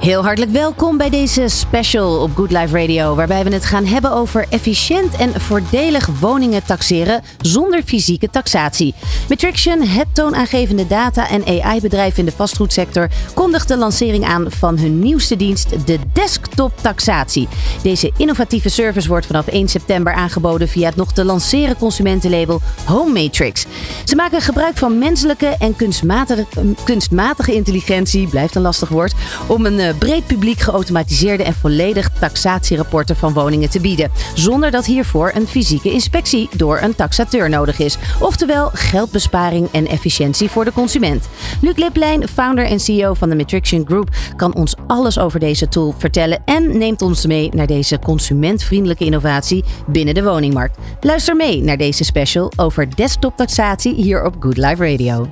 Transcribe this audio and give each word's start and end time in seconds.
Heel 0.00 0.22
hartelijk 0.22 0.52
welkom 0.52 0.96
bij 0.96 1.10
deze 1.10 1.48
special 1.48 2.22
op 2.22 2.30
Good 2.34 2.50
Life 2.50 2.78
Radio, 2.78 3.14
waarbij 3.14 3.44
we 3.44 3.52
het 3.52 3.64
gaan 3.64 3.84
hebben 3.84 4.12
over 4.12 4.46
efficiënt 4.48 5.16
en 5.16 5.40
voordelig 5.40 6.06
woningen 6.20 6.64
taxeren 6.64 7.22
zonder 7.40 7.82
fysieke 7.82 8.30
taxatie. 8.30 8.94
Matrixion, 9.28 9.82
het 9.82 10.06
toonaangevende 10.12 10.86
data- 10.86 11.28
en 11.28 11.46
AI-bedrijf 11.46 12.18
in 12.18 12.24
de 12.24 12.32
vastgoedsector, 12.32 13.08
kondigt 13.34 13.68
de 13.68 13.76
lancering 13.76 14.24
aan 14.24 14.50
van 14.50 14.78
hun 14.78 14.98
nieuwste 14.98 15.36
dienst, 15.36 15.86
de 15.86 15.98
desktop 16.12 16.72
taxatie. 16.80 17.48
Deze 17.82 18.12
innovatieve 18.16 18.68
service 18.68 19.08
wordt 19.08 19.26
vanaf 19.26 19.46
1 19.46 19.68
september 19.68 20.12
aangeboden 20.12 20.68
via 20.68 20.86
het 20.86 20.96
nog 20.96 21.12
te 21.12 21.24
lanceren 21.24 21.76
consumentenlabel 21.76 22.60
Home 22.84 23.22
Matrix. 23.22 23.66
Ze 24.04 24.16
maken 24.16 24.40
gebruik 24.40 24.76
van 24.76 24.98
menselijke 24.98 25.56
en 25.58 25.76
kunstmatige, 25.76 26.46
kunstmatige 26.84 27.54
intelligentie, 27.54 28.28
blijft 28.28 28.54
een 28.54 28.62
lastig 28.62 28.88
woord, 28.88 29.14
om 29.46 29.66
een 29.66 29.78
eh, 29.78 29.89
breed 29.98 30.26
publiek 30.26 30.60
geautomatiseerde 30.60 31.42
en 31.42 31.54
volledig 31.54 32.10
taxatierapporten 32.18 33.16
van 33.16 33.32
woningen 33.32 33.70
te 33.70 33.80
bieden. 33.80 34.10
Zonder 34.34 34.70
dat 34.70 34.86
hiervoor 34.86 35.32
een 35.34 35.46
fysieke 35.46 35.92
inspectie 35.92 36.48
door 36.56 36.80
een 36.80 36.94
taxateur 36.94 37.48
nodig 37.48 37.78
is. 37.78 37.96
Oftewel 38.18 38.70
geldbesparing 38.72 39.68
en 39.72 39.86
efficiëntie 39.86 40.50
voor 40.50 40.64
de 40.64 40.72
consument. 40.72 41.28
Luc 41.60 41.76
Liplijn, 41.76 42.28
founder 42.28 42.64
en 42.64 42.80
CEO 42.80 43.14
van 43.14 43.28
de 43.28 43.36
Matrixion 43.36 43.86
Group, 43.86 44.08
kan 44.36 44.54
ons 44.54 44.74
alles 44.86 45.18
over 45.18 45.40
deze 45.40 45.68
tool 45.68 45.94
vertellen 45.98 46.42
en 46.44 46.78
neemt 46.78 47.02
ons 47.02 47.26
mee 47.26 47.50
naar 47.54 47.66
deze 47.66 47.98
consumentvriendelijke 47.98 49.04
innovatie 49.04 49.64
binnen 49.86 50.14
de 50.14 50.22
woningmarkt. 50.22 50.78
Luister 51.00 51.36
mee 51.36 51.62
naar 51.62 51.76
deze 51.76 52.04
special 52.04 52.52
over 52.56 52.96
desktoptaxatie 52.96 53.94
hier 53.94 54.24
op 54.24 54.34
Good 54.40 54.56
Life 54.56 54.90
Radio. 54.90 55.30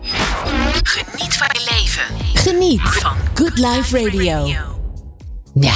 Geniet 0.83 1.37
van 1.37 1.49
je. 1.53 1.68
Geniet 2.49 2.81
van 2.81 3.17
Good 3.35 3.59
Life 3.59 4.05
Radio. 4.05 4.47
Ja, 5.55 5.75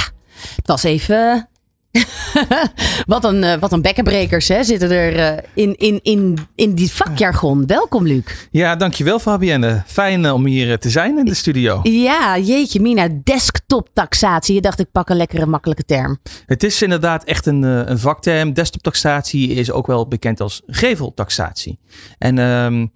het 0.55 0.67
was 0.67 0.83
even. 0.83 1.49
wat, 3.05 3.23
een, 3.23 3.43
eh, 3.43 3.59
wat 3.59 3.71
een 3.71 3.81
bekkenbrekers 3.81 4.47
hè, 4.47 4.63
zitten 4.63 4.91
er 4.91 5.15
eh, 5.15 5.43
in, 5.53 5.75
in, 5.77 5.99
in, 6.03 6.37
in 6.55 6.73
die 6.73 6.91
vakjargon. 6.91 7.67
Welkom, 7.67 8.07
Luc. 8.07 8.47
Ja, 8.51 8.75
dankjewel 8.75 9.19
Fabienne. 9.19 9.83
Fijn 9.85 10.25
eh, 10.25 10.33
om 10.33 10.45
hier 10.45 10.79
te 10.79 10.89
zijn 10.89 11.17
in 11.17 11.25
de 11.25 11.33
studio. 11.33 11.79
Ja, 11.83 12.37
jeetje, 12.37 12.81
Mina, 12.81 13.07
desktop 13.23 13.89
taxatie. 13.93 14.55
Je 14.55 14.61
dacht, 14.61 14.79
ik 14.79 14.91
pak 14.91 15.09
een 15.09 15.17
lekkere, 15.17 15.45
makkelijke 15.45 15.83
term. 15.83 16.19
Het 16.45 16.63
is 16.63 16.81
inderdaad 16.81 17.23
echt 17.23 17.45
een, 17.45 17.63
een 17.63 17.99
vakterm. 17.99 18.53
Desktop 18.53 18.81
taxatie 18.81 19.49
is 19.49 19.71
ook 19.71 19.87
wel 19.87 20.07
bekend 20.07 20.41
als 20.41 20.61
geveltaxatie. 20.67 21.79
En 22.17 22.37
um, 22.37 22.91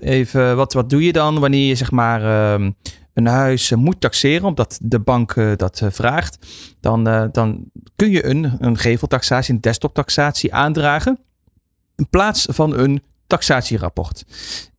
even, 0.00 0.56
wat, 0.56 0.72
wat 0.72 0.90
doe 0.90 1.04
je 1.04 1.12
dan 1.12 1.40
wanneer 1.40 1.68
je 1.68 1.74
zeg 1.74 1.90
maar. 1.90 2.52
Um, 2.52 2.76
een 3.14 3.26
huis 3.26 3.70
moet 3.70 4.00
taxeren, 4.00 4.46
omdat 4.46 4.78
de 4.82 5.00
bank 5.00 5.34
dat 5.56 5.82
vraagt, 5.84 6.46
dan, 6.80 7.04
dan 7.32 7.64
kun 7.96 8.10
je 8.10 8.24
een, 8.24 8.52
een 8.58 8.78
geveltaxatie, 8.78 9.54
een 9.54 9.60
desktoptaxatie 9.60 10.54
aandragen 10.54 11.18
in 11.96 12.08
plaats 12.08 12.46
van 12.50 12.78
een 12.78 13.02
taxatierapport. 13.26 14.24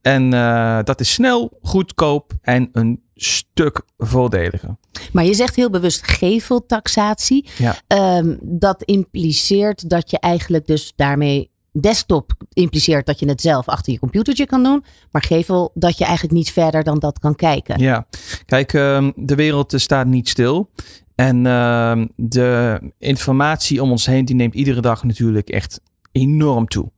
En 0.02 0.34
uh, 0.34 0.80
dat 0.84 1.00
is 1.00 1.14
snel, 1.14 1.58
goedkoop 1.62 2.34
en 2.42 2.70
een 2.72 3.04
stuk 3.16 3.82
voordeliger. 3.98 4.76
Maar 5.12 5.24
je 5.24 5.34
zegt 5.34 5.56
heel 5.56 5.70
bewust 5.70 6.08
geveltaxatie. 6.08 7.50
Ja. 7.58 8.18
Um, 8.18 8.38
dat 8.42 8.84
impliceert 8.84 9.90
dat 9.90 10.10
je 10.10 10.20
eigenlijk 10.20 10.68
dus 10.68 10.94
daarmee 10.96 11.51
desktop 11.72 12.34
impliceert 12.54 13.06
dat 13.06 13.20
je 13.20 13.30
het 13.30 13.42
zelf 13.42 13.68
achter 13.68 13.94
je 13.94 14.00
computertje 14.00 14.46
kan 14.46 14.64
doen. 14.64 14.84
Maar 15.12 15.24
gevel 15.24 15.72
dat 15.74 15.98
je 15.98 16.04
eigenlijk 16.06 16.34
niet 16.34 16.52
verder 16.52 16.84
dan 16.84 17.00
dat 17.00 17.20
kan 17.20 17.36
kijken. 17.36 17.80
Ja, 17.80 18.06
kijk, 18.46 18.74
um, 18.74 19.14
de 19.16 19.36
wereld 19.36 19.74
staat 19.76 20.08
niet 20.08 20.30
stil. 20.30 20.70
En 21.16 21.46
uh, 21.46 22.02
de 22.16 22.80
informatie 22.98 23.82
om 23.82 23.92
ons 23.92 24.06
heen, 24.06 24.26
die 24.26 24.36
neemt 24.36 24.54
iedere 24.54 24.82
dag 24.82 25.04
natuurlijk 25.04 25.50
echt 25.50 25.82
enorm 26.12 26.68
toe. 26.68 26.92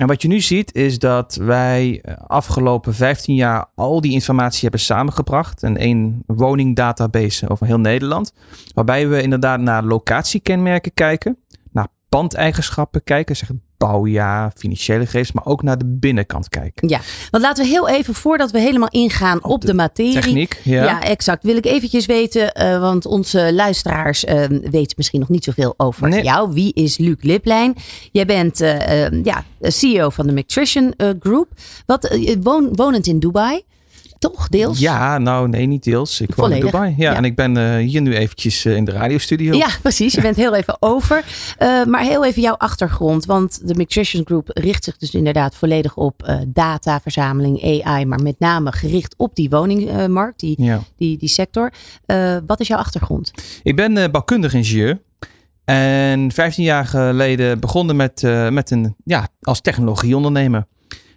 En 0.00 0.06
wat 0.06 0.22
je 0.22 0.28
nu 0.28 0.40
ziet 0.40 0.74
is 0.74 0.98
dat 0.98 1.34
wij 1.34 2.02
afgelopen 2.26 2.94
15 2.94 3.34
jaar 3.34 3.66
al 3.74 4.00
die 4.00 4.12
informatie 4.12 4.60
hebben 4.60 4.80
samengebracht. 4.80 5.62
En 5.62 5.76
één 5.76 6.22
woningdatabase 6.26 7.48
over 7.48 7.66
heel 7.66 7.80
Nederland. 7.80 8.32
Waarbij 8.74 9.08
we 9.08 9.22
inderdaad 9.22 9.60
naar 9.60 9.84
locatiekenmerken 9.84 10.94
kijken. 10.94 11.38
Naar 11.72 11.88
pandeigenschappen 12.08 13.04
kijken. 13.04 13.36
Zeg 13.36 13.50
bouwjaar, 13.76 14.52
financiële 14.56 15.04
gegevens, 15.04 15.32
maar 15.32 15.46
ook 15.46 15.62
naar 15.62 15.78
de 15.78 15.86
binnenkant 15.86 16.48
kijken. 16.48 16.88
Ja, 16.88 17.00
want 17.30 17.42
laten 17.44 17.64
we 17.64 17.70
heel 17.70 17.88
even, 17.88 18.14
voordat 18.14 18.50
we 18.50 18.60
helemaal 18.60 18.88
ingaan 18.88 19.44
op, 19.44 19.50
op 19.50 19.60
de, 19.60 19.66
de, 19.66 19.74
materie. 19.74 20.12
Techniek, 20.12 20.60
ja. 20.62 20.84
ja. 20.84 21.02
exact. 21.02 21.42
Wil 21.42 21.56
ik 21.56 21.66
eventjes 21.66 22.06
weten, 22.06 22.52
uh, 22.62 22.80
want 22.80 23.06
onze 23.06 23.54
luisteraars 23.54 24.24
uh, 24.24 24.44
weten 24.48 24.94
misschien 24.96 25.20
nog 25.20 25.28
niet 25.28 25.44
zoveel 25.44 25.74
over 25.76 26.08
nee. 26.08 26.22
jou. 26.22 26.52
Wie 26.52 26.72
is 26.74 26.98
Luc 26.98 27.16
Liplijn? 27.20 27.74
Jij 28.12 28.26
bent 28.26 28.60
uh, 28.60 29.22
ja, 29.22 29.44
CEO 29.60 30.10
van 30.10 30.26
de 30.26 30.32
Matrician 30.32 30.94
Group. 31.20 31.48
Wat, 31.86 32.18
woon, 32.42 32.68
wonend 32.72 33.06
in 33.06 33.18
Dubai. 33.18 33.64
Toch, 34.18 34.48
deels? 34.48 34.78
Ja, 34.78 35.18
nou 35.18 35.48
nee, 35.48 35.66
niet 35.66 35.84
deels. 35.84 36.20
Ik 36.20 36.34
woon 36.34 36.52
in 36.52 36.60
Dubai. 36.60 36.94
Ja, 36.96 37.10
ja, 37.10 37.16
en 37.16 37.24
ik 37.24 37.36
ben 37.36 37.56
uh, 37.56 37.76
hier 37.76 38.00
nu 38.00 38.16
eventjes 38.16 38.64
uh, 38.64 38.76
in 38.76 38.84
de 38.84 38.90
radiostudio. 38.90 39.54
Ja, 39.54 39.68
precies. 39.82 40.14
Je 40.14 40.20
bent 40.20 40.36
heel 40.36 40.54
even 40.54 40.76
over. 40.80 41.24
Uh, 41.58 41.84
maar 41.84 42.02
heel 42.02 42.24
even 42.24 42.42
jouw 42.42 42.54
achtergrond. 42.54 43.24
Want 43.24 43.68
de 43.68 43.74
Matrician 43.74 44.24
Group 44.26 44.50
richt 44.54 44.84
zich 44.84 44.96
dus 44.96 45.14
inderdaad 45.14 45.54
volledig 45.54 45.96
op 45.96 46.38
dataverzameling, 46.46 47.84
AI. 47.84 48.06
Maar 48.06 48.22
met 48.22 48.38
name 48.38 48.72
gericht 48.72 49.14
op 49.16 49.34
die 49.34 49.50
woningmarkt, 49.50 50.40
die, 50.40 50.62
ja. 50.62 50.80
die, 50.96 51.18
die 51.18 51.28
sector. 51.28 51.72
wat 52.46 52.60
is 52.60 52.66
jouw 52.66 52.78
achtergrond? 52.78 53.30
Ik 53.62 53.76
ben 53.76 54.10
bouwkundig 54.10 54.54
ingenieur. 54.54 55.00
En 55.64 56.32
15 56.32 56.64
jaar 56.64 56.86
geleden 56.86 57.60
begonnen 57.60 57.96
met, 57.96 58.22
met 58.50 58.70
een, 58.70 58.94
ja, 59.04 59.28
als 59.40 59.60
technologieondernemer. 59.60 60.66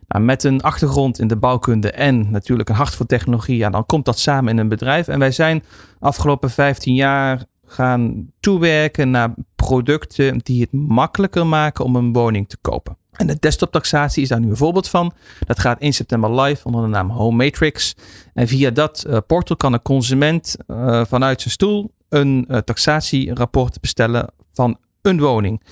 Nou, 0.10 0.24
met 0.24 0.44
een 0.44 0.62
achtergrond 0.62 1.20
in 1.20 1.28
de 1.28 1.36
bouwkunde 1.36 1.92
en 1.92 2.32
natuurlijk 2.32 2.70
een 2.70 2.76
hart 2.76 2.96
voor 2.96 3.06
technologie, 3.06 3.58
ja, 3.58 3.70
dan 3.70 3.86
komt 3.86 4.06
dat 4.06 4.20
samen 4.20 4.52
in 4.52 4.58
een 4.58 4.68
bedrijf. 4.68 5.08
En 5.08 5.20
wij 5.20 5.32
zijn 5.32 5.64
afgelopen 6.00 6.50
15 6.50 6.96
jaar 6.96 7.44
gaan 7.66 8.32
toewerken 8.40 9.10
naar 9.10 9.34
producten 9.56 10.38
die 10.38 10.62
het 10.62 10.72
makkelijker 10.72 11.48
maken 11.48 11.86
om 11.86 11.96
een 11.96 12.14
woning 12.14 12.50
te 12.50 12.58
kopen. 12.62 12.98
En 13.12 13.28
de 13.28 13.38
desktop-taxatie 13.40 14.24
is 14.24 14.30
daar 14.30 14.40
nu 14.40 14.50
een 14.50 14.58
voorbeeld 14.58 14.88
van. 14.88 15.14
Dat 15.46 15.60
gaat 15.60 15.80
1 15.80 15.94
september 15.94 16.42
live 16.42 16.66
onder 16.66 16.82
de 16.82 16.88
naam 16.88 17.10
Home 17.10 17.44
Matrix. 17.44 17.96
En 18.34 18.48
via 18.48 18.70
dat 18.70 19.06
uh, 19.08 19.18
portal 19.28 19.56
kan 19.56 19.74
een 19.74 19.82
consument 19.82 20.56
uh, 20.68 21.06
vanuit 21.06 21.42
zijn 21.42 21.54
stoel 21.54 21.92
een 22.10 22.46
uh, 22.48 22.58
taxatierapport 22.58 23.82
bestellen 23.82 24.30
van 24.54 24.78
een 25.02 25.20
woning. 25.20 25.64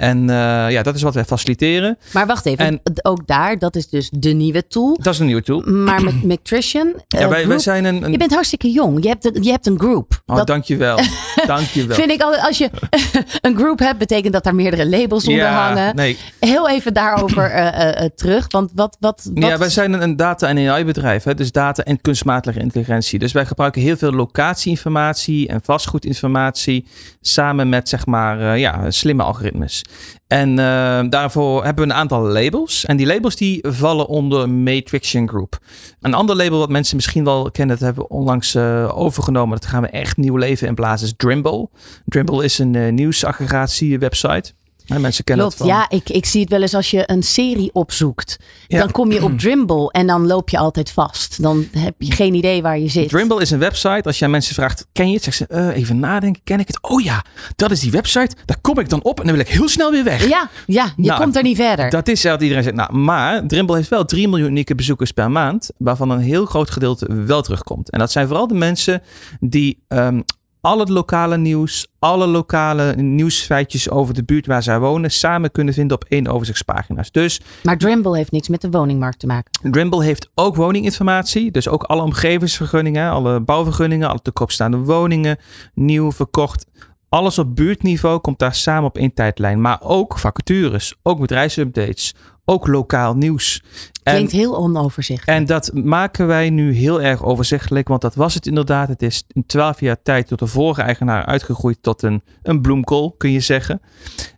En 0.00 0.28
uh, 0.28 0.70
ja, 0.70 0.82
dat 0.82 0.94
is 0.94 1.02
wat 1.02 1.14
wij 1.14 1.24
faciliteren. 1.24 1.98
Maar 2.12 2.26
wacht 2.26 2.46
even, 2.46 2.64
en, 2.64 2.80
ook 3.02 3.26
daar, 3.26 3.58
dat 3.58 3.76
is 3.76 3.88
dus 3.88 4.10
de 4.12 4.30
nieuwe 4.30 4.66
tool. 4.66 4.98
Dat 5.02 5.14
is 5.14 5.18
een 5.18 5.26
nieuwe 5.26 5.42
tool. 5.42 5.60
Maar 5.60 6.02
met 6.02 6.22
Matrician. 6.32 6.86
Uh, 6.86 7.20
ja, 7.20 7.28
wij, 7.28 7.46
wij 7.46 7.58
zijn 7.58 7.84
een, 7.84 8.02
een, 8.02 8.12
Je 8.12 8.18
bent 8.18 8.32
hartstikke 8.32 8.70
jong. 8.70 9.02
Je 9.02 9.08
hebt, 9.08 9.24
een, 9.24 9.42
je 9.42 9.50
hebt 9.50 9.66
een 9.66 9.78
group. 9.78 10.22
Oh, 10.26 10.36
dat... 10.36 10.46
dankjewel. 10.46 10.98
dankjewel. 11.46 11.96
Vind 11.96 12.10
ik 12.10 12.22
altijd, 12.22 12.46
als 12.46 12.58
je 12.58 12.70
een 13.46 13.56
group 13.56 13.78
hebt, 13.78 13.98
betekent 13.98 14.32
dat 14.32 14.44
daar 14.44 14.54
meerdere 14.54 14.88
labels 14.88 15.26
onder 15.26 15.42
ja, 15.42 15.66
hangen. 15.66 15.96
Nee. 15.96 16.16
Heel 16.38 16.68
even 16.68 16.94
daarover 16.94 17.54
uh, 17.54 18.04
terug. 18.14 18.46
Want 18.50 18.70
wat, 18.74 18.96
wat, 19.00 19.30
wat... 19.34 19.48
Ja, 19.48 19.58
wij 19.58 19.70
zijn 19.70 19.92
een, 19.92 20.02
een 20.02 20.16
data- 20.16 20.48
en 20.48 20.68
AI-bedrijf. 20.68 21.22
Dus 21.22 21.52
data 21.52 21.82
en 21.82 22.00
kunstmatige 22.00 22.60
intelligentie. 22.60 23.18
Dus 23.18 23.32
wij 23.32 23.46
gebruiken 23.46 23.82
heel 23.82 23.96
veel 23.96 24.12
locatieinformatie 24.12 25.48
en 25.48 25.60
vastgoedinformatie. 25.62 26.86
Samen 27.20 27.68
met, 27.68 27.88
zeg 27.88 28.06
maar, 28.06 28.58
ja, 28.58 28.90
slimme 28.90 29.22
algoritmes. 29.22 29.82
En 30.26 30.50
uh, 30.50 31.00
daarvoor 31.08 31.64
hebben 31.64 31.86
we 31.86 31.90
een 31.90 31.98
aantal 31.98 32.22
labels. 32.22 32.84
En 32.84 32.96
die 32.96 33.06
labels 33.06 33.36
die 33.36 33.64
vallen 33.68 34.06
onder 34.06 34.48
Matrixion 34.48 35.28
Group. 35.28 35.58
Een 36.00 36.14
ander 36.14 36.36
label 36.36 36.58
wat 36.58 36.68
mensen 36.68 36.96
misschien 36.96 37.24
wel 37.24 37.50
kennen, 37.50 37.76
dat 37.76 37.84
hebben 37.84 38.04
we 38.04 38.14
onlangs 38.14 38.54
uh, 38.54 38.98
overgenomen. 38.98 39.60
Dat 39.60 39.68
gaan 39.68 39.82
we 39.82 39.88
echt 39.88 40.16
nieuw 40.16 40.36
leven 40.36 40.66
in 40.68 40.74
blazen, 40.74 41.06
is 41.06 41.14
Drimble. 41.16 41.68
Drimble 42.04 42.44
is 42.44 42.58
een 42.58 42.74
uh, 42.74 42.92
nieuwsaggregatie 42.92 43.98
website. 43.98 44.52
Mensen 44.98 45.24
kennen 45.24 45.46
Klopt, 45.46 45.58
het 45.58 45.68
van. 45.68 45.78
ja, 45.78 45.90
ik, 45.98 46.08
ik 46.16 46.26
zie 46.26 46.40
het 46.40 46.50
wel 46.50 46.60
eens 46.60 46.74
als 46.74 46.90
je 46.90 47.02
een 47.06 47.22
serie 47.22 47.70
opzoekt. 47.72 48.38
Ja. 48.66 48.78
Dan 48.78 48.90
kom 48.90 49.12
je 49.12 49.22
op 49.22 49.38
Drimble 49.40 49.90
en 49.90 50.06
dan 50.06 50.26
loop 50.26 50.48
je 50.48 50.58
altijd 50.58 50.90
vast. 50.90 51.42
Dan 51.42 51.66
heb 51.78 51.94
je 51.98 52.12
geen 52.12 52.34
idee 52.34 52.62
waar 52.62 52.78
je 52.78 52.88
zit. 52.88 53.08
Drimble 53.08 53.40
is 53.40 53.50
een 53.50 53.58
website. 53.58 54.02
Als 54.02 54.18
je 54.18 54.24
aan 54.24 54.30
mensen 54.30 54.54
vraagt, 54.54 54.86
ken 54.92 55.08
je 55.08 55.14
het? 55.14 55.22
Zeg 55.24 55.34
ze, 55.34 55.46
uh, 55.50 55.76
even 55.76 55.98
nadenken, 55.98 56.42
ken 56.44 56.60
ik 56.60 56.66
het? 56.66 56.82
Oh 56.82 57.02
ja, 57.02 57.24
dat 57.56 57.70
is 57.70 57.80
die 57.80 57.90
website. 57.90 58.36
Daar 58.44 58.60
kom 58.60 58.78
ik 58.78 58.88
dan 58.88 59.02
op 59.02 59.20
en 59.20 59.26
dan 59.26 59.36
wil 59.36 59.44
ik 59.44 59.50
heel 59.50 59.68
snel 59.68 59.90
weer 59.90 60.04
weg. 60.04 60.28
Ja, 60.28 60.50
ja 60.66 60.92
je 60.96 61.06
nou, 61.06 61.20
komt 61.20 61.36
er 61.36 61.42
niet 61.42 61.56
verder. 61.56 61.90
Dat 61.90 62.08
is 62.08 62.22
wat 62.22 62.42
iedereen 62.42 62.62
zegt. 62.62 62.76
Nou, 62.76 62.96
maar 62.96 63.46
Drimble 63.46 63.76
heeft 63.76 63.88
wel 63.88 64.04
3 64.04 64.28
miljoen 64.28 64.48
unieke 64.48 64.74
bezoekers 64.74 65.10
per 65.10 65.30
maand. 65.30 65.70
Waarvan 65.76 66.10
een 66.10 66.20
heel 66.20 66.44
groot 66.44 66.70
gedeelte 66.70 67.24
wel 67.24 67.42
terugkomt. 67.42 67.90
En 67.90 67.98
dat 67.98 68.12
zijn 68.12 68.26
vooral 68.26 68.46
de 68.46 68.54
mensen 68.54 69.02
die... 69.40 69.84
Um, 69.88 70.24
al 70.60 70.78
het 70.78 70.88
lokale 70.88 71.36
nieuws, 71.36 71.86
alle 71.98 72.26
lokale 72.26 72.94
nieuwsfeitjes 72.96 73.90
over 73.90 74.14
de 74.14 74.24
buurt 74.24 74.46
waar 74.46 74.62
zij 74.62 74.78
wonen, 74.78 75.10
samen 75.10 75.50
kunnen 75.50 75.74
vinden 75.74 75.96
op 75.96 76.04
één 76.08 76.26
overzichtspagina's. 76.26 77.10
Dus 77.10 77.40
Maar 77.62 77.78
Drimble 77.78 78.16
heeft 78.16 78.32
niks 78.32 78.48
met 78.48 78.60
de 78.60 78.70
woningmarkt 78.70 79.18
te 79.18 79.26
maken. 79.26 79.72
Drimble 79.72 80.04
heeft 80.04 80.30
ook 80.34 80.56
woninginformatie. 80.56 81.50
Dus 81.50 81.68
ook 81.68 81.82
alle 81.82 82.02
omgevingsvergunningen, 82.02 83.10
alle 83.10 83.40
bouwvergunningen, 83.40 84.08
alle 84.08 84.22
te 84.22 84.30
koop 84.30 84.50
staande 84.50 84.76
woningen, 84.76 85.38
nieuw, 85.74 86.12
verkocht. 86.12 86.66
Alles 87.10 87.38
op 87.38 87.56
buurtniveau 87.56 88.18
komt 88.20 88.38
daar 88.38 88.54
samen 88.54 88.84
op 88.84 88.96
één 88.96 89.14
tijdlijn. 89.14 89.60
Maar 89.60 89.78
ook 89.82 90.18
vacatures, 90.18 90.94
ook 91.02 91.20
bedrijfsupdates, 91.20 92.14
ook 92.44 92.66
lokaal 92.66 93.14
nieuws. 93.14 93.62
En, 94.02 94.14
Klinkt 94.14 94.32
heel 94.32 94.56
onoverzichtelijk. 94.56 95.38
en 95.38 95.46
dat 95.46 95.70
maken 95.74 96.26
wij 96.26 96.50
nu 96.50 96.72
heel 96.72 97.02
erg 97.02 97.24
overzichtelijk. 97.24 97.88
Want 97.88 98.00
dat 98.00 98.14
was 98.14 98.34
het 98.34 98.46
inderdaad. 98.46 98.88
Het 98.88 99.02
is 99.02 99.24
in 99.28 99.46
twaalf 99.46 99.80
jaar 99.80 100.02
tijd 100.02 100.26
tot 100.26 100.38
de 100.38 100.46
vorige 100.46 100.82
eigenaar 100.82 101.24
uitgegroeid 101.24 101.78
tot 101.80 102.02
een, 102.02 102.22
een 102.42 102.60
bloemkool, 102.60 103.14
kun 103.18 103.30
je 103.30 103.40
zeggen. 103.40 103.80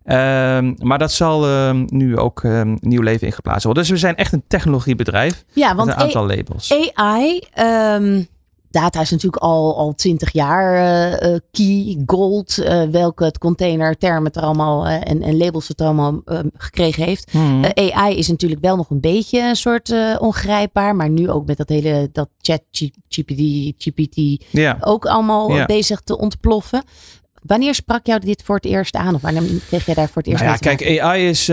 Ehm, 0.05 0.75
maar 0.79 0.99
dat 0.99 1.13
zal 1.13 1.47
ehm, 1.47 1.85
nu 1.87 2.19
ook 2.19 2.45
ehm, 2.45 2.77
nieuw 2.81 3.03
leven 3.03 3.27
ingeplaatst 3.27 3.65
worden. 3.65 3.83
Dus 3.83 3.93
we 3.93 3.99
zijn 3.99 4.17
echt 4.17 4.33
een 4.33 4.45
technologiebedrijf. 4.49 5.45
ja, 5.53 5.69
Met 5.69 5.77
want 5.77 5.89
een 5.89 5.97
aantal 5.97 6.27
labels. 6.27 6.73
AI, 6.95 7.41
data 8.73 9.01
is 9.01 9.11
natuurlijk 9.11 9.43
al, 9.43 9.77
al 9.77 9.95
20 9.95 10.33
jaar 10.33 10.75
eh, 10.75 11.35
eh, 11.35 11.41
key, 11.51 12.03
gold, 12.07 12.59
eh, 12.59 12.83
welke 12.83 13.25
het 13.25 13.39
containerterm 13.39 14.25
het 14.25 14.37
er 14.37 14.43
allemaal 14.43 14.87
en, 14.87 15.23
en 15.23 15.37
labels 15.37 15.69
het 15.69 15.81
er 15.81 15.87
allemaal 15.87 16.23
gekregen 16.57 17.05
heeft. 17.05 17.31
Hmm. 17.31 17.65
AI 17.75 18.17
is 18.17 18.29
natuurlijk 18.29 18.61
wel 18.61 18.77
nog 18.77 18.91
een 18.91 19.01
beetje 19.01 19.41
een 19.41 19.57
soort 19.57 20.19
ongrijpbaar, 20.19 20.97
maar 20.97 21.09
nu 21.09 21.31
ook 21.31 21.47
met 21.47 21.57
dat 21.57 21.69
hele 21.69 22.09
dat 22.13 22.29
chat 22.41 22.63
GPT, 23.09 23.73
GPT 23.79 24.45
ja. 24.51 24.77
ook 24.81 25.07
allemaal 25.07 25.67
bezig 25.67 26.01
te 26.01 26.19
ontploffen. 26.19 26.83
Wanneer 27.43 27.75
sprak 27.75 28.07
jou 28.07 28.21
dit 28.21 28.43
voor 28.43 28.55
het 28.55 28.65
eerst 28.65 28.97
aan? 28.97 29.15
Of 29.15 29.21
wanneer 29.21 29.43
kreeg 29.69 29.87
jij 29.87 29.95
daar 29.95 30.09
voor 30.09 30.23
het 30.23 30.31
eerst 30.31 30.45
Nou 30.45 30.59
ja, 30.61 30.75
kijk, 30.75 31.01
AI 31.01 31.29
is, 31.29 31.51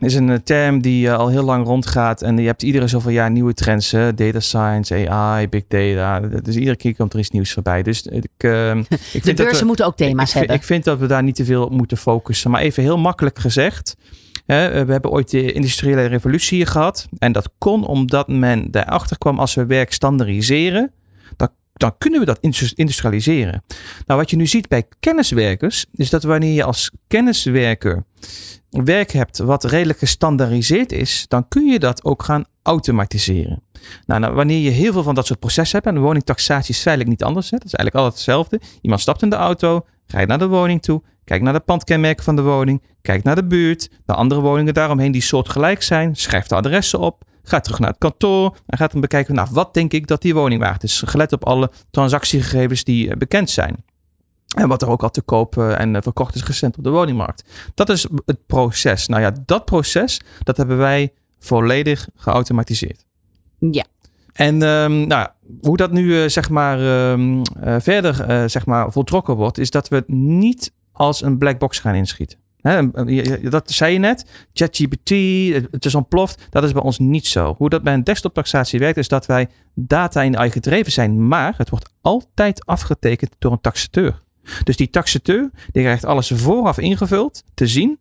is 0.00 0.14
een 0.14 0.30
eh, 0.30 0.38
term 0.44 0.80
die 0.80 1.08
eh, 1.08 1.16
al 1.16 1.28
heel 1.28 1.42
lang 1.42 1.66
rondgaat. 1.66 2.22
En 2.22 2.38
je 2.38 2.46
hebt 2.46 2.62
iedere 2.62 2.86
zoveel 2.88 3.10
jaar 3.10 3.30
nieuwe 3.30 3.54
trends. 3.54 3.90
hè. 3.90 4.14
Data 4.14 4.40
science, 4.40 5.08
AI, 5.08 5.48
big 5.48 5.64
data. 5.68 6.20
Dus 6.20 6.56
iedere 6.56 6.76
keer 6.76 6.96
komt 6.96 7.12
er 7.12 7.18
iets 7.18 7.30
nieuws 7.30 7.52
voorbij. 7.52 7.82
Dus 7.82 8.02
ik, 8.02 8.28
eh, 8.36 8.76
ik 8.76 8.86
De 8.88 8.96
vind 9.10 9.24
dat 9.24 9.36
beurzen 9.36 9.60
we, 9.60 9.66
moeten 9.66 9.86
ook 9.86 9.96
thema's 9.96 10.28
ik, 10.28 10.38
hebben. 10.38 10.56
ik 10.56 10.62
vind 10.62 10.84
dat 10.84 10.98
we 10.98 11.06
daar 11.06 11.22
niet 11.22 11.34
te 11.34 11.44
veel 11.44 11.64
op 11.64 11.70
moeten 11.70 11.96
focussen. 11.96 12.50
Maar 12.50 12.60
even 12.60 12.82
heel 12.82 12.98
makkelijk 12.98 13.38
gezegd. 13.38 13.96
Hè, 14.46 14.84
we 14.84 14.92
hebben 14.92 15.10
ooit 15.10 15.30
de 15.30 15.52
industriële 15.52 16.04
revolutie 16.04 16.66
gehad. 16.66 17.08
En 17.18 17.32
dat 17.32 17.50
kon 17.58 17.86
omdat 17.86 18.28
men 18.28 18.70
daarachter 18.70 19.18
kwam 19.18 19.38
als 19.38 19.54
we 19.54 19.66
werk 19.66 19.92
standaardiseren. 19.92 20.92
Dan, 21.76 21.98
kunnen 21.98 22.20
we 22.20 22.26
dat 22.26 22.38
indus- 22.40 22.72
industrialiseren. 22.72 23.64
Nou, 24.06 24.20
wat 24.20 24.30
je 24.30 24.36
nu 24.36 24.46
ziet 24.46 24.68
bij 24.68 24.84
kenniswerkers, 25.00 25.86
is 25.92 26.10
dat 26.10 26.22
wanneer 26.22 26.52
je 26.52 26.64
als 26.64 26.90
kenniswerker 27.06 28.04
werk 28.70 29.12
hebt 29.12 29.38
wat 29.38 29.64
redelijk 29.64 29.98
gestandaardiseerd 29.98 30.92
is, 30.92 31.24
dan 31.28 31.48
kun 31.48 31.66
je 31.66 31.78
dat 31.78 32.04
ook 32.04 32.22
gaan 32.22 32.44
automatiseren. 32.62 33.62
Nou, 34.06 34.20
nou, 34.20 34.34
wanneer 34.34 34.58
je 34.58 34.70
heel 34.70 34.92
veel 34.92 35.02
van 35.02 35.14
dat 35.14 35.26
soort 35.26 35.38
processen 35.38 35.80
hebt, 35.82 35.96
en 35.96 36.02
woningtaxatie 36.02 36.74
is 36.74 36.80
feitelijk 36.80 37.10
niet 37.10 37.24
anders, 37.24 37.50
hè, 37.50 37.56
dat 37.56 37.66
is 37.66 37.74
eigenlijk 37.74 38.04
altijd 38.04 38.24
hetzelfde. 38.24 38.60
Iemand 38.80 39.00
stapt 39.00 39.22
in 39.22 39.30
de 39.30 39.36
auto, 39.36 39.86
rijdt 40.06 40.28
naar 40.28 40.38
de 40.38 40.48
woning 40.48 40.82
toe, 40.82 41.02
kijkt 41.24 41.44
naar 41.44 41.52
de 41.52 41.60
pandkenmerken 41.60 42.24
van 42.24 42.36
de 42.36 42.42
woning, 42.42 42.82
kijkt 43.02 43.24
naar 43.24 43.34
de 43.34 43.46
buurt, 43.46 43.90
de 44.04 44.14
andere 44.14 44.40
woningen 44.40 44.74
daaromheen 44.74 45.12
die 45.12 45.22
soortgelijk 45.22 45.82
zijn, 45.82 46.14
schrijft 46.16 46.48
de 46.48 46.54
adressen 46.54 46.98
op, 46.98 47.24
gaat 47.48 47.64
terug 47.64 47.78
naar 47.78 47.90
het 47.90 47.98
kantoor 47.98 48.56
en 48.66 48.78
gaat 48.78 48.92
dan 48.92 49.00
bekijken, 49.00 49.34
nou, 49.34 49.48
wat 49.52 49.74
denk 49.74 49.92
ik 49.92 50.06
dat 50.06 50.22
die 50.22 50.34
woning 50.34 50.60
waard 50.60 50.82
is, 50.82 51.02
gelet 51.06 51.32
op 51.32 51.44
alle 51.44 51.70
transactiegegevens 51.90 52.84
die 52.84 53.10
eh, 53.10 53.16
bekend 53.16 53.50
zijn. 53.50 53.84
En 54.56 54.68
wat 54.68 54.82
er 54.82 54.88
ook 54.88 55.02
al 55.02 55.10
te 55.10 55.22
koop 55.22 55.58
eh, 55.58 55.80
en 55.80 55.96
eh, 55.96 56.02
verkocht 56.02 56.34
is 56.34 56.44
recent 56.44 56.78
op 56.78 56.84
de 56.84 56.90
woningmarkt. 56.90 57.44
Dat 57.74 57.88
is 57.88 58.06
het 58.24 58.46
proces. 58.46 59.06
Nou 59.06 59.22
ja, 59.22 59.32
dat 59.46 59.64
proces, 59.64 60.20
dat 60.42 60.56
hebben 60.56 60.76
wij 60.76 61.12
volledig 61.38 62.08
geautomatiseerd. 62.14 63.04
Ja. 63.58 63.84
En 64.36 64.62
ehm, 64.62 65.06
nou, 65.06 65.28
hoe 65.60 65.76
dat 65.76 65.92
nu 65.92 66.30
zeg 66.30 66.50
maar 66.50 66.80
ehm, 66.80 67.42
eh, 67.60 67.76
verder 67.78 68.20
eh, 68.20 68.44
zeg 68.46 68.66
maar 68.66 68.92
voltrokken 68.92 69.36
wordt, 69.36 69.58
is 69.58 69.70
dat 69.70 69.88
we 69.88 69.96
het 69.96 70.08
niet 70.08 70.72
als 70.92 71.22
een 71.22 71.38
black 71.38 71.58
box 71.58 71.78
gaan 71.78 71.94
inschieten. 71.94 72.38
Dat 73.50 73.70
zei 73.70 73.92
je 73.92 73.98
net. 73.98 74.24
ChatGPT, 74.52 75.10
het 75.70 75.84
is 75.84 75.94
ontploft. 75.94 76.46
Dat 76.50 76.64
is 76.64 76.72
bij 76.72 76.82
ons 76.82 76.98
niet 76.98 77.26
zo. 77.26 77.54
Hoe 77.58 77.68
dat 77.68 77.82
bij 77.82 77.94
een 77.94 78.04
desktop-taxatie 78.04 78.78
werkt, 78.78 78.96
is 78.96 79.08
dat 79.08 79.26
wij 79.26 79.48
data 79.74 80.22
in 80.22 80.36
AI 80.36 80.50
gedreven 80.50 80.92
zijn, 80.92 81.28
maar 81.28 81.54
het 81.56 81.70
wordt 81.70 81.90
altijd 82.00 82.66
afgetekend 82.66 83.34
door 83.38 83.52
een 83.52 83.60
taxateur. 83.60 84.22
Dus 84.64 84.76
die 84.76 84.90
taxateur, 84.90 85.50
die 85.72 85.82
krijgt 85.82 86.04
alles 86.04 86.30
vooraf 86.34 86.78
ingevuld, 86.78 87.42
te 87.54 87.66
zien. 87.66 87.98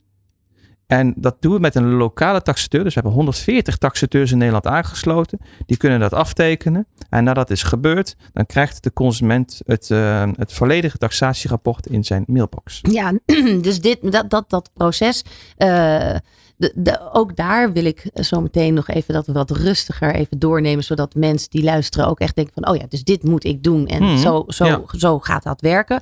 En 0.88 1.14
dat 1.18 1.36
doen 1.40 1.54
we 1.54 1.60
met 1.60 1.76
een 1.76 1.92
lokale 1.94 2.42
taxateur. 2.42 2.84
Dus 2.84 2.94
we 2.94 3.00
hebben 3.00 3.18
140 3.18 3.78
taxateurs 3.78 4.32
in 4.32 4.38
Nederland 4.38 4.68
aangesloten. 4.68 5.40
Die 5.66 5.78
kunnen 5.78 6.00
dat 6.00 6.14
aftekenen. 6.14 6.88
En 7.10 7.24
nadat 7.24 7.50
is 7.50 7.64
gebeurd, 7.64 8.16
dan 8.34 8.46
krijgt 8.46 8.84
de 8.84 8.94
consument 8.94 9.62
het, 9.66 9.92
eh, 9.92 10.28
het 10.36 10.54
volledige 10.54 10.98
taxatierapport 10.98 11.88
in 11.88 12.04
zijn 12.04 12.24
mailbox. 12.28 12.80
Ja, 12.82 13.20
dus 13.62 13.82
dit, 13.82 14.12
dat, 14.12 14.30
dat, 14.30 14.50
dat 14.50 14.70
proces. 14.74 15.24
eh, 15.58 16.16
de, 16.58 16.72
de, 16.76 17.10
ook 17.14 17.36
daar 17.36 17.74
wil 17.74 17.86
ik 17.86 18.10
zo 18.14 18.42
meteen 18.42 18.74
nog 18.74 18.88
even 18.88 19.14
dat 19.14 19.26
we 19.26 19.32
wat 19.32 19.52
rustiger 19.52 20.16
even 20.16 20.40
doornemen. 20.40 20.84
Zodat 20.84 21.16
mensen 21.16 21.50
die 21.50 21.64
luisteren 21.64 22.08
ook 22.08 22.20
echt 22.20 22.36
denken 22.36 22.54
van, 22.54 22.68
oh 22.70 22.76
ja, 22.76 22.86
dus 22.90 23.04
dit 23.04 23.24
moet 23.24 23.44
ik 23.46 23.64
doen. 23.64 23.88
En 23.88 24.04
Mhm, 24.04 24.18
zo, 24.18 24.44
zo, 24.48 24.66
ja. 24.66 24.82
zo 24.98 25.20
gaat 25.20 25.44
dat 25.44 25.62
werken. 25.62 26.00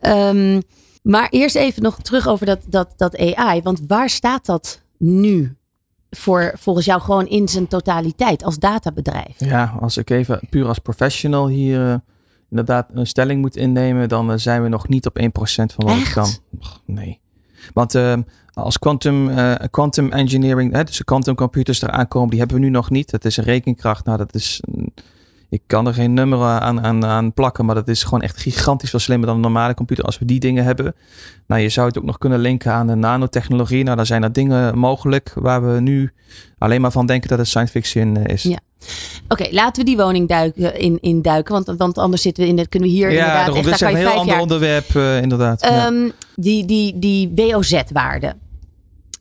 Ehm, 0.00 0.60
maar 1.02 1.28
eerst 1.28 1.56
even 1.56 1.82
nog 1.82 2.02
terug 2.02 2.28
over 2.28 2.46
dat, 2.46 2.60
dat, 2.66 2.92
dat 2.96 3.18
AI. 3.18 3.62
Want 3.62 3.80
waar 3.86 4.10
staat 4.10 4.46
dat 4.46 4.80
nu? 4.98 5.56
Voor 6.10 6.52
volgens 6.56 6.86
jou 6.86 7.00
gewoon 7.00 7.26
in 7.26 7.48
zijn 7.48 7.68
totaliteit 7.68 8.44
als 8.44 8.58
databedrijf. 8.58 9.34
Ja, 9.38 9.76
als 9.80 9.96
ik 9.96 10.10
even 10.10 10.40
puur 10.50 10.66
als 10.66 10.78
professional 10.78 11.48
hier 11.48 11.90
eh, 11.90 11.94
inderdaad 12.50 12.88
een 12.92 13.06
stelling 13.06 13.40
moet 13.40 13.56
innemen, 13.56 14.08
dan 14.08 14.32
eh, 14.32 14.38
zijn 14.38 14.62
we 14.62 14.68
nog 14.68 14.88
niet 14.88 15.06
op 15.06 15.18
1% 15.20 15.24
van 15.34 15.68
wat 15.76 15.96
ik 15.96 16.10
kan. 16.12 16.28
Och, 16.58 16.82
nee. 16.84 17.20
Want 17.74 17.94
eh, 17.94 18.16
als 18.52 18.78
quantum, 18.78 19.28
eh, 19.28 19.54
quantum 19.70 20.12
engineering, 20.12 20.72
hè, 20.72 20.84
dus 20.84 20.96
de 20.96 21.04
quantum 21.04 21.34
computers 21.34 21.82
eraan 21.82 22.08
komen, 22.08 22.30
die 22.30 22.38
hebben 22.38 22.56
we 22.56 22.62
nu 22.62 22.70
nog 22.70 22.90
niet. 22.90 23.10
Dat 23.10 23.24
is 23.24 23.36
een 23.36 23.44
rekenkracht. 23.44 24.04
Nou, 24.04 24.18
dat 24.18 24.34
is. 24.34 24.60
Ik 25.50 25.62
kan 25.66 25.86
er 25.86 25.94
geen 25.94 26.14
nummer 26.14 26.38
aan, 26.42 26.80
aan, 26.80 27.04
aan 27.04 27.32
plakken, 27.32 27.64
maar 27.64 27.74
dat 27.74 27.88
is 27.88 28.02
gewoon 28.02 28.20
echt 28.20 28.40
gigantisch 28.40 28.90
veel 28.90 28.98
slimmer 28.98 29.26
dan 29.26 29.36
een 29.36 29.42
normale 29.42 29.74
computer 29.74 30.04
als 30.04 30.18
we 30.18 30.24
die 30.24 30.40
dingen 30.40 30.64
hebben. 30.64 30.94
Nou, 31.46 31.62
je 31.62 31.68
zou 31.68 31.86
het 31.86 31.98
ook 31.98 32.04
nog 32.04 32.18
kunnen 32.18 32.38
linken 32.38 32.72
aan 32.72 32.86
de 32.86 32.94
nanotechnologie. 32.94 33.84
Nou, 33.84 33.96
daar 33.96 34.06
zijn 34.06 34.22
er 34.22 34.32
dingen 34.32 34.78
mogelijk 34.78 35.32
waar 35.34 35.74
we 35.74 35.80
nu 35.80 36.12
alleen 36.58 36.80
maar 36.80 36.92
van 36.92 37.06
denken 37.06 37.28
dat 37.28 37.38
het 37.38 37.48
science 37.48 37.72
fiction 37.72 38.16
eh, 38.16 38.34
is. 38.34 38.42
Ja. 38.42 38.58
Oké, 39.28 39.48
laten 39.50 39.84
we 39.84 39.88
die 39.88 39.96
woning 39.96 40.28
duiken, 40.28 40.78
in, 40.78 40.98
in 41.00 41.22
duiken. 41.22 41.52
Want, 41.52 41.78
want 41.78 41.98
anders 41.98 42.22
zitten 42.22 42.42
we 42.42 42.48
in 42.48 42.58
het, 42.58 42.68
kunnen 42.68 42.88
we 42.88 42.94
hier 42.94 43.10
Ja, 43.10 43.18
inderdaad 43.18 43.36
daarom, 43.36 43.56
echt, 43.56 43.64
dit 43.68 43.78
daar 43.78 43.90
is 43.90 43.96
een 43.96 44.00
heel 44.00 44.18
ander 44.18 44.32
jaar 44.34 44.42
onderwerp, 44.42 44.94
eh, 44.94 45.22
inderdaad. 45.22 45.60
ja. 45.60 45.92
Die, 46.34 46.64
die, 46.64 46.98
die 46.98 47.32
WOZ-waarde. 47.34 48.34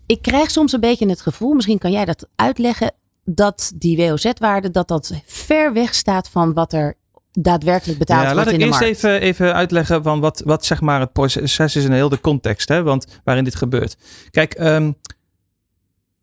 Ik 0.06 0.22
krijg 0.22 0.52
soms 0.52 0.72
een 0.74 0.80
beetje 0.80 1.10
het 1.10 1.22
gevoel, 1.22 1.54
misschien 1.54 1.78
kan 1.78 1.92
jij 1.92 2.06
dat 2.06 2.28
uitleggen, 2.36 2.92
dat 3.30 3.72
die 3.76 3.98
WOZ-waarde 3.98 4.72
dat 4.72 4.88
dat 4.88 5.22
ver 5.26 5.74
weg 5.74 5.94
staat 5.94 6.30
van 6.30 6.54
wat 6.54 6.74
er 6.74 6.96
daadwerkelijk 7.32 8.00
betaald 8.00 8.22
Ja, 8.22 8.26
laat 8.26 8.36
wordt 8.36 8.50
ik 8.50 8.54
in 8.54 8.60
de 8.60 8.66
eerst 8.66 8.80
markt. 8.80 8.96
even, 8.96 9.22
even 9.22 9.54
uitleggen 9.54 10.04
van 10.04 10.20
wat, 10.20 10.42
wat 10.46 10.66
zeg 10.66 10.82
maar 10.82 11.00
het 11.00 11.14
proces 11.14 11.76
is 11.76 11.76
in 11.76 11.92
heel 11.92 12.10
de 12.10 12.22
context, 12.22 12.68
hè, 12.70 12.84
want 12.84 13.20
waarin 13.24 13.44
dit 13.44 13.56
gebeurt. 13.56 13.98
Kijk, 14.32 14.54
ehm, 14.54 14.92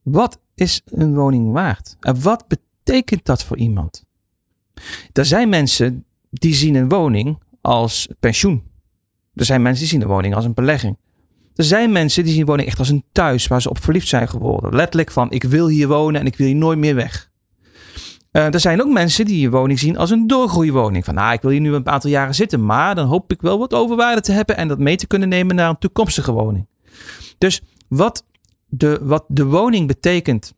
wat 0.02 0.38
is 0.54 0.82
een 0.84 1.14
woning 1.14 1.52
waard? 1.52 1.96
En 2.00 2.23
wat 2.23 2.44
betekent 2.49 3.25
dat 3.25 3.44
voor 3.44 3.56
iemand? 3.56 4.04
Er 5.12 5.25
zijn 5.25 5.49
mensen 5.49 6.04
die 6.30 6.54
zien 6.54 6.75
een 6.75 6.88
woning 6.88 7.42
als 7.61 8.08
pensioen. 8.20 8.62
Er 9.34 9.44
zijn 9.44 9.62
mensen 9.62 9.80
die 9.82 9.92
zien 9.92 10.02
een 10.02 10.08
woning 10.08 10.34
als 10.34 10.44
een 10.44 10.54
belegging. 10.54 10.96
Er 11.54 11.64
zijn 11.64 11.92
mensen 11.92 12.25
die 12.25 12.32
zien 12.32 12.46
woning 12.46 12.68
echt 12.68 12.78
als 12.78 12.88
een 12.88 13.04
thuis 13.12 13.46
waar 13.46 13.62
ze 13.62 13.70
op 13.70 13.82
verliefd 13.82 14.08
zijn 14.08 14.28
geworden. 14.28 14.75
Letterlijk 14.75 15.11
van 15.11 15.30
ik 15.30 15.42
wil 15.42 15.68
hier 15.68 15.88
wonen 15.88 16.20
en 16.20 16.26
ik 16.26 16.37
wil 16.37 16.46
hier 16.46 16.56
nooit 16.56 16.78
meer 16.78 16.94
weg. 16.94 17.30
Eh, 18.30 18.54
er 18.54 18.61
zijn 18.61 18.82
ook 18.82 18.92
mensen 18.92 19.25
die 19.25 19.40
je 19.40 19.50
woning 19.50 19.78
zien 19.78 19.96
als 19.96 20.11
een 20.11 20.26
doorgroeiwoning. 20.26 21.04
Van, 21.04 21.14
nou, 21.14 21.32
ik 21.32 21.42
wil 21.42 21.50
hier 21.50 21.61
nu 21.61 21.75
een 21.75 21.88
aantal 21.88 22.11
jaren 22.11 22.34
zitten, 22.34 22.64
maar 22.64 22.94
dan 22.94 23.06
hoop 23.06 23.32
ik 23.32 23.40
wel 23.40 23.58
wat 23.58 23.75
overwaarde 23.75 24.20
te 24.20 24.32
hebben 24.32 24.56
en 24.56 24.68
dat 24.68 24.78
mee 24.78 24.96
te 24.96 25.06
kunnen 25.06 25.28
nemen 25.28 25.56
naar 25.56 25.68
een 25.68 25.78
toekomstige 25.78 26.32
woning. 26.32 26.66
Dus 27.38 27.62
wat 27.88 28.25
de, 28.66 28.99
wat 29.02 29.25
de 29.28 29.44
woning 29.44 29.87
betekent 29.87 30.54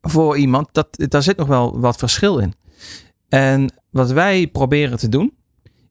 voor 0.00 0.36
iemand, 0.36 0.68
dat, 0.72 0.88
daar 0.90 1.22
zit 1.22 1.36
nog 1.36 1.48
wel 1.48 1.80
wat 1.80 1.96
verschil 1.96 2.38
in. 2.38 2.54
En 3.28 3.72
wat 3.90 4.10
wij 4.10 4.46
proberen 4.46 4.98
te 4.98 5.08
doen, 5.08 5.32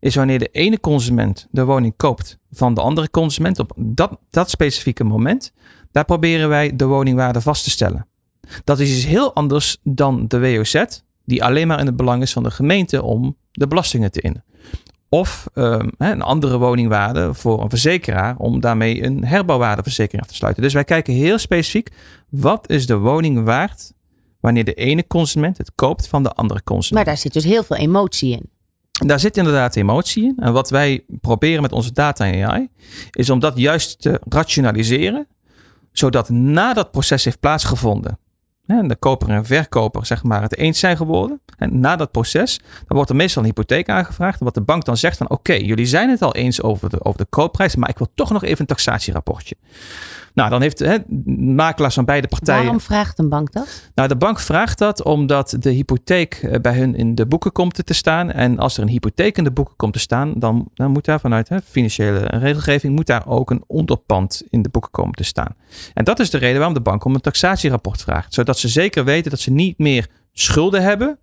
is 0.04 0.16
wanneer 0.16 0.40
de 0.40 0.50
ene 0.52 0.80
consument 0.80 1.48
de 1.52 1.66
woning 1.66 1.94
koopt 1.98 2.38
van 2.52 2.74
de 2.74 2.82
andere 2.82 3.10
consument 3.10 3.60
op 3.60 3.72
dat, 3.76 4.18
dat 4.30 4.50
specifieke 4.50 5.04
moment, 5.04 5.54
daar 5.92 6.06
proberen 6.06 6.50
wij 6.50 6.76
de 6.76 6.86
woningwaarde 6.86 7.42
vast 7.42 7.64
te 7.64 7.70
stellen. 7.70 8.08
Dat 8.64 8.80
is 8.80 8.96
iets 8.96 9.06
heel 9.06 9.34
anders 9.34 9.78
dan 9.84 10.28
de 10.28 10.40
WOZ, 10.40 10.84
die 11.26 11.44
alleen 11.44 11.68
maar 11.68 11.80
in 11.80 11.86
het 11.86 11.96
belang 11.96 12.22
is 12.22 12.34
van 12.34 12.44
de 12.44 12.52
gemeente 12.52 13.04
om 13.04 13.38
de 13.52 13.68
belastingen 13.68 14.12
te 14.12 14.22
innen. 14.22 14.44
of 15.10 15.48
ehm, 15.54 15.90
een 15.98 16.22
andere 16.22 16.58
woningwaarde 16.58 17.34
voor 17.34 17.64
een 17.64 17.70
verzekeraar 17.70 18.36
om 18.38 18.60
daarmee 18.60 19.04
een 19.04 19.26
herbouwwaardeverzekering 19.26 20.22
af 20.22 20.28
te 20.30 20.36
sluiten. 20.36 20.64
Dus 20.64 20.74
wij 20.74 20.84
kijken 20.84 21.14
heel 21.14 21.38
specifiek 21.38 21.90
wat 22.30 22.70
is 22.70 22.86
de 22.86 22.98
woning 22.98 23.44
waard 23.44 23.94
wanneer 24.40 24.64
de 24.64 24.74
ene 24.74 25.08
consument 25.08 25.58
het 25.58 25.72
koopt 25.76 26.08
van 26.08 26.24
de 26.24 26.32
andere 26.32 26.64
consument. 26.64 27.06
Maar 27.06 27.14
daar 27.14 27.24
zit 27.24 27.34
dus 27.34 27.44
heel 27.44 27.64
veel 27.64 27.78
emotie 27.78 28.32
in. 28.32 28.53
Daar 29.08 29.20
zit 29.20 29.38
inderdaad 29.38 29.76
emotie 29.76 30.24
in. 30.24 30.36
En 30.38 30.54
wat 30.54 30.70
wij 30.70 31.06
proberen 31.22 31.62
met 31.62 31.72
onze 31.72 31.92
data 31.92 32.26
en 32.26 32.50
AI 32.50 32.70
is 33.12 33.30
om 33.30 33.40
dat 33.40 33.58
juist 33.58 34.02
te 34.02 34.22
rationaliseren, 34.30 35.28
zodat 35.92 36.30
na 36.30 36.74
dat 36.74 36.92
proces 36.92 37.24
heeft 37.24 37.40
plaatsgevonden 37.40 38.18
en 38.66 38.88
de 38.88 38.96
koper 38.96 39.30
en 39.30 39.46
verkoper 39.46 40.06
zeg 40.06 40.24
maar, 40.24 40.42
het 40.42 40.58
eens 40.58 40.80
zijn 40.80 40.98
geworden. 40.98 41.42
En 41.58 41.80
na 41.80 41.96
dat 41.96 42.12
proces, 42.12 42.58
dan 42.58 42.96
wordt 42.96 43.10
er 43.10 43.16
meestal 43.16 43.42
een 43.42 43.48
hypotheek 43.48 43.90
aangevraagd. 43.90 44.40
En 44.40 44.46
wat 44.46 44.54
de 44.54 44.62
bank 44.62 44.86
dan 44.86 44.98
zegt 44.98 45.18
van 45.18 45.30
oké, 45.30 45.54
jullie 45.54 45.86
zijn 45.86 46.10
het 46.10 46.22
al 46.22 46.36
eens 46.36 46.62
over 46.62 46.90
de, 46.90 47.04
over 47.04 47.20
de 47.20 47.28
koopprijs, 47.30 47.76
maar 47.76 47.90
ik 47.90 47.98
wil 47.98 48.12
toch 48.16 48.32
nog 48.32 48.44
even 48.44 48.60
een 48.60 48.66
taxatierapportje. 48.66 49.56
Nou, 50.34 50.50
dan 50.50 50.62
heeft 50.62 50.80
hè, 50.80 50.98
makelaars 51.36 51.94
van 51.94 52.06
beide 52.06 52.28
partijen. 52.28 52.62
Waarom 52.62 52.82
vraagt 52.82 53.20
een 53.20 53.30
bank 53.30 53.52
dat? 53.52 53.90
Nou, 53.96 54.08
de 54.08 54.16
bank 54.16 54.40
vraagt 54.40 54.78
dat 54.78 55.04
omdat 55.04 55.56
de 55.60 55.70
hypotheek 55.70 56.34
eh, 56.34 56.60
bij 56.62 56.78
hun 56.78 56.96
in 56.96 57.16
de 57.16 57.26
boeken 57.26 57.52
komt 57.52 57.86
te 57.86 57.94
staan. 57.94 58.32
En 58.32 58.60
als 58.60 58.78
er 58.78 58.84
een 58.84 58.90
hypotheek 58.90 59.38
in 59.38 59.44
de 59.44 59.52
boeken 59.52 59.76
komt 59.76 59.94
te 59.94 60.00
staan, 60.00 60.34
dan, 60.36 60.70
dan 60.74 60.92
moet 60.92 61.06
daar 61.06 61.20
vanuit 61.20 61.50
hè, 61.50 61.62
financiële 61.62 62.20
regelgeving 62.20 62.96
moet 62.96 63.06
daar 63.06 63.28
ook 63.28 63.52
een 63.52 63.64
onderpand 63.68 64.44
in 64.50 64.62
de 64.62 64.70
boeken 64.70 64.92
komen 64.92 65.14
te 65.14 65.24
staan. 65.24 65.56
En 65.94 66.04
dat 66.04 66.20
is 66.20 66.30
de 66.30 66.38
reden 66.38 66.58
waarom 66.58 66.74
de 66.74 66.82
bank 66.82 67.06
om 67.06 67.14
een 67.14 67.22
taxatierapport 67.22 68.02
vraagt. 68.02 68.34
Zodat 68.34 68.53
ze 68.58 68.68
zeker 68.68 69.06
weten 69.06 69.32
dat 69.32 69.40
ze 69.40 69.52
niet 69.52 69.78
meer 69.78 70.08
schulden 70.32 70.84
hebben 70.84 71.18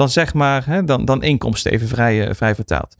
dan 0.00 0.08
zeg 0.08 0.34
maar 0.34 0.66
hè, 0.66 0.84
dan, 0.84 1.04
dan 1.04 1.22
inkomsten 1.22 1.72
even 1.72 1.88
vrij, 1.88 2.26
eh, 2.26 2.34
vrij 2.34 2.54
vertaald. 2.54 2.96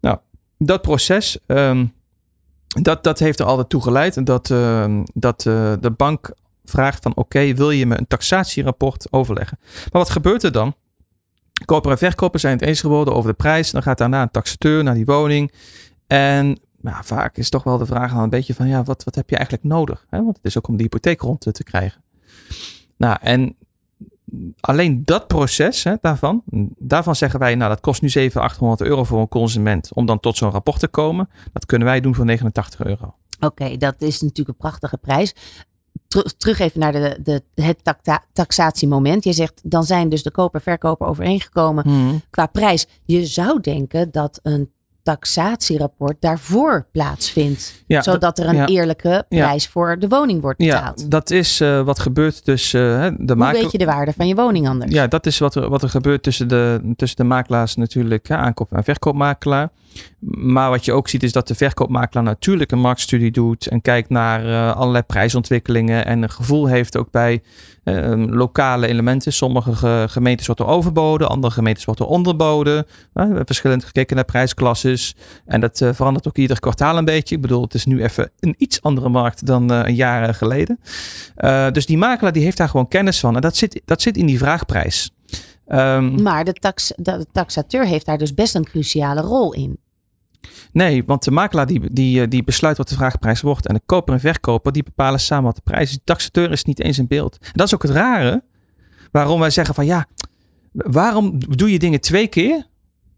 Nou, 0.00 0.18
dat 0.58 0.82
proces. 0.82 1.38
ehm, 1.46 1.86
dat, 2.66 3.04
dat 3.04 3.18
heeft 3.18 3.40
er 3.40 3.46
altijd 3.46 3.68
toe 3.68 3.82
geleid 3.82 4.26
dat, 4.26 4.50
ehm, 4.50 5.02
dat 5.14 5.46
eh, 5.46 5.72
de 5.80 5.90
bank 5.90 6.34
vraagt 6.64 7.02
van 7.02 7.16
oké, 7.16 7.54
wil 7.54 7.70
je 7.70 7.86
me 7.86 7.98
een 7.98 8.06
taxatierapport 8.06 9.06
overleggen? 9.10 9.58
Maar 9.62 10.02
wat 10.02 10.10
gebeurt 10.10 10.42
er 10.42 10.52
dan? 10.52 10.74
Koper 11.64 11.90
en 11.90 11.98
verkoper 11.98 12.40
zijn 12.40 12.52
het 12.58 12.62
eens 12.62 12.80
geworden 12.80 13.14
over 13.14 13.30
de 13.30 13.36
prijs. 13.36 13.70
Dan 13.70 13.82
gaat 13.82 13.98
daarna 13.98 14.22
een 14.22 14.30
taxateur 14.30 14.84
naar 14.84 14.94
die 14.94 15.04
woning. 15.04 15.52
En 16.06 16.58
vaak 16.82 17.36
is 17.36 17.50
toch 17.50 17.62
wel 17.62 17.78
de 17.78 17.86
vraag 17.86 18.12
dan 18.12 18.22
een 18.22 18.30
beetje 18.30 18.54
van 18.54 18.68
ja, 18.68 18.82
wat, 18.82 19.04
wat 19.04 19.14
heb 19.14 19.30
je 19.30 19.36
eigenlijk 19.36 19.64
nodig? 19.64 20.06
Hè? 20.08 20.22
Want 20.24 20.36
het 20.36 20.46
is 20.46 20.58
ook 20.58 20.68
om 20.68 20.76
de 20.76 20.82
hypotheek 20.82 21.20
rond 21.20 21.40
te 21.40 21.64
krijgen. 21.64 22.02
Nou, 23.00 23.16
en 23.20 23.56
alleen 24.60 25.02
dat 25.04 25.26
proces 25.26 25.84
hè, 25.84 25.94
daarvan, 26.00 26.42
daarvan 26.78 27.16
zeggen 27.16 27.40
wij, 27.40 27.54
nou 27.54 27.70
dat 27.70 27.80
kost 27.80 28.02
nu 28.02 28.08
700, 28.08 28.52
800 28.52 28.90
euro 28.90 29.04
voor 29.04 29.20
een 29.20 29.28
consument 29.28 29.94
om 29.94 30.06
dan 30.06 30.20
tot 30.20 30.36
zo'n 30.36 30.50
rapport 30.50 30.78
te 30.80 30.88
komen. 30.88 31.28
Dat 31.52 31.66
kunnen 31.66 31.86
wij 31.88 32.00
doen 32.00 32.14
voor 32.14 32.24
89 32.24 32.84
euro. 32.84 33.14
Oké, 33.40 33.76
dat 33.76 33.94
is 33.98 34.20
natuurlijk 34.20 34.48
een 34.48 34.68
prachtige 34.68 34.96
prijs. 34.96 35.34
Ter- 36.08 36.36
terug 36.36 36.58
even 36.58 36.80
naar 36.80 36.92
de, 36.92 37.18
de, 37.22 37.42
het 37.62 37.84
takta- 37.84 38.24
taxatiemoment. 38.32 39.24
Je 39.24 39.32
zegt, 39.32 39.60
dan 39.64 39.84
zijn 39.84 40.08
dus 40.08 40.22
de 40.22 40.30
koper 40.30 40.60
verkoper 40.60 41.06
overeengekomen 41.06 41.84
qua 42.30 42.46
prijs. 42.46 42.86
Je 43.04 43.26
zou 43.26 43.60
denken 43.60 44.10
dat 44.10 44.40
een 44.42 44.70
taxatierapport 45.10 46.16
daarvoor 46.20 46.86
plaatsvindt. 46.92 47.82
Ja, 47.86 48.02
zodat 48.02 48.38
er 48.38 48.48
een 48.48 48.54
ja. 48.54 48.66
eerlijke 48.66 49.24
prijs 49.28 49.68
voor 49.68 49.98
de 49.98 50.08
woning 50.08 50.40
wordt 50.40 50.58
betaald. 50.58 51.00
Ja, 51.00 51.08
dat 51.08 51.30
is 51.30 51.60
eh, 51.60 51.82
wat 51.82 51.98
gebeurt 51.98 52.44
tussen 52.44 53.02
eh, 53.02 53.12
de 53.18 53.24
Hoe 53.26 53.36
makelaar. 53.36 53.62
weet 53.62 53.72
je 53.72 53.78
de 53.78 53.84
waarde 53.84 54.12
van 54.12 54.28
je 54.28 54.34
woning 54.34 54.68
anders? 54.68 54.92
Ja, 54.92 55.06
dat 55.06 55.26
is 55.26 55.38
wat 55.38 55.54
er, 55.54 55.68
wat 55.68 55.82
er 55.82 55.88
gebeurt 55.88 56.22
tussen 56.22 56.48
de, 56.48 56.92
tussen 56.96 57.16
de 57.16 57.24
makelaars 57.24 57.76
natuurlijk, 57.76 58.30
aankoop- 58.30 58.72
en 58.72 58.84
verkoopmakelaar. 58.84 59.70
Maar 60.30 60.70
wat 60.70 60.84
je 60.84 60.92
ook 60.92 61.08
ziet 61.08 61.22
is 61.22 61.32
dat 61.32 61.48
de 61.48 61.54
verkoopmakelaar 61.54 62.24
natuurlijk 62.24 62.70
een 62.72 62.78
marktstudie 62.80 63.30
doet 63.30 63.66
en 63.66 63.80
kijkt 63.80 64.08
naar 64.08 64.46
eh, 64.46 64.76
allerlei 64.76 65.02
prijsontwikkelingen 65.04 66.06
en 66.06 66.22
een 66.22 66.30
gevoel 66.30 66.66
heeft 66.66 66.96
ook 66.96 67.10
bij 67.10 67.42
eh, 67.84 68.12
lokale 68.16 68.86
elementen. 68.86 69.32
Sommige 69.32 69.74
ge- 69.74 70.06
gemeentes 70.08 70.46
wordt 70.46 70.60
er 70.60 70.66
overboden, 70.66 71.28
andere 71.28 71.52
gemeentes 71.52 71.84
wordt 71.84 72.00
er 72.00 72.06
onderboden. 72.06 72.76
Eh, 72.78 72.84
we 73.12 73.20
hebben 73.20 73.46
verschillend 73.46 73.84
gekeken 73.84 74.16
naar 74.16 74.24
prijsklasses 74.24 75.14
en 75.46 75.60
dat 75.60 75.80
eh, 75.80 75.88
verandert 75.92 76.28
ook 76.28 76.36
ieder 76.36 76.60
kwartaal 76.60 76.96
een 76.98 77.04
beetje. 77.04 77.34
Ik 77.34 77.40
bedoel, 77.40 77.62
het 77.62 77.74
is 77.74 77.84
nu 77.84 78.02
even 78.02 78.30
een 78.40 78.54
iets 78.58 78.82
andere 78.82 79.08
markt 79.08 79.46
dan 79.46 79.70
een 79.70 79.94
jaar 79.94 80.34
geleden. 80.34 80.78
Dus 81.72 81.86
die 81.86 81.98
makelaar 81.98 82.32
die 82.32 82.42
heeft 82.42 82.56
daar 82.56 82.68
gewoon 82.68 82.88
kennis 82.88 83.20
van 83.20 83.34
en 83.34 83.40
dat 83.40 83.56
zit, 83.56 83.82
dat 83.84 84.02
zit 84.02 84.16
in 84.16 84.26
die 84.26 84.38
vraagprijs. 84.38 85.10
Ehm, 85.70 86.22
Maar 86.22 86.44
de, 86.44 86.52
tax, 86.52 86.92
de 86.96 87.26
taxateur 87.32 87.86
heeft 87.86 88.06
daar 88.06 88.18
dus 88.18 88.34
best 88.34 88.54
een 88.54 88.64
cruciale 88.64 89.20
rol 89.20 89.54
in. 89.54 89.78
Nee, 90.72 91.04
want 91.04 91.24
de 91.24 91.30
makelaar 91.30 91.66
die, 91.66 91.92
die, 91.92 92.22
eh, 92.22 92.28
die 92.28 92.44
besluit 92.44 92.76
wat 92.76 92.88
de 92.88 92.94
vraagprijs 92.94 93.40
wordt. 93.40 93.66
En 93.66 93.74
de 93.74 93.80
koper 93.86 94.14
en 94.14 94.20
verkoper 94.20 94.72
die 94.72 94.82
bepalen 94.82 95.20
samen 95.20 95.44
wat 95.44 95.54
de 95.54 95.62
prijs 95.64 95.90
is. 95.90 95.94
De 95.94 96.04
taxateur 96.04 96.50
is 96.50 96.64
niet 96.64 96.80
eens 96.80 96.98
in 96.98 97.06
beeld. 97.06 97.38
En 97.40 97.50
dat 97.52 97.66
is 97.66 97.74
ook 97.74 97.82
het 97.82 97.90
rare. 97.90 98.42
Waarom 99.10 99.40
wij 99.40 99.50
zeggen 99.50 99.74
van 99.74 99.86
ja, 99.86 100.06
waarom 100.72 101.38
doe 101.56 101.72
je 101.72 101.78
dingen 101.78 102.00
twee 102.00 102.26
keer? 102.26 102.66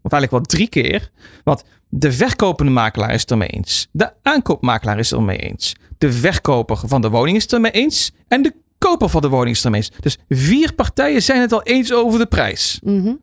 Of 0.01 0.11
eigenlijk 0.11 0.31
wel 0.31 0.41
drie 0.41 0.69
keer. 0.69 1.11
Want 1.43 1.63
de 1.89 2.11
verkopende 2.11 2.71
makelaar 2.71 3.13
is 3.13 3.21
het 3.21 3.31
ermee 3.31 3.47
eens. 3.47 3.87
De 3.91 4.13
aankoopmakelaar 4.21 4.99
is 4.99 5.09
het 5.09 5.19
ermee 5.19 5.37
eens. 5.37 5.75
De 5.97 6.11
verkoper 6.11 6.77
van 6.85 7.01
de 7.01 7.09
woning 7.09 7.37
is 7.37 7.43
het 7.43 7.53
ermee 7.53 7.71
eens. 7.71 8.11
En 8.27 8.41
de 8.41 8.53
koper 8.83 9.09
van 9.09 9.21
de 9.21 9.29
woning 9.29 9.57
is. 9.75 9.91
Dus 9.99 10.17
vier 10.29 10.73
partijen 10.73 11.21
zijn 11.21 11.41
het 11.41 11.53
al 11.53 11.63
eens 11.63 11.93
over 11.93 12.19
de 12.19 12.25
prijs. 12.25 12.79
Mhm. 12.83 13.13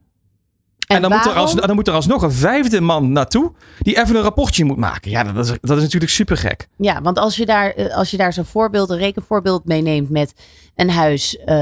En, 0.87 1.02
dan, 1.02 1.11
moet 1.11 1.26
er 1.26 1.33
als, 1.33 1.55
dan 1.55 1.75
moet 1.75 1.88
er 1.88 1.95
alsnog 1.95 2.23
een 2.23 2.33
vijfde 2.33 2.81
man 2.81 3.12
naartoe 3.12 3.52
die 3.79 3.99
even 3.99 4.17
een 4.17 4.23
rapportje 4.23 4.64
moet 4.64 4.76
maken. 4.76 5.11
Ja, 5.11 5.23
dat 5.25 5.45
is, 5.45 5.59
dat 5.61 5.76
is 5.76 5.83
natuurlijk 5.83 6.12
super 6.12 6.37
gek. 6.37 6.69
Ja, 6.76 7.02
want 7.02 7.19
als 7.19 7.37
je 7.37 7.47
daar, 7.47 7.71
eh, 7.71 7.97
als 7.97 8.11
je 8.11 8.17
daar 8.17 8.33
zo'n 8.33 8.45
voorbeeld, 8.45 8.90
een 8.90 8.99
rekenvoorbeeld 8.99 9.64
meeneemt 9.64 10.11
met 10.11 10.33
een 10.75 10.90
huis, 10.90 11.37
eh, 11.38 11.57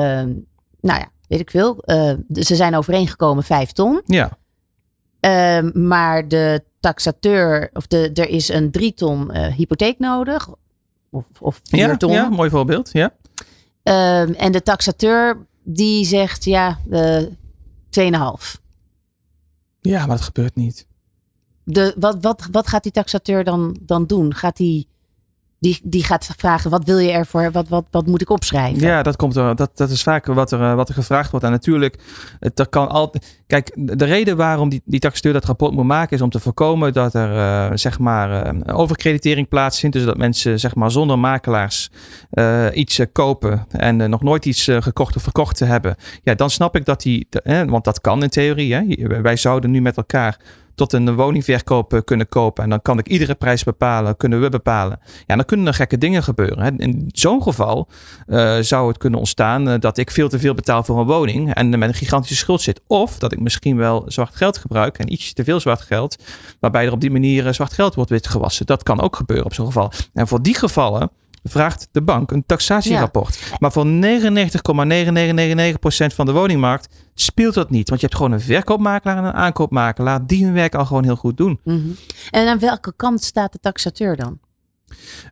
nou 0.81 0.99
ja, 0.99 1.09
weet 1.29 1.41
ik 1.41 1.51
veel, 1.51 1.79
eh, 1.79 2.13
ze 2.33 2.57
zijn 2.57 2.77
overeengekomen 2.77 3.45
vijf 3.45 3.73
ton, 3.73 4.03
Ja, 4.07 4.39
Eh, 5.21 5.61
maar 5.73 6.29
de 6.29 6.65
taxateur, 6.81 7.71
of 7.73 7.87
de, 7.87 8.11
er 8.15 8.29
is 8.29 8.49
een 8.49 8.71
drie 8.71 8.95
ton 8.95 9.31
eh, 9.31 9.55
hypotheek 9.55 9.99
nodig, 9.99 10.49
of, 11.11 11.25
of 11.41 11.61
vier 11.65 11.89
ja, 11.89 11.97
ton. 11.97 12.13
ja 12.13 12.29
mooi 12.29 12.51
voorbeeld. 12.51 12.91
Ja. 12.93 13.13
Ehm, 13.89 14.33
en 14.33 14.53
de 14.53 14.63
taxateur 14.63 15.47
die 15.63 16.05
zegt 16.05 16.45
ja, 16.45 16.79
eh 16.91 17.23
2,5. 17.91 18.61
ja, 19.81 19.99
maar 20.07 20.17
dat 20.17 20.21
gebeurt 20.21 20.55
niet. 20.55 20.87
De, 21.65 21.95
wat, 21.99 22.19
wat, 22.21 22.49
wat 22.51 22.69
gaat 22.69 22.83
die 22.83 22.93
taxateur 22.93 23.45
dan, 23.45 23.79
dan 23.83 24.07
doen? 24.07 24.35
Gaat 24.35 24.57
die, 24.57 24.89
die, 25.61 25.81
die 25.83 26.05
gaat 26.05 26.31
vragen, 26.37 26.71
wat 26.71 26.85
wil 26.85 26.99
je 26.99 27.11
ervoor? 27.11 27.51
Wat, 27.51 27.69
wat, 27.69 27.85
wat 27.91 28.07
moet 28.07 28.21
ik 28.21 28.31
opschrijven? 28.31 28.81
Ja, 28.81 29.03
dat, 29.03 29.17
komt 29.17 29.37
er, 29.37 29.57
dat, 29.57 29.71
dat 29.75 29.91
is 29.91 30.03
vaak 30.03 30.27
wat 30.27 30.53
er, 30.53 30.63
eh, 30.63 30.75
wat 30.75 30.89
er 30.89 30.95
gevraagd 30.95 31.31
wordt. 31.31 31.47
En 31.47 31.53
natuurlijk, 31.53 31.99
het, 32.41 32.67
kan 32.69 32.89
altijd. 32.89 33.43
Kijk, 33.47 33.73
de 33.75 34.05
reden 34.05 34.37
waarom 34.37 34.69
die, 34.69 34.83
die 34.85 35.01
taxateur 35.01 35.33
dat 35.33 35.45
rapport 35.45 35.73
moet 35.73 35.85
maken, 35.85 36.17
is 36.17 36.23
om 36.23 36.31
te 36.31 36.41
voorkomen 36.41 36.93
dat 36.93 37.15
er 37.15 37.37
eh, 37.37 37.77
zeg 37.77 37.99
maar 37.99 38.43
eh, 38.43 38.79
overkreditering 38.79 39.49
plaatsvindt. 39.49 39.97
Dus 39.97 40.05
dat 40.05 40.17
mensen 40.17 40.61
zeg 40.61 40.75
maar 40.75 40.91
zonder 40.91 41.19
makelaars 41.19 41.91
iets 42.73 43.01
kopen 43.13 43.67
en 43.71 44.11
nog 44.11 44.23
nooit 44.23 44.45
iets 44.45 44.65
gekocht 44.79 45.17
of 45.17 45.23
verkocht 45.23 45.57
te 45.57 45.65
hebben. 45.65 45.97
Ja, 46.23 46.35
dan 46.35 46.51
snap 46.51 46.77
ik 46.77 46.85
dat 46.85 47.03
die, 47.03 47.29
want 47.67 47.85
dat 47.85 48.01
kan 48.01 48.23
in 48.23 48.29
theorie. 48.29 48.75
Hè. 48.75 48.83
Wij 49.23 49.37
zouden 49.37 49.71
nu 49.71 49.81
met 49.81 49.97
elkaar 49.97 50.39
tot 50.79 50.93
een 50.93 51.15
woningverkoop 51.15 51.93
eh, 51.93 52.01
kunnen 52.05 52.29
kopen. 52.29 52.65
En 52.65 52.71
dan 52.71 52.83
kan 52.83 52.99
ik 52.99 53.09
iedere 53.09 53.35
prijs 53.35 53.65
bepalen, 53.65 54.17
kunnen 54.17 54.41
we 54.41 54.49
bepalen. 54.49 55.01
Ja, 55.27 55.37
dan 55.37 55.45
kunnen 55.45 55.67
er 55.67 55.75
gekke 55.75 55.99
dingen 55.99 56.23
gebeuren. 56.23 56.79
In 56.79 57.11
zo'n 57.13 57.43
geval 57.43 57.89
eh, 58.27 58.59
zou 58.61 58.89
het 58.89 58.99
kunnen 58.99 59.19
ontstaan 59.19 59.69
eh, 59.69 59.81
dat 59.81 59.99
ik 59.99 60.11
veel 60.11 60.29
te 60.29 60.39
veel 60.39 60.55
betaal 60.55 60.85
voor 60.85 60.99
een 60.99 61.07
woning 61.07 61.55
en 61.55 61.79
met 61.79 61.89
een 61.89 61.95
gigantische 61.95 62.37
schuld 62.37 62.61
zit. 62.61 62.81
Of 62.87 63.19
dat 63.19 63.33
ik 63.33 63.41
misschien 63.41 63.77
wel 63.77 64.05
zwart 64.07 64.37
geld 64.37 64.59
gebruik 64.59 64.99
en 64.99 65.13
iets 65.13 65.33
te 65.33 65.45
veel 65.45 65.61
zwart 65.61 65.81
geld, 65.81 66.17
waarbij 66.61 66.87
er 66.87 66.93
op 66.93 67.01
die 67.01 67.11
manier 67.11 67.55
zwart 67.55 67.73
geld 67.73 67.95
wordt 67.95 68.11
witgewassen. 68.11 68.67
Dat 68.67 68.83
kan 68.83 69.01
ook 69.01 69.17
gebeuren 69.17 69.47
op 69.47 69.55
zo'n 69.55 69.67
geval. 69.67 69.93
En 70.15 70.29
voor 70.29 70.43
die 70.43 70.55
gevallen 70.55 71.11
vraagt 71.49 71.89
de 71.93 72.03
bank 72.03 72.31
een 72.31 72.47
taxatierapport. 72.47 73.53
Maar 73.59 73.73
voor 73.73 73.87
99,9999% 73.87 73.91
van 76.15 76.27
de 76.27 76.33
woningmarkt 76.33 76.89
speelt 77.15 77.55
dat 77.55 77.71
niet. 77.71 77.89
Want 77.89 78.01
je 78.01 78.07
hebt 78.07 78.19
gewoon 78.19 78.33
een 78.33 78.41
verkoopmakelaar 78.41 79.17
en 79.17 79.25
een 79.25 79.33
aankoopmakelaar 79.33 80.27
die 80.27 80.45
hun 80.45 80.53
werk 80.55 80.75
al 80.75 80.87
gewoon 80.87 81.05
heel 81.05 81.17
goed 81.17 81.37
doen. 81.37 81.61
Mhm. 81.65 81.79
En 82.31 82.49
aan 82.49 82.59
welke 82.59 82.93
kant 82.97 83.23
staat 83.25 83.53
de 83.53 83.59
taxateur 83.61 84.17
dan? 84.17 84.39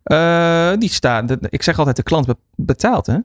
Eh, 0.03 0.73
die 0.79 0.89
staat, 0.91 1.29
de- 1.29 1.39
ik 1.49 1.63
zeg 1.63 1.79
altijd, 1.79 1.97
de 1.97 2.03
klant 2.03 2.27
be- 2.27 2.37
betaalt. 2.57 3.07
Hè? 3.07 3.17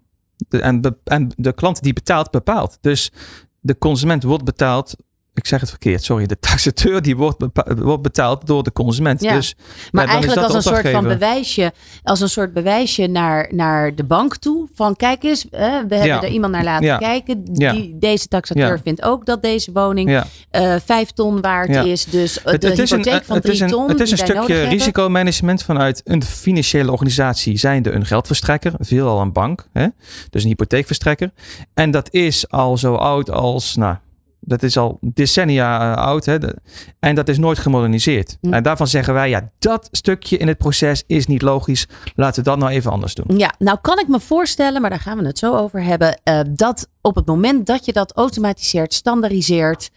De, 0.48 0.62
en, 0.62 0.82
be- 0.82 0.98
en 1.04 1.32
de 1.36 1.54
klant 1.54 1.82
die 1.82 1.94
betaalt, 1.94 2.32
bepaalt. 2.32 2.78
Dus 2.82 3.12
de 3.60 3.78
consument 3.78 4.24
wordt 4.24 4.44
betaald 4.44 4.96
ik 5.34 5.48
zeg 5.48 5.60
het 5.60 5.70
verkeerd, 5.70 6.04
sorry, 6.04 6.26
de 6.26 6.40
taxateur 6.40 7.02
die 7.02 7.18
wordt, 7.18 7.46
wordt 7.66 8.02
betaald 8.02 8.48
door 8.48 8.64
de 8.64 8.72
consument. 8.72 9.22
Ja. 9.22 9.34
Dus, 9.34 9.56
Maar 9.92 10.06
ja, 10.06 10.12
eigenlijk 10.12 10.42
als 10.42 10.54
een 10.54 10.62
soort 10.62 10.90
van 10.90 11.04
bewijsje, 11.04 11.72
als 12.04 12.20
een 12.20 12.30
soort 12.30 12.54
bewijsje 12.54 13.08
naar, 13.08 13.50
naar 13.54 13.96
de 13.96 14.04
bank 14.04 14.36
toe. 14.38 14.68
Van 14.74 14.96
kijk 14.96 15.24
eens, 15.24 15.50
eh, 15.50 15.60
we 15.62 15.68
hebben 15.68 16.04
Ja. 16.04 16.22
er 16.22 16.28
iemand 16.30 16.54
naar 16.54 16.64
laten 16.64 17.00
kijken. 17.00 17.44
Die, 17.44 17.98
deze 18.00 18.28
taxateur 18.28 18.80
vindt 18.84 19.02
ook 19.04 19.26
dat 19.26 19.42
deze 19.42 19.72
woning 19.72 20.10
Ja. 20.10 20.26
eh, 20.50 20.76
vijf 20.86 21.12
ton 21.12 21.42
waard 21.42 21.70
is. 21.86 22.06
Dus 22.06 22.44
eh, 22.44 22.52
Het, 22.52 22.64
het 22.64 22.80
is 22.80 22.92
een, 22.92 22.98
hypotheek 22.98 23.26
van 23.26 23.36
het 23.36 23.46
is 23.46 23.58
drie 23.58 23.64
een, 23.64 23.70
ton 23.76 23.90
het 23.90 24.00
is 24.00 24.12
een 24.12 24.18
stukje 24.18 24.62
risicomanagement 24.64 25.64
vanuit 25.64 26.02
een 26.04 26.24
financiële 26.24 26.92
organisatie, 26.92 27.58
zijnde 27.58 27.92
een 27.92 28.06
geldverstrekker, 28.06 28.74
veelal 28.80 29.22
een 29.22 29.32
bank, 29.32 29.68
hè? 29.74 29.88
dus 30.30 30.44
een 30.44 30.50
hypotheekverstrekker. 30.50 31.32
En 31.74 31.92
dat 31.92 32.14
is 32.14 32.50
al 32.50 32.78
zo 32.78 32.96
oud 32.96 33.32
als, 33.32 33.76
nou, 33.76 33.96
dat 34.44 34.64
is 34.64 34.78
al 34.78 34.98
decennia 35.02 35.92
eh, 35.96 36.04
oud. 36.04 36.26
Hè? 36.26 36.38
De- 36.40 36.56
en 37.00 37.16
dat 37.16 37.30
is 37.30 37.38
nooit 37.38 37.60
gemoderniseerd. 37.60 38.38
Hm. 38.42 38.54
En 38.54 38.64
daarvan 38.64 38.88
zeggen 38.88 39.14
wij, 39.14 39.30
ja, 39.30 39.50
dat 39.60 39.88
stukje 39.92 40.38
in 40.38 40.48
het 40.48 40.58
proces 40.58 41.04
is 41.08 41.28
niet 41.28 41.42
logisch. 41.42 41.88
Laten 42.16 42.44
we 42.44 42.50
dat 42.50 42.60
nou 42.60 42.72
even 42.72 42.92
anders 42.92 43.16
doen. 43.16 43.38
Ja, 43.38 43.54
nou 43.60 43.78
kan 43.82 44.00
ik 44.00 44.08
me 44.08 44.20
voorstellen, 44.20 44.82
maar 44.82 44.90
daar 44.90 45.00
gaan 45.00 45.18
we 45.18 45.26
het 45.26 45.38
zo 45.40 45.56
over 45.58 45.84
hebben, 45.84 46.20
eh, 46.24 46.40
dat 46.50 46.88
op 47.02 47.16
het 47.16 47.26
moment 47.26 47.66
dat 47.66 47.86
je 47.86 47.94
dat 47.94 48.12
automatiseert, 48.16 48.94
standaardiseert, 48.94 49.90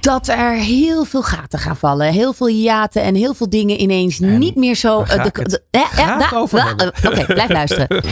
dat 0.00 0.28
er 0.28 0.52
heel 0.52 1.04
veel 1.04 1.22
gaten 1.22 1.58
gaan 1.58 1.76
vallen. 1.76 2.12
Heel 2.12 2.32
veel 2.32 2.46
hiaten 2.46 3.02
en 3.02 3.14
heel 3.14 3.34
veel 3.34 3.48
dingen 3.48 3.80
ineens 3.80 4.20
En 4.20 4.38
niet 4.38 4.56
meer 4.56 4.74
zo... 4.74 5.00
eh, 5.02 5.24
da- 6.18 6.30
over 6.34 6.74
da- 6.76 6.92
Oké, 7.08 7.24
blijf 7.26 7.48
luisteren. 7.50 7.86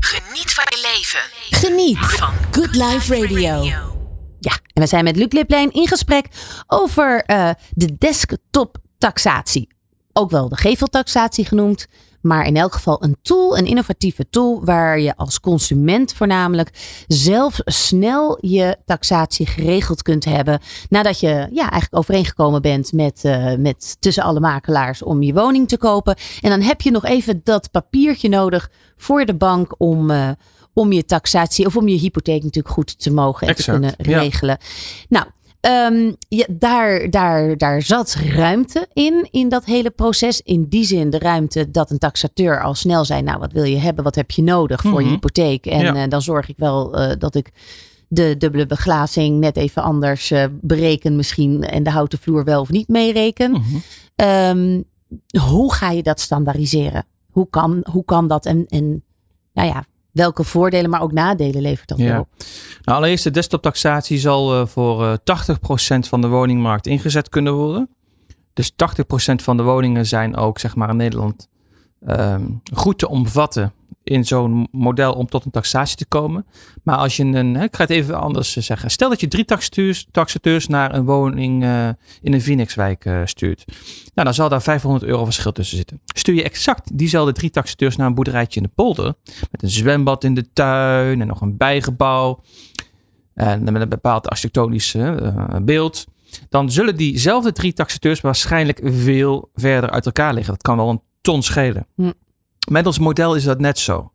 Geniet 0.00 0.52
van 0.52 0.64
je 0.68 0.94
leven. 0.94 1.20
Geniet 1.68 1.98
Van 1.98 2.30
Good 2.50 2.74
Life 2.74 3.20
Radio. 3.20 3.95
Ja, 4.46 4.58
en 4.72 4.82
we 4.82 4.86
zijn 4.88 5.04
met 5.04 5.16
Luc 5.16 5.32
Liplijn 5.32 5.72
in 5.72 5.88
gesprek 5.88 6.26
over 6.66 7.24
eh, 7.24 7.50
de 7.70 7.96
desktop 7.98 8.76
taxatie. 8.98 9.68
Ook 10.12 10.30
wel 10.30 10.48
de 10.48 10.56
geveltaxatie 10.56 11.44
genoemd. 11.44 11.86
Maar 12.20 12.46
in 12.46 12.56
elk 12.56 12.72
geval 12.72 13.02
een 13.02 13.16
tool, 13.22 13.58
een 13.58 13.66
innovatieve 13.66 14.28
tool, 14.30 14.64
waar 14.64 15.00
je 15.00 15.16
als 15.16 15.40
consument 15.40 16.12
voornamelijk 16.12 16.70
zelf 17.06 17.60
snel 17.64 18.38
je 18.40 18.76
taxatie 18.84 19.46
geregeld 19.46 20.02
kunt 20.02 20.24
hebben. 20.24 20.60
Nadat 20.88 21.20
je 21.20 21.28
ja, 21.28 21.70
eigenlijk 21.70 21.96
overeengekomen 21.96 22.62
bent 22.62 22.92
met, 22.92 23.24
eh, 23.24 23.54
met 23.54 23.96
tussen 24.00 24.22
alle 24.22 24.40
makelaars 24.40 25.02
om 25.02 25.22
je 25.22 25.32
woning 25.32 25.68
te 25.68 25.78
kopen. 25.78 26.16
En 26.40 26.50
dan 26.50 26.60
heb 26.60 26.80
je 26.80 26.90
nog 26.90 27.04
even 27.04 27.40
dat 27.44 27.70
papiertje 27.70 28.28
nodig 28.28 28.70
voor 28.96 29.24
de 29.24 29.34
bank 29.34 29.74
om, 29.78 30.10
eh, 30.10 30.30
om 30.76 30.92
je 30.92 31.04
taxatie 31.04 31.66
of 31.66 31.76
om 31.76 31.88
je 31.88 31.96
hypotheek 31.98 32.42
natuurlijk 32.42 32.74
goed 32.74 32.98
te 33.00 33.10
mogen 33.12 33.46
en 33.46 33.54
Exact, 33.54 33.82
te 33.82 33.94
kunnen 33.96 34.14
ja. 34.16 34.20
regelen. 34.22 34.58
Nou, 35.08 35.26
ehm, 35.60 36.12
ja, 36.28 36.46
daar, 36.50 37.10
daar, 37.10 37.56
daar 37.56 37.82
zat 37.82 38.14
ruimte 38.14 38.86
in, 38.92 39.28
in 39.30 39.48
dat 39.48 39.64
hele 39.64 39.90
proces. 39.90 40.40
In 40.40 40.66
die 40.68 40.84
zin 40.84 41.10
de 41.10 41.18
ruimte 41.18 41.70
dat 41.70 41.90
een 41.90 41.98
taxateur 41.98 42.62
al 42.62 42.74
snel 42.74 43.04
zei, 43.04 43.22
nou 43.22 43.38
wat 43.38 43.52
wil 43.52 43.64
je 43.64 43.76
hebben, 43.78 44.04
wat 44.04 44.14
heb 44.14 44.30
je 44.30 44.42
nodig 44.42 44.80
voor 44.80 44.98
je 44.98 45.04
Mhm. 45.04 45.14
hypotheek? 45.14 45.66
En 45.66 45.80
Ja. 45.80 45.94
eh, 46.02 46.08
dan 46.08 46.22
zorg 46.22 46.48
ik 46.48 46.56
wel 46.58 46.94
eh, 46.98 47.16
dat 47.18 47.34
ik 47.34 47.50
de 48.08 48.34
dubbele 48.38 48.66
beglazing 48.66 49.38
net 49.40 49.56
even 49.56 49.82
anders 49.82 50.30
eh, 50.30 50.44
bereken 50.60 51.16
misschien 51.16 51.62
en 51.62 51.82
de 51.82 51.90
houten 51.90 52.18
vloer 52.18 52.44
wel 52.44 52.60
of 52.60 52.70
niet 52.70 52.88
meereken. 52.88 53.50
Mhm. 53.50 53.62
Ehm, 54.16 54.82
hoe 55.50 55.72
ga 55.74 55.90
je 55.90 56.02
dat 56.02 56.20
standaardiseren? 56.20 57.04
Hoe 57.30 57.46
kan, 57.50 57.86
hoe 57.90 58.04
kan 58.04 58.28
dat? 58.28 58.46
En, 58.46 58.64
en 58.68 59.02
nou 59.52 59.68
ja, 59.68 59.84
welke 60.16 60.44
voordelen, 60.44 60.90
maar 60.90 61.02
ook 61.02 61.12
nadelen 61.12 61.62
levert 61.62 61.88
dat 61.88 61.98
Ja. 61.98 62.18
op? 62.18 62.28
Nou, 62.82 62.98
allereerst, 62.98 63.24
de 63.24 63.30
desktoptaxatie 63.30 64.18
zal 64.18 64.60
eh, 64.60 64.66
voor 64.66 65.04
eh 65.04 65.12
80% 65.24 66.08
van 66.08 66.20
de 66.20 66.28
woningmarkt 66.28 66.86
ingezet 66.86 67.28
kunnen 67.28 67.52
worden. 67.54 67.88
Dus 68.52 68.72
80% 68.72 69.42
van 69.42 69.56
de 69.56 69.62
woningen 69.62 70.06
zijn 70.06 70.36
ook, 70.36 70.58
zeg 70.58 70.74
maar, 70.76 70.88
in 70.88 70.96
Nederland 70.96 71.48
ehm, 72.06 72.42
goed 72.74 72.98
te 72.98 73.08
omvatten 73.08 73.72
in 74.06 74.24
zo'n 74.24 74.68
model 74.70 75.12
om 75.12 75.26
tot 75.26 75.44
een 75.44 75.50
taxatie 75.50 75.96
te 75.96 76.06
komen. 76.06 76.46
Maar 76.82 76.96
als 76.96 77.16
je 77.16 77.24
een, 77.24 77.56
ik 77.56 77.76
ga 77.76 77.82
het 77.82 77.90
even 77.90 78.20
anders 78.20 78.56
eh, 78.56 78.62
zeggen. 78.62 78.90
Stel 78.90 79.08
dat 79.08 79.20
je 79.20 79.28
drie 79.28 79.44
taxateurs, 80.10 80.66
naar 80.66 80.94
een 80.94 81.04
woning 81.04 81.62
eh, 81.62 81.88
in 82.22 82.32
een 82.32 82.40
Phoenixwijk 82.40 83.04
eh, 83.04 83.20
stuurt. 83.24 83.64
Nou, 84.14 84.26
dan 84.26 84.34
zal 84.34 84.48
daar 84.48 84.62
500 84.62 85.04
euro 85.04 85.24
verschil 85.24 85.52
tussen 85.52 85.76
zitten. 85.76 86.00
Stuur 86.04 86.34
je 86.34 86.42
exact 86.42 86.98
diezelfde 86.98 87.32
drie 87.32 87.50
taxateurs 87.50 87.96
naar 87.96 88.06
een 88.06 88.14
boerderijtje 88.14 88.60
in 88.60 88.66
de 88.66 88.72
polder. 88.74 89.14
Met 89.50 89.62
een 89.62 89.70
zwembad 89.70 90.24
in 90.24 90.34
de 90.34 90.52
tuin 90.52 91.20
en 91.20 91.26
nog 91.26 91.40
een 91.40 91.56
bijgebouw. 91.56 92.42
En 93.34 93.72
met 93.72 93.82
een 93.82 93.88
bepaald 93.88 94.28
architectonisch 94.28 94.96
beeld. 95.62 96.04
Dan 96.48 96.70
zullen 96.70 96.96
diezelfde 96.96 97.52
drie 97.52 97.72
taxateurs 97.72 98.20
waarschijnlijk 98.20 98.80
veel 98.84 99.50
verder 99.54 99.90
uit 99.90 100.06
elkaar 100.06 100.34
liggen. 100.34 100.52
Dat 100.52 100.62
kan 100.62 100.76
wel 100.76 100.90
een 100.90 101.02
ton 101.20 101.42
schelen. 101.42 101.86
Hm. 101.94 102.10
Met 102.66 102.86
ons 102.86 102.98
model 102.98 103.34
is 103.34 103.44
dat 103.44 103.60
net 103.60 103.78
zo. 103.78 104.10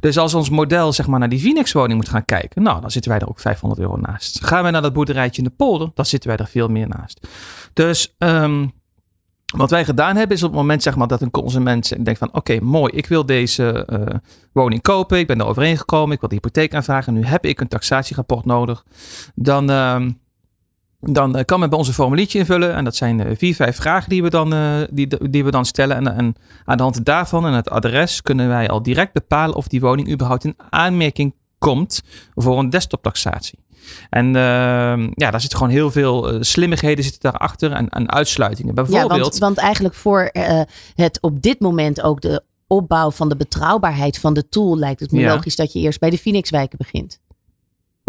Dus 0.00 0.18
als 0.18 0.34
ons 0.34 0.50
model 0.50 0.92
zeg 0.92 1.06
maar 1.06 1.18
naar 1.18 1.28
die 1.28 1.40
Phoenix 1.40 1.72
woning 1.72 1.98
moet 1.98 2.08
gaan 2.08 2.24
kijken. 2.24 2.62
Nou, 2.62 2.80
dan 2.80 2.90
zitten 2.90 3.10
wij 3.10 3.20
er 3.20 3.28
ook 3.28 3.40
500 3.40 3.80
euro 3.80 3.96
naast. 3.96 4.44
Gaan 4.44 4.64
we 4.64 4.70
naar 4.70 4.82
dat 4.82 4.92
boerderijtje 4.92 5.42
in 5.42 5.48
de 5.48 5.54
polder. 5.56 5.90
Dan 5.94 6.06
zitten 6.06 6.30
wij 6.30 6.38
er 6.38 6.46
veel 6.46 6.68
meer 6.68 6.88
naast. 6.88 7.28
Dus 7.72 8.14
ehm, 8.18 8.66
wat 9.56 9.70
wij 9.70 9.84
gedaan 9.84 10.16
hebben 10.16 10.36
is 10.36 10.42
op 10.42 10.50
het 10.50 10.58
moment 10.58 10.82
zeg 10.82 10.96
maar, 10.96 11.06
dat 11.06 11.20
een 11.20 11.30
consument 11.30 12.04
denkt 12.04 12.18
van 12.18 12.34
oké 12.34 12.60
mooi 12.60 12.92
ik 12.92 13.06
wil 13.06 13.26
deze 13.26 13.84
eh, 13.86 14.16
woning 14.52 14.82
kopen. 14.82 15.18
Ik 15.18 15.26
ben 15.26 15.40
er 15.40 15.46
overheen 15.46 15.78
gekomen. 15.78 16.14
Ik 16.14 16.20
wil 16.20 16.28
de 16.28 16.34
hypotheek 16.34 16.74
aanvragen. 16.74 17.12
Nu 17.12 17.24
heb 17.24 17.44
ik 17.44 17.60
een 17.60 17.68
taxatierapport 17.68 18.44
nodig. 18.44 18.84
Dan, 19.34 19.70
ehm, 19.70 20.10
dan 21.00 21.36
eh, 21.36 21.44
kan 21.44 21.60
men 21.60 21.68
bij 21.68 21.78
ons 21.78 21.88
een 21.88 21.94
formuliertje 21.94 22.38
invullen. 22.38 22.74
En 22.74 22.84
dat 22.84 22.96
zijn 22.96 23.20
eh, 23.20 23.36
vier, 23.36 23.54
vijf 23.54 23.76
vragen 23.76 24.08
die 24.08 24.22
we 24.22 24.30
dan, 24.30 24.52
eh, 24.52 24.80
die, 24.90 25.30
die 25.30 25.44
we 25.44 25.50
dan 25.50 25.64
stellen. 25.64 25.96
En, 25.96 26.16
en 26.16 26.34
aan 26.64 26.76
de 26.76 26.82
hand 26.82 27.04
daarvan 27.04 27.46
en 27.46 27.52
het 27.52 27.70
adres 27.70 28.22
kunnen 28.22 28.48
wij 28.48 28.68
al 28.68 28.82
direct 28.82 29.12
bepalen 29.12 29.56
of 29.56 29.68
die 29.68 29.80
woning 29.80 30.10
überhaupt 30.10 30.44
in 30.44 30.56
aanmerking 30.70 31.34
komt 31.58 32.02
voor 32.34 32.58
een 32.58 32.70
desktoptaxatie. 32.70 33.58
En 34.10 34.26
ehm, 34.36 35.00
ja, 35.14 35.30
daar 35.30 35.40
zitten 35.40 35.58
gewoon 35.58 35.72
heel 35.72 35.90
veel 35.90 36.44
slimmigheden 36.44 37.04
zitten 37.04 37.30
daarachter 37.30 37.72
en, 37.72 37.88
en 37.88 38.10
uitsluitingen. 38.10 38.74
Ja, 38.74 38.82
Bijvoorbeeld, 38.82 39.20
want, 39.20 39.38
want 39.38 39.58
eigenlijk 39.58 39.94
voor 39.94 40.30
het 40.94 41.18
op 41.20 41.42
dit 41.42 41.60
moment 41.60 42.02
ook 42.02 42.20
de 42.20 42.42
opbouw 42.66 43.10
van 43.10 43.28
de 43.28 43.36
betrouwbaarheid 43.36 44.18
van 44.18 44.34
de 44.34 44.48
tool 44.48 44.78
lijkt 44.78 45.00
het 45.00 45.12
me 45.12 45.20
Ja. 45.20 45.34
logisch 45.34 45.56
dat 45.56 45.72
je 45.72 45.78
eerst 45.78 46.00
bij 46.00 46.10
de 46.10 46.18
Phoenixwijken 46.18 46.78
begint. 46.78 47.20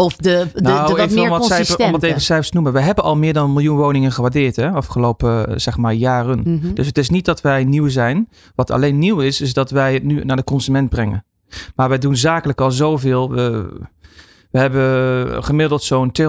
Of 0.00 0.16
de, 0.16 0.46
de, 0.54 0.60
nou, 0.60 0.86
de 0.86 0.92
wat 0.92 1.00
even 1.00 1.20
meer 1.20 1.28
wat, 1.28 1.46
cijfer, 1.46 1.78
om 1.78 1.94
even 2.00 2.20
cijfers 2.20 2.48
te 2.48 2.54
noemen. 2.54 2.72
We 2.72 2.80
hebben 2.80 3.04
al 3.04 3.16
meer 3.16 3.32
dan 3.32 3.44
een 3.44 3.52
miljoen 3.52 3.76
woningen 3.76 4.12
gewaardeerd 4.12 4.56
hè, 4.56 4.70
afgelopen 4.70 5.48
eh, 5.48 5.54
zeg 5.56 5.76
maar, 5.76 5.94
jaren. 5.94 6.40
Mhm. 6.44 6.74
Dus 6.74 6.86
het 6.86 6.98
is 6.98 7.10
niet 7.10 7.24
dat 7.24 7.40
wij 7.40 7.64
nieuw 7.64 7.88
zijn. 7.88 8.28
Wat 8.54 8.70
alleen 8.70 8.98
nieuw 8.98 9.20
is, 9.20 9.40
is 9.40 9.52
dat 9.52 9.70
wij 9.70 9.94
het 9.94 10.02
nu 10.02 10.24
naar 10.24 10.36
de 10.36 10.44
consument 10.44 10.88
brengen. 10.88 11.24
Maar 11.74 11.88
wij 11.88 11.98
doen 11.98 12.16
zakelijk 12.16 12.60
al 12.60 12.70
zoveel. 12.70 13.30
We, 13.30 13.68
we 14.50 14.58
hebben 14.58 15.44
gemiddeld 15.44 15.82
zo'n 15.82 16.12
200.000 16.22 16.26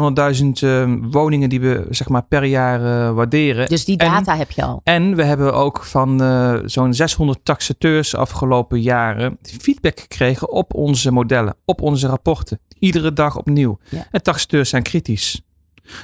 eh, 0.60 0.94
woningen 1.12 1.50
die 1.50 1.60
we 1.60 1.86
zeg 1.90 2.10
maar, 2.10 2.24
per 2.24 2.44
jaar 2.44 3.08
eh, 3.08 3.14
waarderen. 3.14 3.68
Dus 3.68 3.86
die 3.86 3.98
En- 3.98 4.12
data 4.12 4.38
heb 4.38 4.52
je 4.52 4.64
al. 4.64 4.82
En 4.84 5.16
we 5.16 5.24
hebben 5.24 5.54
ook 5.54 5.84
van 5.84 6.22
eh, 6.22 6.54
zo'n 6.66 6.94
600 6.94 7.40
taxateurs 7.44 8.16
afgelopen 8.16 8.82
jaren 8.82 9.38
feedback 9.42 10.00
gekregen 10.00 10.52
op 10.52 10.74
onze 10.74 11.12
modellen, 11.12 11.56
op 11.66 11.82
onze 11.82 12.08
rapporten. 12.08 12.60
Iedere 12.80 13.14
dag 13.14 13.38
opnieuw. 13.38 13.80
Ja. 13.90 14.08
En 14.12 14.24
taxateurs 14.24 14.70
zijn 14.70 14.84
kritisch. 14.84 15.42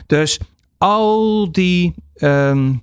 Dus 0.06 0.40
al 0.78 1.52
die, 1.52 1.94
ehm, 2.16 2.74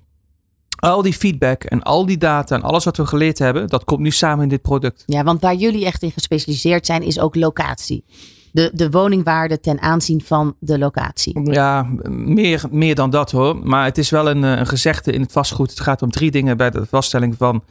al 0.75 1.01
die 1.01 1.13
feedback 1.13 1.63
en 1.63 1.81
al 1.81 2.05
die 2.05 2.17
data 2.17 2.55
en 2.55 2.61
alles 2.61 2.83
wat 2.83 2.97
we 2.97 3.05
geleerd 3.05 3.39
hebben, 3.39 3.67
dat 3.67 3.83
komt 3.83 3.99
nu 3.99 4.11
samen 4.11 4.43
in 4.43 4.49
dit 4.49 4.61
product. 4.61 5.03
Ja, 5.05 5.23
want 5.23 5.41
waar 5.41 5.55
jullie 5.55 5.85
echt 5.85 6.01
in 6.01 6.11
gespecialiseerd 6.11 6.85
zijn 6.85 7.01
is 7.01 7.19
ook 7.19 7.35
locatie. 7.35 8.03
De, 8.51 8.71
de 8.73 8.89
woningwaarde 8.89 9.59
ten 9.59 9.81
aanzien 9.81 10.21
van 10.21 10.55
de 10.59 10.77
locatie. 10.77 11.51
Ja, 11.51 11.87
meer, 12.09 12.63
meer 12.71 12.95
dan 12.95 13.09
dat 13.09 13.31
hoor. 13.31 13.57
Maar 13.57 13.85
het 13.85 13.97
is 13.97 14.09
wel 14.09 14.29
een, 14.29 14.43
eh, 14.43 14.57
een 14.57 14.67
gezegde 14.67 15.11
in 15.11 15.21
het 15.21 15.31
vastgoed. 15.31 15.69
Het 15.69 15.79
gaat 15.79 16.01
om 16.01 16.11
drie 16.11 16.31
dingen 16.31 16.57
bij 16.57 16.69
de 16.69 16.85
vaststelling 16.85 17.35
van, 17.37 17.63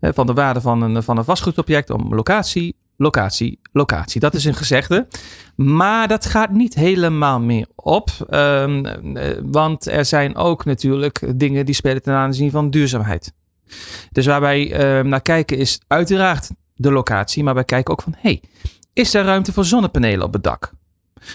eh, 0.00 0.10
van 0.14 0.26
de 0.26 0.32
waarde 0.32 0.60
van 0.60 0.82
een, 0.82 1.02
van 1.02 1.18
een 1.18 1.24
vastgoedobject. 1.24 1.90
Om 1.90 2.14
locatie, 2.14 2.76
locatie, 2.96 3.60
locatie. 3.72 4.20
Dat 4.20 4.34
is 4.34 4.44
een 4.44 4.54
gezegde. 4.54 5.06
Maar 5.56 6.08
dat 6.08 6.26
gaat 6.26 6.50
niet 6.50 6.74
helemaal 6.74 7.40
meer 7.40 7.66
op. 7.74 8.10
Ehm, 8.28 8.86
eh, 8.86 9.38
want 9.42 9.86
er 9.86 10.04
zijn 10.04 10.36
ook 10.36 10.64
natuurlijk 10.64 11.38
dingen 11.38 11.66
die 11.66 11.74
spelen 11.74 12.02
ten 12.02 12.14
aanzien 12.14 12.50
van 12.50 12.70
duurzaamheid. 12.70 13.32
Dus 14.12 14.26
waar 14.26 14.40
wij 14.40 14.72
eh, 14.72 15.04
naar 15.04 15.22
kijken 15.22 15.58
is 15.58 15.80
uiteraard 15.86 16.50
de 16.74 16.92
locatie. 16.92 17.44
Maar 17.44 17.54
wij 17.54 17.64
kijken 17.64 17.92
ook 17.92 18.02
van, 18.02 18.14
hey, 18.18 18.42
is 18.92 19.14
er 19.14 19.24
ruimte 19.24 19.52
voor 19.52 19.64
zonnepanelen 19.64 20.26
op 20.26 20.32
het 20.32 20.42
dak? 20.42 20.72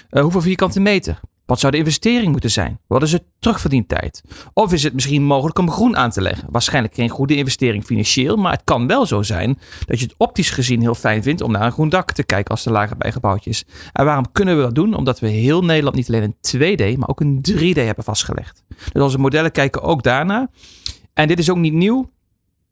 Eh, 0.10 0.22
hoeveel 0.22 0.42
vierkante 0.42 0.80
meter? 0.80 1.20
Wat 1.50 1.60
zou 1.60 1.72
de 1.72 1.78
investering 1.78 2.32
moeten 2.32 2.52
zijn? 2.52 2.80
Wat 2.88 3.02
is 3.02 3.12
het 3.12 3.24
terugverdientijd? 3.40 4.24
Of 4.54 4.74
is 4.74 4.84
het 4.84 4.94
misschien 4.94 5.24
mogelijk 5.24 5.60
om 5.60 5.72
groen 5.72 5.98
aan 5.98 6.10
te 6.10 6.22
leggen? 6.22 6.48
Waarschijnlijk 6.52 6.94
geen 6.94 7.10
goede 7.10 7.36
investering 7.36 7.84
financieel, 7.84 8.36
maar 8.36 8.52
het 8.52 8.62
kan 8.64 8.88
wel 8.88 9.06
zo 9.06 9.22
zijn 9.22 9.60
dat 9.86 10.00
je 10.00 10.06
het 10.06 10.16
optisch 10.18 10.50
gezien 10.50 10.82
heel 10.82 10.96
fijn 10.96 11.24
vindt 11.24 11.42
om 11.42 11.52
naar 11.52 11.66
een 11.66 11.72
groen 11.72 11.90
dak 11.90 12.12
te 12.12 12.24
kijken 12.24 12.52
als 12.52 12.66
er 12.66 12.72
lager 12.72 12.98
bijgebouwd 12.98 13.46
is. 13.46 13.66
En 13.94 14.06
waarom 14.06 14.32
kunnen 14.32 14.56
we 14.56 14.62
dat 14.62 14.76
doen? 14.76 14.94
Omdat 14.94 15.20
we 15.20 15.28
heel 15.28 15.64
Nederland 15.64 15.96
niet 15.96 16.08
alleen 16.08 16.24
een 16.24 16.78
2D, 16.78 16.98
maar 16.98 17.10
ook 17.10 17.20
een 17.20 17.46
3D 17.52 17.74
hebben 17.74 18.04
vastgelegd. 18.04 18.64
Dus 18.92 19.02
onze 19.04 19.20
modellen 19.20 19.52
kijken 19.52 19.82
ook 19.82 20.04
daarna. 20.04 20.50
En 21.14 21.28
dit 21.28 21.40
is 21.40 21.50
ook 21.50 21.58
niet 21.58 21.74
nieuw. 21.74 22.10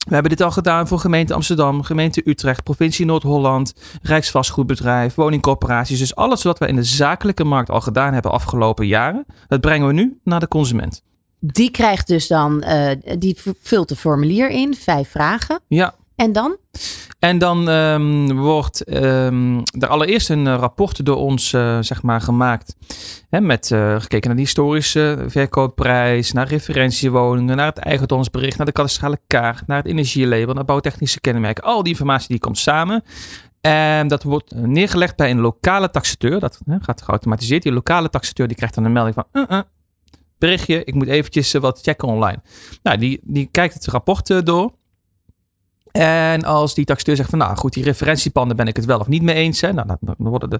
We 0.07 0.13
hebben 0.13 0.31
dit 0.31 0.41
al 0.41 0.51
gedaan 0.51 0.87
voor 0.87 0.99
gemeente 0.99 1.33
Amsterdam, 1.33 1.83
gemeente 1.83 2.21
Utrecht, 2.25 2.63
provincie 2.63 3.05
Noord-Holland, 3.05 3.73
Rijksvastgoedbedrijf, 4.01 5.15
woningcorporaties. 5.15 5.99
Dus 5.99 6.15
alles 6.15 6.43
wat 6.43 6.59
we 6.59 6.67
in 6.67 6.75
de 6.75 6.83
zakelijke 6.83 7.43
markt 7.43 7.69
al 7.69 7.81
gedaan 7.81 8.13
hebben 8.13 8.31
afgelopen 8.31 8.87
jaren, 8.87 9.25
dat 9.47 9.61
brengen 9.61 9.87
we 9.87 9.93
nu 9.93 10.19
naar 10.23 10.39
de 10.39 10.47
consument. 10.47 11.03
Die 11.39 11.71
krijgt 11.71 12.07
dus 12.07 12.27
dan, 12.27 12.63
uh, 12.67 12.91
die 13.19 13.37
vult 13.61 13.91
een 13.91 13.97
formulier 13.97 14.49
in, 14.49 14.75
vijf 14.75 15.09
vragen. 15.09 15.59
Ja. 15.67 15.95
En 16.17 16.31
dan? 16.31 16.57
En 17.19 17.37
dan 17.37 17.67
um, 17.67 18.37
wordt 18.37 18.91
er 18.91 19.87
allereerst 19.87 20.29
een 20.29 20.55
rapport 20.55 21.05
door 21.05 21.15
ons 21.15 21.53
uh, 21.53 21.77
zeg 21.81 22.01
maar 22.01 22.21
gemaakt. 22.21 22.75
Hè, 23.29 23.41
met 23.41 23.69
uh, 23.69 23.99
gekeken 23.99 24.27
naar 24.27 24.35
de 24.35 24.43
historische 24.43 25.25
verkoopprijs, 25.27 26.31
naar 26.31 26.47
referentiewoningen, 26.47 27.55
naar 27.57 27.65
het 27.65 27.77
eigendomsbericht, 27.77 28.57
naar 28.57 28.65
de 28.65 28.71
kadastrale 28.71 29.19
kaart, 29.27 29.67
naar 29.67 29.77
het 29.77 29.85
energielabel, 29.85 30.53
naar 30.53 30.65
bouwtechnische 30.65 31.21
kenmerken. 31.21 31.63
Al 31.63 31.83
die 31.83 31.91
informatie 31.91 32.27
die 32.27 32.39
komt 32.39 32.57
samen. 32.57 33.03
En 33.61 34.07
dat 34.07 34.23
wordt 34.23 34.55
neergelegd 34.55 35.15
bij 35.15 35.31
een 35.31 35.39
lokale 35.39 35.89
taxateur. 35.89 36.39
Dat 36.39 36.59
hè, 36.65 36.77
gaat 36.79 37.01
geautomatiseerd. 37.01 37.63
Die 37.63 37.71
lokale 37.71 38.09
taxateur 38.09 38.47
die 38.47 38.57
krijgt 38.57 38.75
dan 38.75 38.85
een 38.85 38.91
melding 38.91 39.15
van... 39.15 39.25
-uh, 39.31 39.59
berichtje, 40.37 40.83
ik 40.83 40.93
moet 40.93 41.07
eventjes 41.07 41.53
wat 41.53 41.81
checken 41.81 42.07
online. 42.07 42.41
Nou, 42.83 42.97
die, 42.97 43.19
die 43.23 43.47
kijkt 43.51 43.73
het 43.73 43.85
rapport 43.87 44.45
door. 44.45 44.71
En 45.97 46.43
als 46.43 46.73
die 46.73 46.85
taxateur 46.85 47.15
zegt 47.15 47.29
van 47.29 47.39
nou 47.39 47.55
goed, 47.55 47.73
die 47.73 47.83
referentiepanden 47.83 48.57
ben 48.57 48.67
ik 48.67 48.75
het 48.75 48.85
wel 48.85 48.99
of 48.99 49.07
niet 49.07 49.21
mee 49.21 49.35
eens. 49.35 49.61
Hè, 49.61 49.73
nou, 49.73 49.87
dan, 49.87 50.15
worden 50.17 50.49
de, 50.49 50.59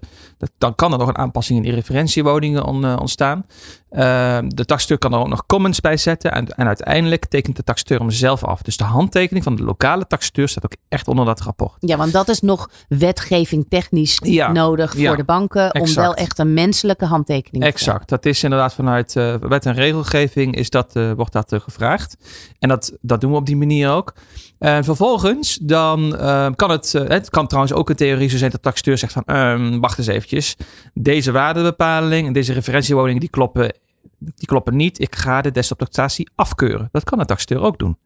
dan 0.58 0.76
kan 0.76 0.92
er 0.92 0.98
nog 0.98 1.08
een 1.08 1.18
aanpassing 1.18 1.58
in 1.58 1.64
die 1.64 1.74
referentiewoningen 1.74 2.64
on, 2.64 2.86
uh, 2.86 2.96
ontstaan. 3.00 3.46
Uh, 3.92 4.38
de 4.48 4.66
taxateur 4.66 4.98
kan 4.98 5.14
er 5.14 5.20
ook 5.20 5.28
nog 5.28 5.46
comments 5.46 5.80
bij 5.80 5.98
zetten. 5.98 6.32
En, 6.32 6.48
en 6.48 6.68
uiteindelijk 6.68 7.26
tekent 7.26 7.56
de 7.56 7.64
taxateur 7.64 8.00
hem 8.00 8.10
zelf 8.10 8.44
af. 8.44 8.62
Dus 8.62 8.78
de 8.78 8.84
handtekening 8.84 9.44
van 9.44 9.56
de 9.56 9.64
lokale 9.64 10.08
taxateur 10.08 10.48
staat 10.48 10.66
ook 10.66 10.76
echt 10.90 11.08
onder 11.08 11.26
dat 11.26 11.42
rapport. 11.42 11.76
Ja, 11.80 11.98
want 11.98 12.12
dat 12.12 12.30
is 12.30 12.42
nog 12.42 12.70
wetgeving 12.88 13.66
technisch 13.70 14.20
ja, 14.24 14.52
nodig 14.52 14.92
voor 14.92 15.00
ja, 15.00 15.16
de 15.16 15.24
banken. 15.24 15.80
Om 15.80 15.94
wel 15.94 16.14
echt 16.14 16.40
een 16.40 16.54
menselijke 16.54 17.06
handtekening 17.06 17.64
te 17.64 17.70
Exact. 17.70 18.10
Dat 18.10 18.26
is 18.26 18.44
inderdaad 18.44 18.74
vanuit 18.74 19.16
uh, 19.16 19.36
wet 19.36 19.66
en 19.66 19.74
regelgeving 19.74 20.56
is 20.56 20.70
dat, 20.70 20.94
wordt 21.16 21.34
dat 21.34 21.54
gevraagd. 21.64 22.18
En 22.60 22.70
dat, 22.70 22.98
dat 23.02 23.22
doen 23.22 23.32
we 23.32 23.38
op 23.38 23.46
die 23.46 23.58
manier 23.58 23.90
ook. 23.90 24.14
En 24.60 24.84
vervolgens 24.84 25.24
dan 25.62 26.16
uh, 26.16 26.48
kan 26.56 26.70
het, 26.70 26.94
uh, 26.96 27.08
het 27.08 27.30
kan 27.30 27.48
trouwens 27.48 27.76
ook 27.76 27.90
een 27.90 27.96
theorie 27.96 28.30
zo 28.30 28.38
zijn 28.38 28.52
dat 28.52 28.64
de 28.64 28.70
taxateur 28.70 28.98
zegt 28.98 29.14
van 29.14 29.24
um, 29.36 29.80
wacht 29.80 29.98
eens 29.98 30.08
eventjes. 30.08 30.56
Deze 30.94 31.32
waardebepaling 31.32 32.28
en 32.28 32.34
deze 32.34 32.54
referentiewoningen 32.54 33.20
die 33.20 33.30
kloppen, 33.30 33.74
die 34.18 34.48
kloppen 34.48 34.76
niet. 34.76 35.00
Ik 35.00 35.16
ga 35.16 35.42
de 35.42 35.52
desktoptaxatie 35.52 36.30
afkeuren. 36.36 36.90
Dat 36.92 37.04
kan 37.04 37.18
de 37.18 37.26
taxateur 37.26 37.62
ook 37.62 37.80
doen. 37.80 37.98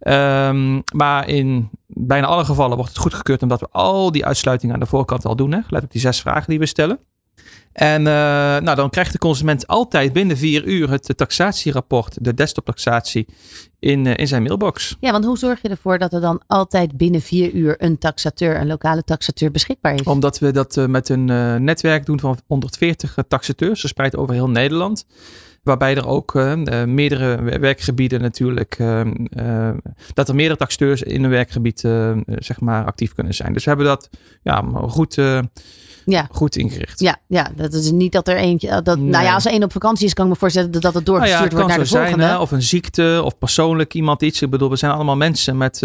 Um, 0.00 0.82
maar 0.94 1.28
in 1.28 1.70
bijna 1.86 2.26
alle 2.26 2.44
gevallen 2.44 2.76
wordt 2.76 2.92
het 2.92 3.02
goedgekeurd 3.02 3.42
omdat 3.42 3.60
we 3.60 3.68
al 3.70 4.12
die 4.12 4.26
uitsluitingen 4.26 4.74
aan 4.74 4.80
de 4.80 4.86
voorkant 4.86 5.24
al 5.24 5.36
doen. 5.36 5.52
Hè? 5.52 5.60
Let 5.68 5.82
op 5.82 5.90
die 5.90 6.00
zes 6.00 6.20
vragen 6.20 6.48
die 6.48 6.58
we 6.58 6.66
stellen. 6.66 6.98
En 7.72 8.00
uh, 8.00 8.06
nou, 8.58 8.74
dan 8.74 8.90
krijgt 8.90 9.12
de 9.12 9.18
consument 9.18 9.66
altijd 9.66 10.12
binnen 10.12 10.36
vier 10.36 10.64
uur 10.64 10.90
het 10.90 11.12
taxatierapport, 11.16 12.24
de 12.24 12.34
desktoptaxatie, 12.34 13.26
in, 13.78 14.04
uh, 14.04 14.16
in 14.16 14.26
zijn 14.26 14.42
mailbox. 14.42 14.96
Ja, 15.00 15.12
want 15.12 15.24
hoe 15.24 15.38
zorg 15.38 15.62
je 15.62 15.68
ervoor 15.68 15.98
dat 15.98 16.12
er 16.12 16.20
dan 16.20 16.42
altijd 16.46 16.96
binnen 16.96 17.20
vier 17.20 17.52
uur 17.52 17.74
een 17.78 17.98
taxateur, 17.98 18.60
een 18.60 18.66
lokale 18.66 19.02
taxateur 19.04 19.50
beschikbaar 19.50 19.94
is? 19.94 20.02
Omdat 20.02 20.38
we 20.38 20.50
dat 20.50 20.76
uh, 20.76 20.86
met 20.86 21.08
een 21.08 21.24
netwerk 21.64 22.06
doen 22.06 22.20
van 22.20 22.38
140 22.46 23.16
taxateurs, 23.28 23.80
verspreid 23.80 24.16
over 24.16 24.34
heel 24.34 24.50
Nederland. 24.50 25.06
Waarbij 25.62 25.96
er 25.96 26.06
ook 26.06 26.34
meerdere 26.86 27.58
werkgebieden 27.58 28.20
natuurlijk, 28.20 28.76
dat 30.14 30.28
er 30.28 30.34
meerdere 30.34 30.58
taxateurs 30.58 31.02
in 31.02 31.24
een 31.24 31.30
werkgebied 31.30 31.80
zeg 32.24 32.60
maar 32.60 32.84
actief 32.84 33.14
kunnen 33.14 33.34
zijn. 33.34 33.52
Dus 33.52 33.64
we 33.64 33.68
hebben 33.68 33.88
dat 33.88 34.10
ja, 34.42 34.64
goed, 34.74 35.18
ja. 36.04 36.28
goed 36.30 36.56
ingericht. 36.56 37.00
Ja, 37.00 37.16
ja, 37.26 37.50
dat 37.56 37.72
is 37.72 37.90
niet 37.90 38.12
dat 38.12 38.28
er 38.28 38.36
eentje, 38.36 38.82
dat, 38.82 38.98
nee. 38.98 39.08
nou 39.08 39.24
ja, 39.24 39.34
als 39.34 39.44
er 39.44 39.52
één 39.52 39.62
op 39.62 39.72
vakantie 39.72 40.06
is, 40.06 40.14
kan 40.14 40.24
ik 40.24 40.30
me 40.30 40.38
voorstellen 40.38 40.70
dat 40.70 40.94
het 40.94 41.06
doorgestuurd 41.06 41.38
nou 41.38 41.50
ja, 41.50 41.56
wordt 41.56 41.68
naar 41.68 41.78
de 41.78 41.86
volgende. 41.86 42.22
Zijn, 42.22 42.30
hè? 42.30 42.38
Of 42.38 42.50
een 42.50 42.62
ziekte, 42.62 43.20
of 43.24 43.38
persoonlijk 43.38 43.94
iemand 43.94 44.22
iets. 44.22 44.42
Ik 44.42 44.50
bedoel, 44.50 44.70
we 44.70 44.76
zijn 44.76 44.92
allemaal 44.92 45.16
mensen 45.16 45.56
met... 45.56 45.82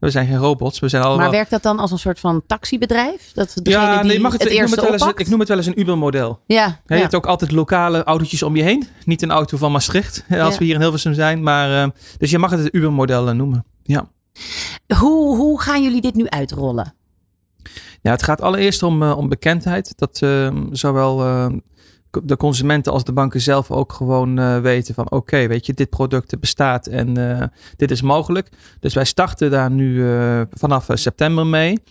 We 0.00 0.10
zijn 0.10 0.26
geen 0.26 0.36
robots. 0.36 0.78
We 0.78 0.88
zijn 0.88 1.02
allemaal... 1.02 1.20
Maar 1.20 1.30
werkt 1.30 1.50
dat 1.50 1.62
dan 1.62 1.78
als 1.78 1.90
een 1.90 1.98
soort 1.98 2.20
van 2.20 2.42
taxibedrijf? 2.46 3.32
Dat 3.34 3.52
degene 3.62 3.84
ja, 3.84 4.02
nee, 4.02 4.10
die 4.10 4.20
mag 4.20 4.32
het, 4.32 4.42
het 4.42 4.52
ik, 4.52 4.60
noem 4.60 4.70
het 4.70 4.80
wel 4.80 4.92
eens, 4.92 5.06
ik 5.16 5.28
noem 5.28 5.38
het 5.38 5.48
wel 5.48 5.56
eens 5.56 5.66
een 5.66 5.80
Uber-model. 5.80 6.40
Ja, 6.46 6.64
He, 6.64 6.72
Je 6.86 6.94
ja. 6.94 7.00
hebt 7.00 7.14
ook 7.14 7.26
altijd 7.26 7.50
lokale 7.50 8.04
autootjes 8.04 8.42
om 8.42 8.56
je 8.56 8.62
heen. 8.62 8.88
Niet 9.04 9.22
een 9.22 9.30
auto 9.30 9.56
van 9.56 9.72
Maastricht, 9.72 10.24
als 10.28 10.52
Ja. 10.52 10.58
we 10.58 10.64
hier 10.64 10.74
in 10.74 10.80
Hilversum 10.80 11.14
zijn. 11.14 11.42
Maar, 11.42 11.84
uh, 11.84 11.90
dus 12.18 12.30
je 12.30 12.38
mag 12.38 12.50
het 12.50 12.60
het 12.60 12.74
Uber-model 12.74 13.34
noemen. 13.34 13.64
Ja. 13.82 14.08
Hoe, 14.98 15.36
hoe 15.36 15.60
gaan 15.60 15.82
jullie 15.82 16.00
dit 16.00 16.14
nu 16.14 16.28
uitrollen? 16.28 16.94
Ja, 18.00 18.10
het 18.10 18.22
gaat 18.22 18.40
allereerst 18.40 18.82
om, 18.82 19.02
uh, 19.02 19.16
om 19.16 19.28
bekendheid. 19.28 19.98
Dat 19.98 20.20
uh, 20.24 20.56
zowel 20.70 21.26
uh, 21.26 21.46
de 22.22 22.36
consumenten 22.36 22.92
als 22.92 23.04
de 23.04 23.12
banken 23.12 23.40
zelf 23.40 23.70
ook 23.70 23.92
gewoon 23.92 24.40
uh, 24.40 24.58
weten 24.58 24.94
van 24.94 25.10
oké, 25.10 25.46
weet 25.46 25.66
je, 25.66 25.72
dit 25.72 25.90
product 25.90 26.40
bestaat 26.40 26.86
en 26.86 27.18
uh, 27.18 27.42
dit 27.76 27.90
is 27.90 28.02
mogelijk. 28.02 28.48
Dus 28.80 28.94
wij 28.94 29.04
starten 29.04 29.50
daar 29.50 29.70
nu 29.70 30.04
vanaf 30.50 30.86
september 30.92 31.46
mee. 31.46 31.82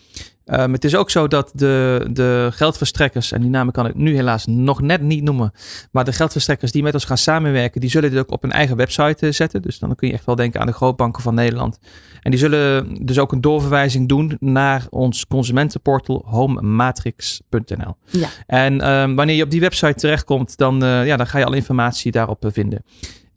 Um, 0.52 0.74
het 0.74 0.84
is 0.84 0.96
ook 0.96 1.10
zo 1.10 1.28
dat 1.28 1.52
de, 1.54 2.08
de 2.12 2.50
geldverstrekkers, 2.52 3.32
en 3.32 3.42
die 3.42 3.50
namen 3.50 3.74
kan 3.74 3.86
ik 3.86 3.96
nu 3.96 4.16
helaas 4.16 4.46
nog 4.46 4.82
net 4.82 5.02
niet 5.02 5.24
noemen, 5.24 5.52
maar 5.92 6.06
de 6.06 6.14
geldverstrekkers 6.14 6.72
die 6.72 6.84
met 6.84 6.94
ons 6.94 7.06
gaan 7.06 7.18
samenwerken, 7.18 7.82
die 7.82 7.90
zullen 7.90 8.12
dit 8.12 8.20
ook 8.20 8.32
op 8.32 8.42
hun 8.42 8.52
eigen 8.52 8.76
website 8.76 9.32
zetten. 9.32 9.62
Dus 9.62 9.80
dan 9.80 9.96
kun 9.96 10.08
je 10.08 10.14
echt 10.14 10.26
wel 10.26 10.36
denken 10.36 10.60
aan 10.60 10.68
de 10.68 10.74
grootbanken 10.74 11.24
van 11.24 11.34
Nederland. 11.34 11.80
En 12.22 12.32
die 12.32 12.40
zullen 12.40 12.98
dus 13.06 13.20
ook 13.20 13.32
een 13.32 13.42
doorverwijzing 13.42 14.08
doen 14.08 14.38
naar 14.40 14.88
ons 14.90 15.28
consumentenportal 15.28 16.26
homematrix.nl. 16.26 17.96
Ja. 18.06 18.28
En 18.46 18.90
um, 18.90 19.16
wanneer 19.16 19.36
je 19.36 19.44
op 19.44 19.52
die 19.52 19.60
website 19.60 19.94
terechtkomt, 19.94 20.58
dan, 20.58 20.84
uh, 20.84 21.06
ja, 21.06 21.18
dan 21.18 21.28
ga 21.28 21.38
je 21.38 21.46
alle 21.46 21.56
informatie 21.56 22.12
daarop 22.12 22.46
uh, 22.46 22.52
vinden. 22.52 22.84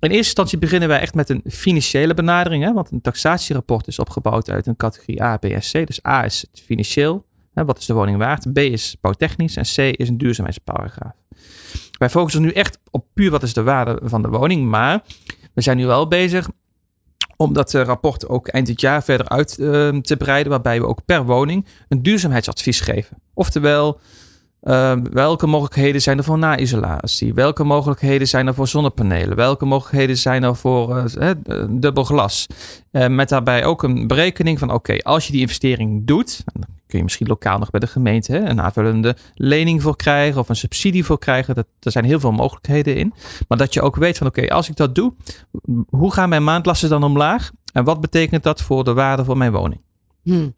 In 0.03 0.09
eerste 0.09 0.27
instantie 0.27 0.59
beginnen 0.59 0.88
wij 0.88 1.01
echt 1.01 1.15
met 1.15 1.29
een 1.29 1.43
financiële 1.51 2.15
benadering. 2.15 2.65
Hè, 2.65 2.73
want 2.73 2.91
een 2.91 3.01
taxatierapport 3.01 3.87
is 3.87 3.99
opgebouwd 3.99 4.51
uit 4.51 4.67
een 4.67 4.77
categorie 4.77 5.23
A, 5.23 5.37
B 5.37 5.45
en 5.45 5.61
C. 5.61 5.87
Dus 5.87 6.07
A 6.07 6.25
is 6.25 6.47
het 6.51 6.62
financieel. 6.65 7.27
Hè, 7.55 7.65
wat 7.65 7.79
is 7.79 7.87
de 7.87 7.93
woning 7.93 8.19
waard? 8.19 8.53
B 8.53 8.59
is 8.59 8.97
bouwtechnisch. 9.01 9.57
En 9.57 9.65
C 9.65 9.99
is 9.99 10.09
een 10.09 10.19
duurzaamheidsparagraaf. 10.19 11.12
Wij 11.99 12.11
focussen 12.11 12.43
nu 12.43 12.51
echt 12.51 12.79
op 12.91 13.07
puur 13.15 13.31
wat 13.31 13.43
is 13.43 13.53
de 13.53 13.62
waarde 13.62 14.01
van 14.03 14.23
de 14.23 14.29
woning. 14.29 14.71
Maar 14.71 15.03
we 15.55 15.61
zijn 15.61 15.77
nu 15.77 15.87
wel 15.87 16.09
bezig 16.09 16.49
om 17.37 17.53
dat 17.53 17.75
uh, 17.75 17.83
rapport 17.83 18.29
ook 18.29 18.49
eind 18.49 18.67
dit 18.67 18.81
jaar 18.81 19.05
verder 19.05 19.29
uit 19.29 19.59
uh, 19.59 19.88
te 19.88 20.17
breiden. 20.17 20.51
Waarbij 20.51 20.81
we 20.81 20.87
ook 20.87 21.05
per 21.05 21.25
woning 21.25 21.67
een 21.88 22.03
duurzaamheidsadvies 22.03 22.81
geven. 22.81 23.17
Oftewel... 23.35 24.01
Uh, 24.62 24.92
welke 25.11 25.46
mogelijkheden 25.46 26.03
zijn 26.03 26.18
er 26.18 26.25
voor 26.25 26.38
na-isolatie? 26.38 27.35
Welke 27.35 27.64
mogelijkheden 27.64 28.29
zijn 28.29 28.46
er 28.46 28.55
voor 28.55 28.68
zonnepanelen? 28.68 29.37
Welke 29.37 29.64
mogelijkheden 29.64 30.16
zijn 30.16 30.42
er 30.42 30.57
voor 30.57 31.05
uh, 31.18 31.31
dubbel 31.68 32.05
glas? 32.05 32.46
Uh, 32.92 33.07
met 33.07 33.29
daarbij 33.29 33.64
ook 33.64 33.83
een 33.83 34.07
berekening 34.07 34.59
van: 34.59 34.72
oké, 34.72 34.98
als 34.98 35.27
je 35.27 35.33
die 35.33 35.40
investering 35.40 36.07
doet, 36.07 36.42
dan 36.44 36.62
kun 36.87 36.98
je 36.98 37.05
misschien 37.05 37.27
lokaal 37.27 37.59
nog 37.59 37.70
bij 37.70 37.81
de 37.81 37.87
gemeente 37.87 38.37
een 38.37 38.61
aanvullende 38.61 39.16
lening 39.35 39.83
voor 39.83 39.96
krijgen 39.96 40.40
of 40.40 40.48
een 40.48 40.57
subsidie 40.57 41.05
voor 41.05 41.18
krijgen. 41.18 41.55
Dat, 41.55 41.66
er 41.81 41.92
zijn 41.92 42.05
heel 42.05 42.20
veel 42.20 42.33
mogelijkheden 42.33 42.96
in. 42.96 43.14
Maar 43.48 43.59
dat 43.59 43.75
je 43.75 43.83
ook 43.83 43.96
weet 43.96 44.18
van: 44.18 44.27
oké, 44.27 44.48
als 44.48 44.68
ik 44.68 44.77
dat 44.77 44.94
doe, 44.94 45.12
hoe 45.88 46.12
gaan 46.12 46.29
mijn 46.29 46.44
maandlasten 46.44 46.88
dan 46.88 47.05
omlaag? 47.05 47.51
En 47.72 47.85
wat 47.85 48.01
betekent 48.01 48.42
dat 48.42 48.62
voor 48.62 48.85
de 48.85 48.92
waarde 48.92 49.25
van 49.25 49.38
mijn 49.38 49.53
woning? 49.53 49.81
Hmm. 50.22 50.55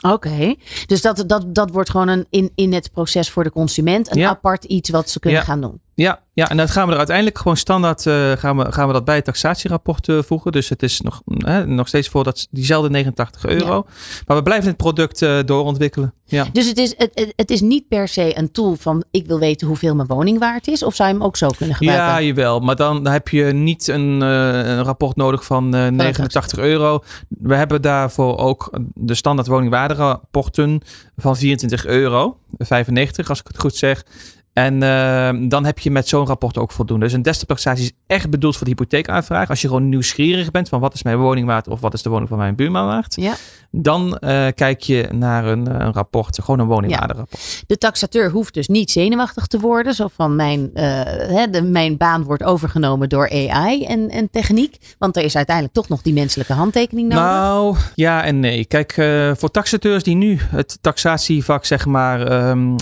Oké, 0.00 0.14
okay. 0.14 0.58
dus 0.86 1.02
dat, 1.02 1.24
dat, 1.26 1.54
dat 1.54 1.70
wordt 1.70 1.90
gewoon 1.90 2.08
een 2.08 2.26
in, 2.30 2.50
in 2.54 2.72
het 2.72 2.90
proces 2.92 3.30
voor 3.30 3.44
de 3.44 3.52
consument 3.52 4.10
een 4.10 4.18
ja. 4.18 4.28
apart 4.28 4.64
iets 4.64 4.90
wat 4.90 5.10
ze 5.10 5.20
kunnen 5.20 5.40
ja. 5.40 5.44
gaan 5.46 5.60
doen. 5.60 5.80
Ja, 6.00 6.20
ja, 6.32 6.48
en 6.48 6.56
dat 6.56 6.70
gaan 6.70 6.86
we 6.86 6.92
er 6.92 6.98
uiteindelijk 6.98 7.38
gewoon 7.38 7.56
standaard 7.56 8.06
uh, 8.06 8.32
gaan 8.32 8.56
we, 8.56 8.72
gaan 8.72 8.86
we 8.86 8.92
dat 8.92 9.04
bij 9.04 9.14
het 9.14 9.24
taxatierapport 9.24 10.08
uh, 10.08 10.22
voegen. 10.22 10.52
Dus 10.52 10.68
het 10.68 10.82
is 10.82 11.00
nog, 11.00 11.22
hè, 11.26 11.66
nog 11.66 11.88
steeds 11.88 12.08
voor 12.08 12.24
dat, 12.24 12.46
diezelfde 12.50 12.90
89 12.90 13.44
euro. 13.46 13.74
Ja. 13.74 13.92
Maar 14.26 14.36
we 14.36 14.42
blijven 14.42 14.68
het 14.68 14.76
product 14.76 15.22
uh, 15.22 15.38
doorontwikkelen. 15.44 16.14
Ja. 16.24 16.46
Dus 16.52 16.68
het 16.68 16.78
is, 16.78 16.94
het, 16.96 17.32
het 17.36 17.50
is 17.50 17.60
niet 17.60 17.88
per 17.88 18.08
se 18.08 18.38
een 18.38 18.52
tool 18.52 18.76
van 18.76 19.04
ik 19.10 19.26
wil 19.26 19.38
weten 19.38 19.66
hoeveel 19.66 19.94
mijn 19.94 20.08
woning 20.08 20.38
waard 20.38 20.68
is. 20.68 20.82
Of 20.82 20.94
zou 20.94 21.08
je 21.08 21.14
hem 21.14 21.24
ook 21.24 21.36
zo 21.36 21.48
kunnen 21.56 21.76
gebruiken? 21.76 22.06
Ja, 22.06 22.22
jawel. 22.22 22.60
Maar 22.60 22.76
dan 22.76 23.06
heb 23.06 23.28
je 23.28 23.44
niet 23.44 23.88
een, 23.88 24.20
een 24.20 24.82
rapport 24.82 25.16
nodig 25.16 25.44
van 25.44 25.68
89 25.68 26.58
euro. 26.58 27.02
We 27.28 27.54
hebben 27.54 27.82
daarvoor 27.82 28.38
ook 28.38 28.78
de 28.94 29.14
standaard 29.14 29.48
woningwaarderapporten 29.48 30.80
van 31.16 31.36
24 31.36 31.86
euro. 31.86 32.38
95 32.58 33.28
als 33.28 33.40
ik 33.40 33.46
het 33.46 33.58
goed 33.58 33.74
zeg. 33.74 34.04
En 34.52 34.74
uh, 34.74 35.48
dan 35.48 35.64
heb 35.64 35.78
je 35.78 35.90
met 35.90 36.08
zo'n 36.08 36.26
rapport 36.26 36.58
ook 36.58 36.72
voldoende. 36.72 37.04
Dus 37.04 37.14
een 37.14 37.22
desktoptaxatie 37.22 37.84
is 37.84 37.92
echt 38.06 38.30
bedoeld 38.30 38.56
voor 38.56 38.64
de 38.64 38.70
hypotheekaanvraag. 38.70 39.48
Als 39.48 39.60
je 39.60 39.66
gewoon 39.66 39.88
nieuwsgierig 39.88 40.50
bent 40.50 40.68
van 40.68 40.80
wat 40.80 40.94
is 40.94 41.02
mijn 41.02 41.18
woning 41.18 41.46
waard 41.46 41.68
of 41.68 41.80
wat 41.80 41.94
is 41.94 42.02
de 42.02 42.10
woning 42.10 42.28
van 42.28 42.38
mijn 42.38 42.54
buurman 42.54 42.86
waard. 42.86 43.14
Ja. 43.16 43.34
Dan 43.70 44.18
uh, 44.20 44.46
kijk 44.54 44.80
je 44.80 45.08
naar 45.12 45.44
een, 45.46 45.80
een, 45.80 45.92
rapport, 45.92 46.42
gewoon 46.42 46.60
een 46.60 46.66
woningwaarderapport. 46.66 47.42
Ja. 47.42 47.64
De 47.66 47.78
taxateur 47.78 48.30
hoeft 48.30 48.54
dus 48.54 48.68
niet 48.68 48.90
zenuwachtig 48.90 49.46
te 49.46 49.60
worden. 49.60 49.94
Zo 49.94 50.08
van 50.14 50.36
mijn, 50.36 50.70
uh, 50.74 50.82
hè, 51.04 51.50
de, 51.50 51.62
mijn 51.62 51.96
baan 51.96 52.22
wordt 52.22 52.42
overgenomen 52.42 53.08
door 53.08 53.30
AI 53.30 53.84
en, 53.84 54.08
en 54.08 54.30
techniek. 54.30 54.76
Want 54.98 55.16
er 55.16 55.22
is 55.22 55.36
uiteindelijk 55.36 55.76
toch 55.76 55.88
nog 55.88 56.02
die 56.02 56.12
menselijke 56.12 56.52
handtekening 56.52 57.08
nodig. 57.08 57.24
Nou, 57.24 57.76
ja 57.94 58.24
en 58.24 58.40
nee. 58.40 58.64
Kijk, 58.64 58.96
uh, 58.96 59.32
voor 59.34 59.50
taxateurs 59.50 60.02
die 60.02 60.16
nu 60.16 60.38
het 60.40 60.78
taxatievak 60.80 61.64
zeg 61.64 61.86
maar 61.86 62.48
um, 62.48 62.76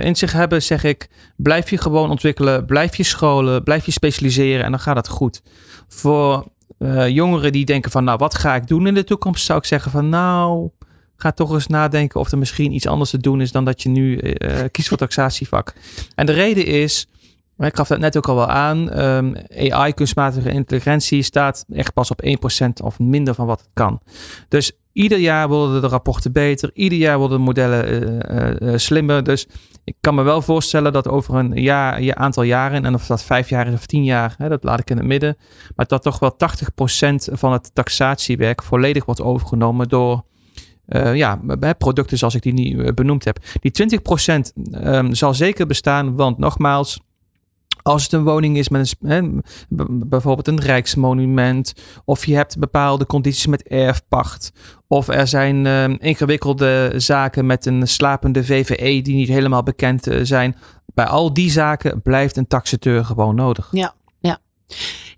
in 0.00 0.16
zich 0.16 0.32
hebben, 0.32 0.62
zeg 0.62 0.84
ik 0.84 1.08
Blijf 1.42 1.70
je 1.70 1.78
gewoon 1.78 2.10
ontwikkelen, 2.10 2.66
blijf 2.66 2.96
je 2.96 3.02
scholen, 3.02 3.62
blijf 3.62 3.86
je 3.86 3.92
specialiseren 3.92 4.64
en 4.64 4.70
dan 4.70 4.80
gaat 4.80 4.96
het 4.96 5.08
goed. 5.08 5.42
Voor 5.88 6.46
uh, 6.80 7.08
jongeren 7.08 7.52
die 7.52 7.64
denken 7.64 7.90
van 7.90 8.04
nou 8.04 8.18
wat 8.18 8.34
ga 8.34 8.54
ik 8.54 8.66
doen 8.66 8.86
in 8.86 8.94
de 8.94 9.04
toekomst, 9.04 9.44
zou 9.44 9.58
ik 9.58 9.64
zeggen 9.64 9.90
van 9.90 10.08
nou 10.08 10.70
ga 11.16 11.32
toch 11.32 11.52
eens 11.52 11.66
nadenken 11.66 12.20
of 12.20 12.30
er 12.30 12.38
misschien 12.38 12.72
iets 12.72 12.86
anders 12.86 13.10
te 13.10 13.18
doen 13.18 13.40
is 13.40 13.52
dan 13.52 13.64
dat 13.64 13.82
je 13.82 13.88
nu 13.88 14.20
uh, 14.20 14.58
kiest 14.70 14.88
voor 14.88 14.96
taxatievak. 14.96 15.74
En 16.14 16.26
de 16.26 16.32
reden 16.32 16.66
is, 16.66 17.08
ik 17.58 17.76
gaf 17.76 17.88
dat 17.88 17.98
net 17.98 18.16
ook 18.16 18.28
al 18.28 18.34
wel 18.34 18.48
aan, 18.48 19.00
um, 19.04 19.36
AI, 19.56 19.92
kunstmatige 19.92 20.50
intelligentie, 20.50 21.22
staat 21.22 21.64
echt 21.72 21.92
pas 21.92 22.10
op 22.10 22.22
1% 22.26 22.84
of 22.84 22.98
minder 22.98 23.34
van 23.34 23.46
wat 23.46 23.60
het 23.60 23.70
kan. 23.72 24.00
Dus 24.48 24.72
Ieder 24.92 25.18
jaar 25.18 25.48
worden 25.48 25.80
de 25.80 25.88
rapporten 25.88 26.32
beter. 26.32 26.70
Ieder 26.74 26.98
jaar 26.98 27.18
worden 27.18 27.38
de 27.38 27.44
modellen 27.44 27.92
uh, 28.32 28.70
uh, 28.72 28.78
slimmer. 28.78 29.24
Dus 29.24 29.48
ik 29.84 29.96
kan 30.00 30.14
me 30.14 30.22
wel 30.22 30.42
voorstellen 30.42 30.92
dat 30.92 31.08
over 31.08 31.34
een 31.34 31.52
jaar, 31.52 31.98
een 31.98 32.16
aantal 32.16 32.42
jaren, 32.42 32.84
en 32.84 32.94
of 32.94 33.06
dat 33.06 33.22
vijf 33.22 33.48
jaar 33.48 33.66
is 33.66 33.74
of 33.74 33.86
tien 33.86 34.04
jaar, 34.04 34.34
hè, 34.38 34.48
dat 34.48 34.64
laat 34.64 34.80
ik 34.80 34.90
in 34.90 34.96
het 34.96 35.06
midden, 35.06 35.36
maar 35.76 35.86
dat 35.86 36.02
toch 36.02 36.18
wel 36.18 36.36
80% 36.36 37.32
van 37.32 37.52
het 37.52 37.74
taxatiewerk 37.74 38.62
volledig 38.62 39.04
wordt 39.04 39.22
overgenomen 39.22 39.88
door 39.88 40.22
ja, 41.14 41.40
producten 41.78 42.18
zoals 42.18 42.34
ik 42.34 42.42
die 42.42 42.52
niet 42.52 42.94
benoemd 42.94 43.24
heb. 43.24 43.38
Die 43.60 44.00
20% 44.00 44.82
um, 44.84 45.14
zal 45.14 45.34
zeker 45.34 45.66
bestaan, 45.66 46.16
want 46.16 46.38
nogmaals, 46.38 47.00
als 47.82 48.02
het 48.02 48.12
een 48.12 48.24
woning 48.24 48.56
is 48.56 48.68
met 48.68 48.96
een, 49.00 49.08
hè, 49.08 49.22
bijvoorbeeld 50.06 50.48
een 50.48 50.60
rijksmonument, 50.60 51.72
of 52.04 52.26
je 52.26 52.34
hebt 52.34 52.58
bepaalde 52.58 53.06
condities 53.06 53.46
met 53.46 53.62
erfpacht, 53.62 54.52
of 54.86 55.08
er 55.08 55.26
zijn 55.26 55.64
uh, 55.64 55.84
ingewikkelde 55.98 56.92
zaken 56.96 57.46
met 57.46 57.66
een 57.66 57.88
slapende 57.88 58.44
VVE 58.44 59.02
die 59.02 59.14
niet 59.14 59.28
helemaal 59.28 59.62
bekend 59.62 60.08
uh, 60.08 60.20
zijn. 60.22 60.56
Bij 60.94 61.04
al 61.04 61.32
die 61.32 61.50
zaken 61.50 62.02
blijft 62.02 62.36
een 62.36 62.46
taxateur 62.46 63.04
gewoon 63.04 63.34
nodig. 63.34 63.68
Ja, 63.70 63.94
ja. 64.20 64.38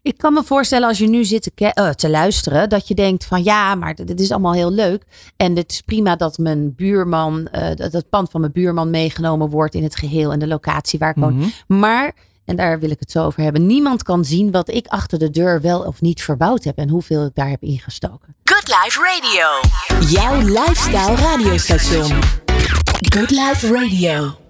Ik 0.03 0.19
kan 0.19 0.33
me 0.33 0.43
voorstellen 0.43 0.89
als 0.89 0.99
je 0.99 1.09
nu 1.09 1.25
zit 1.25 1.51
te, 1.55 1.73
uh, 1.79 1.91
te 1.91 2.11
luisteren, 2.11 2.69
dat 2.69 2.89
je 2.89 2.95
denkt 2.95 3.25
van 3.25 3.43
ja, 3.43 3.75
maar 3.75 3.95
dit 3.95 4.21
is 4.21 4.31
allemaal 4.31 4.53
heel 4.53 4.73
leuk. 4.73 5.05
En 5.37 5.57
het 5.57 5.71
is 5.73 5.81
prima 5.81 6.17
dat 6.17 6.39
mijn 6.39 6.75
buurman, 6.75 7.49
dat 7.75 7.93
het 7.93 8.09
pand 8.09 8.31
van 8.31 8.41
mijn 8.41 8.53
buurman 8.53 8.91
meegenomen 8.91 9.49
wordt 9.49 9.75
in 9.75 9.83
het 9.83 9.97
geheel 9.97 10.33
en 10.33 10.39
de 10.39 10.47
locatie 10.47 10.99
waar 10.99 11.11
ik 11.11 11.23
woon. 11.23 11.35
Mm 11.35 11.41
-hmm. 11.41 11.79
Maar 11.79 12.15
en 12.45 12.57
daar 12.57 12.81
wil 12.81 12.91
ik 12.91 13.01
het 13.01 13.11
zo 13.11 13.25
over 13.25 13.43
hebben. 13.43 13.67
Niemand 13.67 14.03
kan 14.03 14.25
zien 14.25 14.51
wat 14.51 14.69
ik 14.69 14.87
achter 14.87 15.19
de 15.19 15.31
deur 15.31 15.61
wel 15.61 15.81
of 15.81 16.01
niet 16.01 16.23
verbouwd 16.23 16.65
heb 16.65 16.79
en 16.79 16.89
hoeveel 16.89 17.25
ik 17.25 17.35
daar 17.35 17.49
heb 17.49 17.63
ingestoken. 17.63 18.35
Good 18.45 18.69
Life 18.69 19.01
Radio. 19.01 19.47
Jouw 20.09 20.41
lifestyle 20.41 21.15
radiostation. 21.15 22.21
Good 23.01 23.31
Life 23.31 23.73
Radio. 23.73 24.41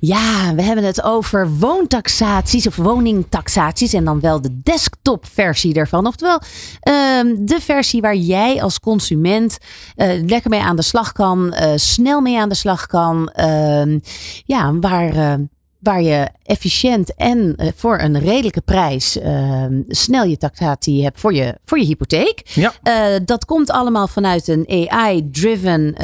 Ja, 0.00 0.54
we 0.54 0.62
hebben 0.62 0.84
het 0.84 1.02
over 1.02 1.50
woontaxaties 1.50 2.66
of 2.66 2.76
woningtaxaties 2.76 3.92
en 3.92 4.04
dan 4.04 4.20
wel 4.20 4.40
de 4.40 4.60
desktop 4.62 5.26
versie 5.26 5.72
daarvan. 5.72 6.06
Oftewel 6.06 6.40
um, 6.82 7.46
de 7.46 7.60
versie 7.60 8.00
waar 8.00 8.16
jij 8.16 8.62
als 8.62 8.80
consument 8.80 9.58
uh, 9.96 10.22
lekker 10.26 10.50
mee 10.50 10.60
aan 10.60 10.76
de 10.76 10.82
slag 10.82 11.12
kan, 11.12 11.54
uh, 11.54 11.72
snel 11.74 12.20
mee 12.20 12.40
aan 12.40 12.48
de 12.48 12.54
slag 12.54 12.86
kan. 12.86 13.32
Uh, 13.36 13.98
ja, 14.44 14.78
waar 14.78 15.14
uh, 15.14 15.34
waar 15.78 16.02
je 16.02 16.28
efficiënt 16.42 17.14
en 17.14 17.54
uh, 17.56 17.68
voor 17.74 17.98
een 17.98 18.18
redelijke 18.18 18.60
prijs 18.60 19.16
uh, 19.16 19.64
snel 19.88 20.24
je 20.24 20.36
taxatie 20.36 21.02
hebt 21.02 21.20
voor 21.20 21.34
je, 21.34 21.58
voor 21.64 21.78
je 21.78 21.84
hypotheek. 21.84 22.42
Ja. 22.54 22.72
Uh, 22.82 23.20
dat 23.24 23.44
komt 23.44 23.70
allemaal 23.70 24.08
vanuit 24.08 24.48
een 24.48 24.88
AI-driven, 24.88 25.94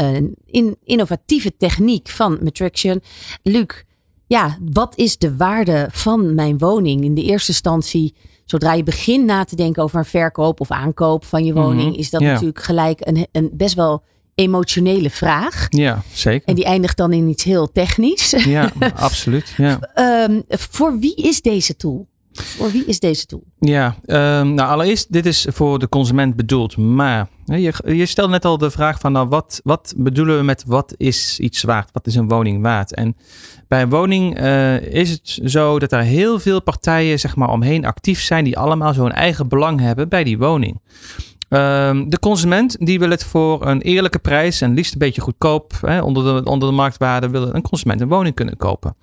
in, 0.46 0.76
innovatieve 0.84 1.56
techniek 1.56 2.08
van 2.08 2.38
Matrixion. 2.42 3.02
Luc, 3.42 3.82
ja, 4.26 4.58
wat 4.72 4.96
is 4.96 5.18
de 5.18 5.36
waarde 5.36 5.88
van 5.90 6.34
mijn 6.34 6.58
woning? 6.58 7.04
In 7.04 7.14
de 7.14 7.22
eerste 7.22 7.50
instantie, 7.50 8.14
zodra 8.44 8.72
je 8.72 8.82
begint 8.82 9.24
na 9.24 9.44
te 9.44 9.56
denken 9.56 9.82
over 9.82 9.98
een 9.98 10.04
verkoop 10.04 10.60
of 10.60 10.70
aankoop 10.70 11.24
van 11.24 11.44
je 11.44 11.52
woning, 11.52 11.82
mm 11.82 11.88
-hmm. 11.88 11.98
is 11.98 12.10
dat 12.10 12.20
ja. 12.20 12.32
natuurlijk 12.32 12.62
gelijk 12.62 13.00
een, 13.00 13.26
een 13.32 13.50
best 13.52 13.74
wel 13.74 14.02
emotionele 14.34 15.10
vraag. 15.10 15.66
Ja, 15.68 16.02
zeker. 16.12 16.48
En 16.48 16.54
die 16.54 16.64
eindigt 16.64 16.96
dan 16.96 17.12
in 17.12 17.28
iets 17.28 17.44
heel 17.44 17.72
technisch. 17.72 18.30
Ja, 18.30 18.72
absoluut. 18.94 19.54
Ja. 19.56 19.78
um, 20.28 20.42
voor 20.48 20.98
wie 20.98 21.14
is 21.14 21.42
deze 21.42 21.76
tool? 21.76 22.08
Voor 22.32 22.70
wie 22.70 22.84
is 22.84 23.00
deze 23.00 23.26
tool? 23.26 23.44
Ja, 23.58 23.96
um, 24.06 24.54
nou 24.54 24.70
allereerst, 24.70 25.12
dit 25.12 25.26
is 25.26 25.46
voor 25.50 25.78
de 25.78 25.88
consument 25.88 26.36
bedoeld. 26.36 26.76
Maar 26.76 27.28
je, 27.44 27.72
je 27.84 28.06
stelt 28.06 28.30
net 28.30 28.44
al 28.44 28.58
de 28.58 28.70
vraag 28.70 29.00
van, 29.00 29.12
nou, 29.12 29.28
wat, 29.28 29.60
wat 29.64 29.94
bedoelen 29.96 30.36
we 30.36 30.42
met 30.42 30.64
wat 30.66 30.94
is 30.96 31.38
iets 31.40 31.62
waard? 31.62 31.90
Wat 31.92 32.06
is 32.06 32.14
een 32.14 32.28
woning 32.28 32.62
waard? 32.62 32.94
En 32.94 33.16
bij 33.68 33.82
een 33.82 33.90
woning 33.90 34.40
uh, 34.40 34.80
is 34.80 35.10
het 35.10 35.40
zo 35.44 35.78
dat 35.78 35.92
er 35.92 36.02
heel 36.02 36.38
veel 36.38 36.62
partijen 36.62 37.20
zeg 37.20 37.36
maar, 37.36 37.48
omheen 37.48 37.84
actief 37.84 38.20
zijn 38.20 38.44
die 38.44 38.58
allemaal 38.58 38.94
zo'n 38.94 39.12
eigen 39.12 39.48
belang 39.48 39.80
hebben 39.80 40.08
bij 40.08 40.24
die 40.24 40.38
woning. 40.38 40.80
Um, 41.54 42.10
de 42.10 42.18
consument 42.18 42.76
die 42.86 42.98
wil 42.98 43.10
het 43.10 43.24
voor 43.24 43.66
een 43.66 43.80
eerlijke 43.80 44.18
prijs 44.18 44.60
en 44.60 44.74
liefst 44.74 44.92
een 44.92 44.98
beetje 44.98 45.20
goedkoop, 45.20 45.72
hè, 45.80 46.00
onder, 46.00 46.24
de, 46.24 46.50
onder 46.50 46.68
de 46.68 46.74
marktwaarde, 46.74 47.28
wil 47.28 47.54
een 47.54 47.62
consument 47.62 48.00
een 48.00 48.08
woning 48.08 48.34
kunnen 48.34 48.56
kopen. 48.56 48.96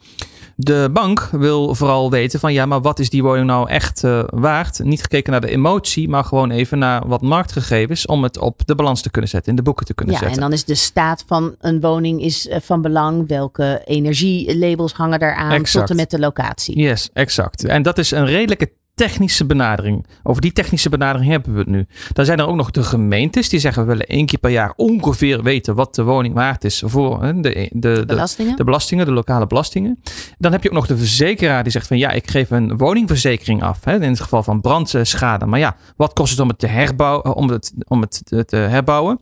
De 0.55 0.89
bank 0.93 1.29
wil 1.31 1.75
vooral 1.75 2.09
weten 2.09 2.39
van 2.39 2.53
ja, 2.53 2.65
maar 2.65 2.81
wat 2.81 2.99
is 2.99 3.09
die 3.09 3.23
woning 3.23 3.47
nou 3.47 3.69
echt 3.69 4.03
uh, 4.03 4.23
waard? 4.25 4.79
Niet 4.83 5.01
gekeken 5.01 5.31
naar 5.31 5.41
de 5.41 5.49
emotie, 5.49 6.09
maar 6.09 6.23
gewoon 6.23 6.51
even 6.51 6.79
naar 6.79 7.07
wat 7.07 7.21
marktgegevens 7.21 8.05
om 8.05 8.23
het 8.23 8.39
op 8.39 8.65
de 8.65 8.75
balans 8.75 9.01
te 9.01 9.11
kunnen 9.11 9.29
zetten, 9.29 9.49
in 9.49 9.55
de 9.55 9.63
boeken 9.63 9.85
te 9.85 9.93
kunnen 9.93 10.13
ja, 10.13 10.19
zetten. 10.19 10.37
En 10.37 10.43
dan 10.43 10.53
is 10.57 10.65
de 10.65 10.75
staat 10.75 11.23
van 11.27 11.55
een 11.59 11.79
woning 11.79 12.21
is 12.21 12.49
van 12.61 12.81
belang. 12.81 13.27
Welke 13.27 13.81
energielabels 13.85 14.93
hangen 14.93 15.19
daaraan 15.19 15.51
exact. 15.51 15.71
tot 15.71 15.89
en 15.89 15.95
met 15.95 16.11
de 16.11 16.19
locatie. 16.19 16.79
Yes, 16.79 17.09
exact. 17.13 17.65
En 17.65 17.81
dat 17.81 17.97
is 17.97 18.11
een 18.11 18.25
redelijke 18.25 18.71
technische 19.07 19.45
benadering. 19.45 20.05
Over 20.23 20.41
die 20.41 20.51
technische 20.51 20.89
benadering 20.89 21.31
hebben 21.31 21.53
we 21.53 21.59
het 21.59 21.67
nu. 21.67 21.85
Dan 22.13 22.25
zijn 22.25 22.39
er 22.39 22.47
ook 22.47 22.55
nog 22.55 22.71
de 22.71 22.83
gemeentes 22.83 23.49
die 23.49 23.59
zeggen 23.59 23.81
we 23.81 23.87
willen 23.87 24.05
één 24.05 24.25
keer 24.25 24.39
per 24.39 24.49
jaar 24.49 24.73
ongeveer 24.75 25.43
weten 25.43 25.75
wat 25.75 25.95
de 25.95 26.03
woning 26.03 26.33
waard 26.33 26.63
is 26.63 26.83
voor 26.85 27.19
de, 27.19 27.41
de, 27.41 27.69
de, 27.71 28.03
belastingen. 28.05 28.55
de 28.55 28.63
belastingen, 28.63 29.05
de 29.05 29.11
lokale 29.11 29.47
belastingen. 29.47 29.99
Dan 30.37 30.51
heb 30.51 30.63
je 30.63 30.69
ook 30.69 30.75
nog 30.75 30.87
de 30.87 30.97
verzekeraar 30.97 31.63
die 31.63 31.71
zegt 31.71 31.87
van 31.87 31.97
ja, 31.97 32.11
ik 32.11 32.29
geef 32.29 32.49
een 32.51 32.77
woningverzekering 32.77 33.63
af. 33.63 33.85
Hè, 33.85 33.95
in 33.95 34.01
het 34.01 34.19
geval 34.19 34.43
van 34.43 34.61
brandschade. 34.61 35.45
Maar 35.45 35.59
ja, 35.59 35.75
wat 35.95 36.13
kost 36.13 36.31
het 36.31 36.39
om 36.39 36.47
het 36.47 36.59
te 36.59 36.67
herbouwen? 36.67 37.35
Om 37.35 37.49
het, 37.49 37.73
om 37.87 38.01
het 38.01 38.21
te 38.45 38.55
herbouwen? 38.55 39.19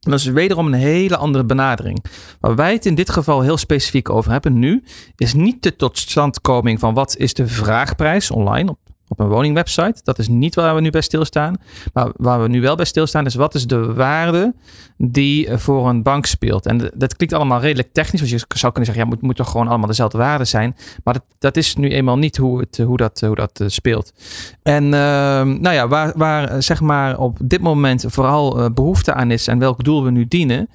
Dat 0.00 0.18
is 0.18 0.24
wederom 0.24 0.66
een 0.66 0.72
hele 0.72 1.16
andere 1.16 1.44
benadering. 1.44 2.04
Waar 2.40 2.54
wij 2.54 2.72
het 2.72 2.86
in 2.86 2.94
dit 2.94 3.10
geval 3.10 3.40
heel 3.40 3.56
specifiek 3.56 4.10
over 4.10 4.30
hebben 4.30 4.58
nu, 4.58 4.82
is 5.16 5.34
niet 5.34 5.62
de 5.62 5.76
totstandkoming 5.76 6.80
van 6.80 6.94
wat 6.94 7.16
is 7.16 7.34
de 7.34 7.46
vraagprijs 7.46 8.30
online 8.30 8.70
op, 8.70 8.78
op 9.18 9.24
een 9.24 9.32
woningwebsite. 9.32 10.00
Dat 10.04 10.18
is 10.18 10.28
niet 10.28 10.54
waar 10.54 10.74
we 10.74 10.80
nu 10.80 10.90
bij 10.90 11.00
stilstaan. 11.00 11.56
Maar 11.92 12.12
waar 12.16 12.42
we 12.42 12.48
nu 12.48 12.60
wel 12.60 12.76
bij 12.76 12.84
stilstaan 12.84 13.26
is 13.26 13.34
wat 13.34 13.54
is 13.54 13.66
de 13.66 13.94
waarde 13.94 14.54
die 14.96 15.56
voor 15.56 15.88
een 15.88 16.02
bank 16.02 16.26
speelt. 16.26 16.66
En 16.66 16.90
dat 16.94 17.16
klinkt 17.16 17.34
allemaal 17.34 17.60
redelijk 17.60 17.92
technisch. 17.92 18.20
Want 18.20 18.32
je 18.32 18.46
zou 18.58 18.72
kunnen 18.72 18.92
zeggen, 18.92 19.04
ja, 19.04 19.14
moet, 19.14 19.22
moet 19.22 19.36
toch 19.36 19.50
gewoon 19.50 19.68
allemaal 19.68 19.86
dezelfde 19.86 20.18
waarde 20.18 20.44
zijn. 20.44 20.76
Maar 21.04 21.14
dat, 21.14 21.24
dat 21.38 21.56
is 21.56 21.76
nu 21.76 21.88
eenmaal 21.88 22.18
niet 22.18 22.36
hoe, 22.36 22.60
het, 22.60 22.78
hoe 22.78 22.96
dat, 22.96 23.20
hoe 23.20 23.34
dat 23.34 23.62
speelt. 23.66 24.12
En 24.62 24.84
uh, 24.84 24.90
nou 25.42 25.70
ja, 25.70 25.88
waar, 25.88 26.12
waar 26.16 26.62
zeg 26.62 26.80
maar 26.80 27.18
op 27.18 27.38
dit 27.42 27.60
moment 27.60 28.04
vooral 28.08 28.72
behoefte 28.72 29.14
aan 29.14 29.30
is 29.30 29.46
en 29.46 29.58
welk 29.58 29.84
doel 29.84 30.04
we 30.04 30.10
nu 30.10 30.28
dienen, 30.28 30.68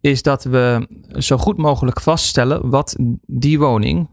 is 0.00 0.22
dat 0.22 0.44
we 0.44 0.88
zo 1.12 1.36
goed 1.36 1.56
mogelijk 1.56 2.00
vaststellen 2.00 2.70
wat 2.70 2.96
die 3.26 3.58
woning 3.58 4.08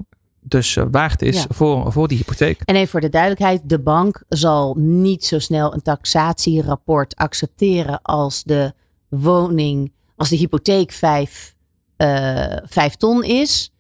dus 0.47 0.75
uh, 0.75 0.86
waard 0.91 1.21
is 1.21 1.36
ja. 1.36 1.45
voor, 1.49 1.91
voor 1.91 2.08
die 2.08 2.17
hypotheek. 2.17 2.62
En 2.65 2.75
even 2.75 2.88
voor 2.88 3.01
de 3.01 3.10
duidelijkheid, 3.10 3.62
de 3.63 3.79
bank 3.79 4.23
zal 4.29 4.75
niet 4.77 5.25
zo 5.25 5.39
snel 5.39 5.73
een 5.73 5.81
taxatierapport 5.81 7.15
accepteren 7.15 8.01
als 8.01 8.43
de 8.43 8.73
woning, 9.10 9.91
als 10.15 10.29
de 10.29 10.36
hypotheek 10.36 10.91
5 10.91 11.55
uh, 11.97 12.86
ton 12.97 13.23
is 13.23 13.73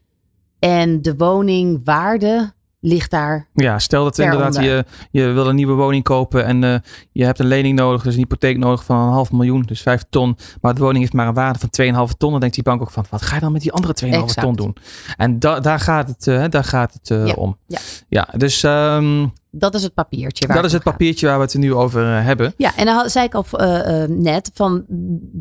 en 0.59 1.01
de 1.01 1.15
woningwaarde 1.15 2.53
ligt 2.85 3.11
daar. 3.11 3.47
Ja, 3.53 3.79
stel 3.79 4.03
dat 4.03 4.19
inderdaad 4.19 4.55
onder. 4.55 4.63
je, 4.71 4.85
je 5.11 5.25
wil 5.25 5.47
een 5.47 5.55
nieuwe 5.55 5.73
woning 5.73 6.03
kopen 6.03 6.45
en 6.45 6.63
eh, 6.63 6.75
je 7.11 7.23
hebt 7.25 7.39
een 7.39 7.45
lening 7.47 7.75
nodig, 7.79 8.03
dus 8.03 8.13
een 8.13 8.19
hypotheek 8.19 8.57
nodig 8.57 8.83
van 8.83 8.97
een 8.97 9.11
half 9.11 9.31
miljoen, 9.31 9.61
dus 9.61 9.81
vijf 9.81 10.03
ton. 10.09 10.37
Maar 10.61 10.73
de 10.73 10.81
woning 10.81 10.99
heeft 10.99 11.13
maar 11.13 11.27
een 11.27 11.33
waarde 11.33 11.59
van 11.59 12.07
2,5 12.09 12.17
ton. 12.17 12.31
Dan 12.31 12.39
denkt 12.39 12.55
die 12.55 12.63
bank 12.63 12.81
ook 12.81 12.91
van, 12.91 13.05
wat 13.09 13.21
ga 13.21 13.35
je 13.35 13.41
dan 13.41 13.51
met 13.51 13.61
die 13.61 13.71
andere 13.71 13.93
2,5 14.05 14.33
ton 14.33 14.55
doen? 14.55 14.75
En 15.17 15.39
da 15.39 15.59
daar 15.59 15.79
gaat 15.79 16.07
het, 16.07 16.27
eh, 16.27 16.43
daar 16.49 16.63
gaat 16.63 16.93
het 16.93 17.09
eh, 17.11 17.25
Ja, 17.27 17.33
om. 17.33 17.57
ja. 17.67 17.79
ja 18.07 18.27
dus 18.37 18.63
ehm, 18.63 19.27
Dat 19.57 19.75
is 19.75 19.83
het 19.83 19.93
papiertje. 19.93 20.47
Waar 20.47 20.55
dat 20.55 20.65
is 20.65 20.71
het 20.71 20.83
papiertje 20.83 21.27
waar 21.27 21.37
we 21.37 21.43
het 21.43 21.53
nu 21.53 21.73
over 21.73 22.17
eh, 22.17 22.25
hebben. 22.25 22.53
Ja, 22.57 22.75
en 22.75 22.85
dan 22.85 23.09
zei 23.09 23.25
ik 23.25 23.33
al 23.33 23.45
eh, 23.51 24.03
eh, 24.03 24.09
net 24.09 24.51
van 24.53 24.85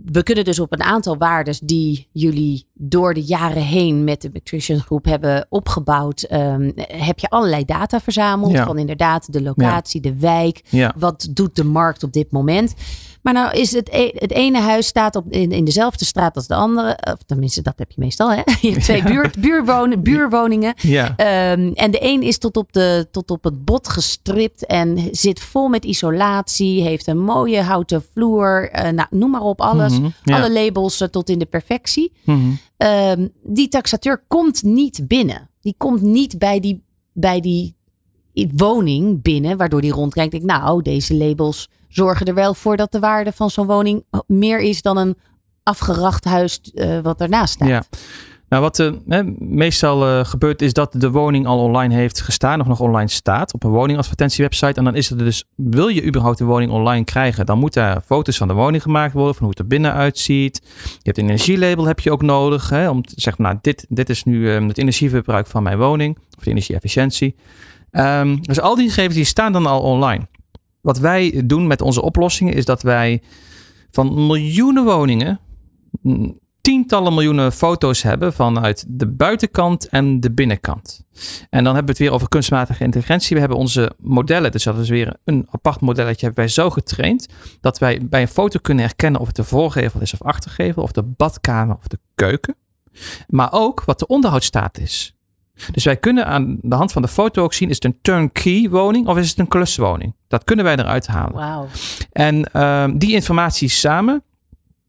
we 0.05 0.23
kunnen 0.23 0.45
dus 0.45 0.59
op 0.61 0.73
een 0.73 0.83
aantal 0.83 1.17
waardes 1.17 1.59
die 1.59 2.09
jullie 2.13 2.67
door 2.73 3.15
de 3.15 3.23
jaren 3.23 3.63
heen 3.63 4.05
met 4.05 4.23
de 4.23 4.31
Nutrition 4.33 4.81
Groep 4.81 5.05
hebben 5.05 5.47
opgebouwd, 5.49 6.23
ehm, 6.23 6.71
heb 6.77 7.19
je 7.19 7.29
allerlei 7.29 7.65
data 7.65 8.01
verzameld 8.01 8.53
Ja. 8.53 8.65
van 8.65 8.79
inderdaad 8.79 9.33
de 9.33 9.43
locatie, 9.43 10.01
de 10.01 10.19
wijk, 10.19 10.63
Ja. 10.69 10.95
wat 10.99 11.29
doet 11.31 11.57
de 11.57 11.65
markt 11.65 12.03
op 12.03 12.13
dit 12.13 12.33
moment. 12.33 12.75
Maar 13.25 13.33
nou 13.33 13.59
is 13.59 13.73
het, 13.73 13.89
e- 13.93 14.11
het 14.15 14.31
ene 14.31 14.61
huis 14.61 14.87
staat 14.87 15.17
op, 15.17 15.33
in, 15.33 15.53
in 15.53 15.65
dezelfde 15.65 16.05
straat 16.05 16.37
als 16.37 16.47
de 16.47 16.55
andere. 16.55 16.99
Of 17.13 17.17
tenminste, 17.27 17.63
dat 17.63 17.75
heb 17.77 17.91
je 17.91 18.01
meestal. 18.01 18.33
Hè? 18.33 18.43
Je 18.61 18.71
hebt 18.71 18.83
twee 18.83 19.03
buur, 19.03 19.33
buurwonen, 19.39 20.03
buurwoningen. 20.03 20.75
Ja. 20.81 21.17
Ehm, 21.17 21.71
en 21.75 21.91
de 21.91 21.99
een 22.01 22.23
is 22.23 22.39
tot 22.39 22.57
op, 22.57 22.73
de, 22.73 23.09
tot 23.11 23.31
op 23.31 23.45
het 23.45 23.65
bot 23.65 23.89
gestript 23.89 24.67
en 24.67 25.09
zit 25.13 25.41
vol 25.41 25.69
met 25.69 25.85
isolatie. 25.85 26.83
Heeft 26.83 27.07
een 27.07 27.19
mooie 27.21 27.61
houten 27.61 28.05
vloer. 28.13 28.71
eh, 28.71 28.91
nou, 28.93 29.09
noem 29.11 29.31
maar 29.31 29.41
op, 29.43 29.61
alles. 29.61 29.99
Mhm, 29.99 30.09
ja. 30.23 30.37
Alle 30.37 30.53
labels 30.53 31.01
eh, 31.01 31.09
tot 31.09 31.29
in 31.29 31.39
de 31.39 31.47
perfectie. 31.47 32.13
Mhm. 32.25 32.41
Ehm, 32.77 33.29
die 33.43 33.69
taxateur 33.69 34.25
komt 34.29 34.63
niet 34.63 35.09
binnen. 35.09 35.51
Die 35.61 35.75
komt 35.79 36.01
niet 36.03 36.39
bij 36.39 36.61
die, 36.61 36.83
bij 37.13 37.41
die 37.41 37.77
woning 38.57 39.23
binnen, 39.23 39.57
waardoor 39.57 39.81
die 39.81 39.93
rondkijkt. 39.93 40.31
Denkt, 40.31 40.47
nou, 40.47 40.83
deze 40.83 41.15
labels 41.15 41.69
zorgen 41.95 42.27
er 42.27 42.35
wel 42.35 42.55
voor 42.55 42.77
dat 42.77 42.93
de 42.93 42.99
waarde 42.99 43.33
van 43.33 43.51
zo'n 43.51 43.67
woning 43.67 44.05
meer 44.27 44.61
is 44.61 44.83
dan 44.83 44.97
een 44.97 45.17
afgeracht 45.63 46.25
huis 46.25 46.61
eh, 46.61 47.01
wat 47.01 47.21
ernaast 47.21 47.53
staat. 47.53 47.69
Ja. 47.69 47.83
Nou, 48.55 48.67
wat 48.67 48.79
eh, 48.79 49.21
meestal 49.39 50.07
eh, 50.07 50.25
gebeurt 50.25 50.63
is 50.63 50.73
dat 50.73 50.93
de 50.93 51.11
woning 51.11 51.47
al 51.47 51.59
online 51.59 51.95
heeft 51.95 52.21
gestaan 52.21 52.61
of 52.61 52.67
nog 52.67 52.81
online 52.81 53.09
staat 53.09 53.55
op 53.55 53.65
een 53.65 53.71
woningadvertentiewebsite. 53.71 54.79
En 54.79 54.85
dan 54.85 54.95
is 54.95 55.09
het 55.09 55.19
dus, 55.19 55.45
wil 55.57 55.89
je 55.89 56.05
überhaupt 56.05 56.41
een 56.41 56.47
woning 56.47 56.71
online 56.71 57.05
krijgen, 57.05 57.47
dan 57.47 57.59
moeten 57.59 57.83
er 57.83 58.01
foto's 58.01 58.37
van 58.37 58.49
de 58.49 58.55
woning 58.55 58.83
gemaakt 58.83 59.13
worden, 59.13 59.35
van 59.35 59.43
hoe 59.43 59.51
het 59.51 59.59
er 59.59 59.67
binnen 59.67 59.93
uitziet. 59.93 60.61
Je 60.83 61.01
hebt 61.03 61.19
een 61.19 61.25
energielabel 61.25 61.87
heb 61.87 62.01
je 62.01 62.11
ook 62.11 62.23
nodig, 62.23 62.71
hè, 62.71 62.89
om 62.89 63.03
te 63.03 63.15
zeggen, 63.17 63.43
nou, 63.43 63.59
dit, 63.61 63.87
dit 63.89 64.11
is 64.11 64.25
nu 64.25 64.51
eh, 64.51 64.67
het 64.67 64.79
energieverbruik 64.79 65.47
van 65.47 65.63
mijn 65.63 65.79
woning, 65.79 66.19
of 66.39 66.45
de 66.45 66.51
energieefficiëntie. 66.51 67.35
Ehm, 67.91 68.37
dus 68.41 68.61
al 68.61 68.75
die 68.75 68.89
gegevens 68.89 69.15
die 69.15 69.25
staan 69.25 69.53
dan 69.53 69.67
al 69.67 69.81
online. 69.81 70.27
Wat 70.85 70.99
wij 70.99 71.43
doen 71.45 71.67
met 71.67 71.81
onze 71.81 72.03
oplossingen 72.03 72.55
is 72.55 72.65
dat 72.65 72.83
wij 72.83 73.23
van 73.91 74.27
miljoenen 74.27 74.85
woningen 74.85 75.41
mm, 76.03 76.39
tientallen 76.61 77.15
miljoenen 77.15 77.53
foto's 77.53 78.03
hebben 78.03 78.33
vanuit 78.33 78.85
de 78.89 79.07
buitenkant 79.07 79.89
en 79.89 80.21
de 80.21 80.33
binnenkant. 80.33 81.05
En 81.51 81.65
dan 81.65 81.75
hebben 81.75 81.85
we 81.85 81.91
het 81.91 81.99
weer 81.99 82.13
over 82.13 82.29
kunstmatige 82.29 82.85
intelligentie. 82.85 83.35
We 83.35 83.41
hebben 83.41 83.59
onze 83.59 83.93
modellen, 83.99 84.53
dus 84.53 84.63
dat 84.65 84.79
is 84.79 84.89
weer 84.89 85.17
een 85.25 85.47
apart 85.51 85.81
modelletje, 85.81 86.27
hebben 86.27 86.45
wij 86.45 86.53
zo 86.53 86.71
getraind 86.71 87.29
dat 87.61 87.79
wij 87.79 88.01
bij 88.09 88.21
een 88.21 88.29
foto 88.29 88.59
kunnen 88.63 88.85
herkennen 88.85 89.21
of 89.21 89.27
het 89.27 89.37
de 89.37 89.45
voorgevel 89.45 90.01
is 90.01 90.13
of 90.13 90.23
achtergevel, 90.23 90.83
of 90.83 90.93
de 90.93 91.03
badkamer 91.03 91.77
of 91.77 91.89
de 91.89 91.99
keuken. 92.15 92.57
Maar 93.27 93.53
ook 93.53 93.85
wat 93.85 93.99
de 93.99 94.07
onderhoudsstaat 94.07 94.79
is. 94.79 95.14
Dus 95.73 95.85
wij 95.85 95.97
kunnen 95.97 96.27
aan 96.27 96.59
de 96.61 96.77
hand 96.77 96.93
van 96.93 97.03
de 97.03 97.09
foto 97.09 97.43
ook 97.43 97.55
zien, 97.55 97.69
is 97.69 97.75
het 97.75 97.85
een 97.85 97.99
turnkey 98.03 98.69
woning 98.71 99.07
of 99.07 99.19
is 99.19 99.31
het 99.31 99.39
een 99.39 99.49
kluswoning? 99.49 100.15
Dat 100.29 100.45
kunnen 100.45 100.65
wij 100.65 100.77
eruit 100.77 101.07
halen. 101.07 101.69
En 102.13 102.45
ehm, 102.53 102.99
die 102.99 103.13
informatie 103.13 103.69
samen, 103.69 104.23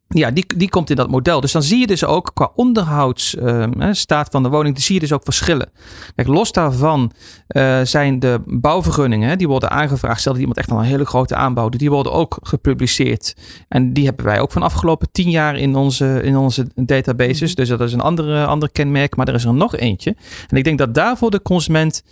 ja, 0.07 0.31
die, 0.31 0.45
die 0.57 0.69
komt 0.69 0.89
in 0.89 0.95
dat 0.95 1.09
model. 1.09 1.41
Dus 1.41 1.51
dan 1.51 1.63
zie 1.63 1.79
je 1.79 1.87
dus 1.87 2.05
ook 2.05 2.31
qua 2.33 2.51
onderhoudsstaat 2.55 4.27
van 4.31 4.43
de 4.43 4.49
woning, 4.49 4.81
zie 4.81 4.93
je 4.93 4.99
dus 4.99 5.11
ook 5.11 5.23
verschillen. 5.23 5.69
Kijk, 6.15 6.27
los 6.27 6.51
daarvan 6.51 7.11
eh, 7.47 7.81
zijn 7.81 8.19
de 8.19 8.41
bouwvergunningen, 8.45 9.29
hè, 9.29 9.35
die 9.35 9.47
worden 9.47 9.69
aangevraagd. 9.69 10.19
Stel 10.19 10.31
dat 10.31 10.41
iemand 10.41 10.59
echt 10.59 10.71
al 10.71 10.79
een 10.79 10.83
hele 10.83 11.05
grote 11.05 11.35
aanbouw 11.35 11.69
doet, 11.69 11.79
die 11.79 11.89
worden 11.89 12.11
ook 12.11 12.37
gepubliceerd. 12.41 13.35
En 13.67 13.93
die 13.93 14.05
hebben 14.05 14.25
wij 14.25 14.39
ook 14.39 14.51
van 14.51 14.61
afgelopen 14.61 15.11
tien 15.11 15.29
jaar 15.29 15.57
in 15.57 15.75
onze, 15.75 16.21
in 16.23 16.37
onze 16.37 16.67
databases. 16.75 17.55
Dus 17.55 17.69
dat 17.69 17.81
is 17.81 17.93
een 17.93 18.01
andere, 18.01 18.45
ander 18.45 18.71
kenmerk, 18.71 19.15
maar 19.15 19.27
er 19.27 19.33
is 19.33 19.45
er 19.45 19.53
nog 19.53 19.75
eentje. 19.75 20.15
En 20.47 20.57
ik 20.57 20.63
denk 20.63 20.77
dat 20.77 20.93
daarvoor 20.93 21.31
de 21.31 21.41
consument 21.41 22.03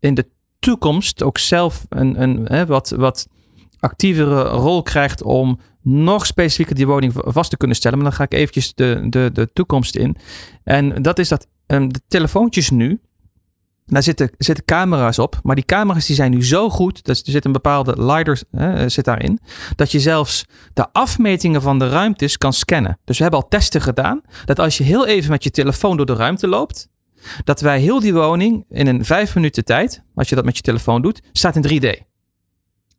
in 0.00 0.14
de 0.14 0.26
toekomst 0.58 1.22
ook 1.22 1.38
zelf 1.38 1.86
een, 1.88 2.22
een 2.22 2.44
hè, 2.44 2.66
wat, 2.66 2.90
wat 2.96 3.28
actievere 3.80 4.42
rol 4.42 4.82
krijgt 4.82 5.22
om 5.22 5.58
nog 5.82 6.26
specifieker 6.26 6.74
die 6.74 6.86
woning 6.86 7.12
vast 7.14 7.50
te 7.50 7.56
kunnen 7.56 7.76
stellen. 7.76 7.98
Maar 7.98 8.06
dan 8.06 8.16
ga 8.16 8.24
ik 8.24 8.32
eventjes 8.32 8.74
de, 8.74 9.06
de, 9.08 9.30
de 9.32 9.52
toekomst 9.52 9.96
in. 9.96 10.16
En 10.64 11.02
dat 11.02 11.18
is 11.18 11.28
dat 11.28 11.46
ehm, 11.66 11.88
de 11.88 12.00
telefoontjes 12.08 12.70
nu, 12.70 13.00
daar 13.86 14.02
zitten, 14.02 14.30
zitten 14.38 14.64
camera's 14.64 15.18
op. 15.18 15.40
Maar 15.42 15.54
die 15.54 15.64
camera's 15.64 16.06
die 16.06 16.16
zijn 16.16 16.30
nu 16.30 16.44
zo 16.44 16.70
goed, 16.70 17.04
dus 17.04 17.22
er 17.22 17.30
zit 17.30 17.44
een 17.44 17.52
bepaalde 17.52 18.02
LiDAR 18.02 18.42
hè, 18.50 18.88
zit 18.88 19.04
daarin, 19.04 19.40
dat 19.76 19.92
je 19.92 20.00
zelfs 20.00 20.44
de 20.74 20.92
afmetingen 20.92 21.62
van 21.62 21.78
de 21.78 21.88
ruimtes 21.88 22.38
kan 22.38 22.52
scannen. 22.52 22.98
Dus 23.04 23.16
we 23.16 23.22
hebben 23.22 23.42
al 23.42 23.48
testen 23.48 23.80
gedaan, 23.80 24.20
dat 24.44 24.58
als 24.58 24.78
je 24.78 24.84
heel 24.84 25.06
even 25.06 25.30
met 25.30 25.44
je 25.44 25.50
telefoon 25.50 25.96
door 25.96 26.06
de 26.06 26.14
ruimte 26.14 26.48
loopt, 26.48 26.88
dat 27.44 27.60
wij 27.60 27.80
heel 27.80 28.00
die 28.00 28.14
woning 28.14 28.64
in 28.68 28.86
een 28.86 29.04
vijf 29.04 29.34
minuten 29.34 29.64
tijd, 29.64 30.02
als 30.14 30.28
je 30.28 30.34
dat 30.34 30.44
met 30.44 30.56
je 30.56 30.62
telefoon 30.62 31.02
doet, 31.02 31.20
staat 31.32 31.56
in 31.56 31.82
3D. 31.82 32.07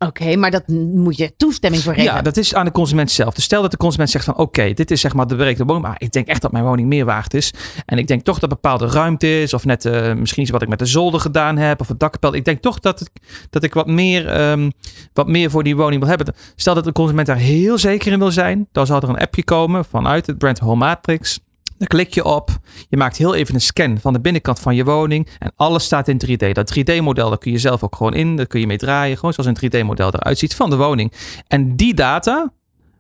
Oké, 0.06 0.36
maar 0.36 0.52
dat 0.52 0.68
moet 0.68 1.18
je 1.18 1.36
toestemming 1.38 1.84
voor 1.84 1.94
geven. 1.94 2.14
Ja, 2.14 2.22
dat 2.22 2.38
is 2.38 2.56
aan 2.56 2.66
de 2.66 2.72
consument 2.72 3.12
zelf. 3.12 3.34
Dus 3.34 3.44
stel 3.44 3.62
dat 3.62 3.72
de 3.72 3.78
consument 3.78 4.10
zegt 4.10 4.26
van 4.26 4.38
oké, 4.38 4.74
dit 4.74 4.92
is 4.92 5.02
zeg 5.02 5.14
maar 5.14 5.28
de 5.28 5.36
berekende 5.36 5.66
woning, 5.66 5.88
maar 5.88 5.96
ik 5.98 6.12
denk 6.12 6.28
echt 6.28 6.42
dat 6.42 6.52
mijn 6.52 6.64
woning 6.64 6.88
meer 6.88 7.06
waard 7.06 7.34
is. 7.34 7.54
En 7.86 7.98
ik 7.98 8.08
denk 8.08 8.24
toch 8.24 8.40
dat 8.40 8.50
bepaalde 8.50 8.88
ruimte 8.88 9.42
is, 9.42 9.54
of 9.54 9.66
net 9.66 9.86
eh, 9.86 10.14
misschien 10.14 10.42
iets 10.42 10.52
wat 10.52 10.62
ik 10.62 10.68
met 10.68 10.80
de 10.80 10.86
zolder 10.86 11.20
gedaan 11.20 11.58
heb, 11.58 11.82
of 11.82 11.88
het 11.88 12.00
dakkapel. 12.00 12.34
Ik 12.34 12.46
denk 12.46 12.62
toch 12.62 12.80
dat, 12.80 13.10
dat 13.50 13.64
ik 13.64 13.74
wat 13.74 13.88
meer, 13.88 14.28
ehm, 14.28 14.70
wat 15.14 15.28
meer 15.28 15.50
voor 15.50 15.64
die 15.64 15.76
woning 15.76 16.00
wil 16.02 16.10
hebben. 16.10 16.34
Stel 16.56 16.74
dat 16.74 16.84
de 16.84 16.92
consument 16.92 17.28
daar 17.28 17.38
heel 17.38 17.78
zeker 17.78 18.12
in 18.12 18.20
wil 18.20 18.32
zijn, 18.32 18.68
dan 18.72 18.86
zal 18.86 19.02
er 19.02 19.10
een 19.10 19.20
appje 19.20 19.44
komen 19.44 19.86
vanuit 19.86 20.28
het 20.28 20.38
brand 20.38 20.60
Home 20.60 20.86
Matrix. 20.86 21.40
Daar 21.80 21.88
klik 21.88 22.14
je 22.14 22.24
op. 22.24 22.50
Je 22.90 22.98
maakt 22.98 23.18
heel 23.18 23.36
even 23.36 23.54
een 23.56 23.62
scan 23.62 23.98
van 24.00 24.14
de 24.14 24.20
binnenkant 24.20 24.60
van 24.60 24.76
je 24.76 24.84
woning. 24.84 25.28
En 25.40 25.52
alles 25.56 25.84
staat 25.84 26.08
in 26.08 26.22
3D. 26.28 26.52
Dat 26.52 26.80
3D-model, 26.80 27.30
daar 27.30 27.38
kun 27.38 27.52
je 27.52 27.58
zelf 27.58 27.84
ook 27.84 27.96
gewoon 27.96 28.14
in. 28.14 28.36
Daar 28.36 28.48
kun 28.48 28.60
je 28.60 28.68
mee 28.68 28.78
draaien. 28.78 29.16
Gewoon 29.18 29.34
zoals 29.34 29.50
een 29.62 29.70
3D-model 29.82 30.14
eruit 30.14 30.38
ziet 30.38 30.56
van 30.56 30.70
de 30.70 30.76
woning. 30.76 31.14
En 31.48 31.76
die 31.76 31.94
data, 31.94 32.52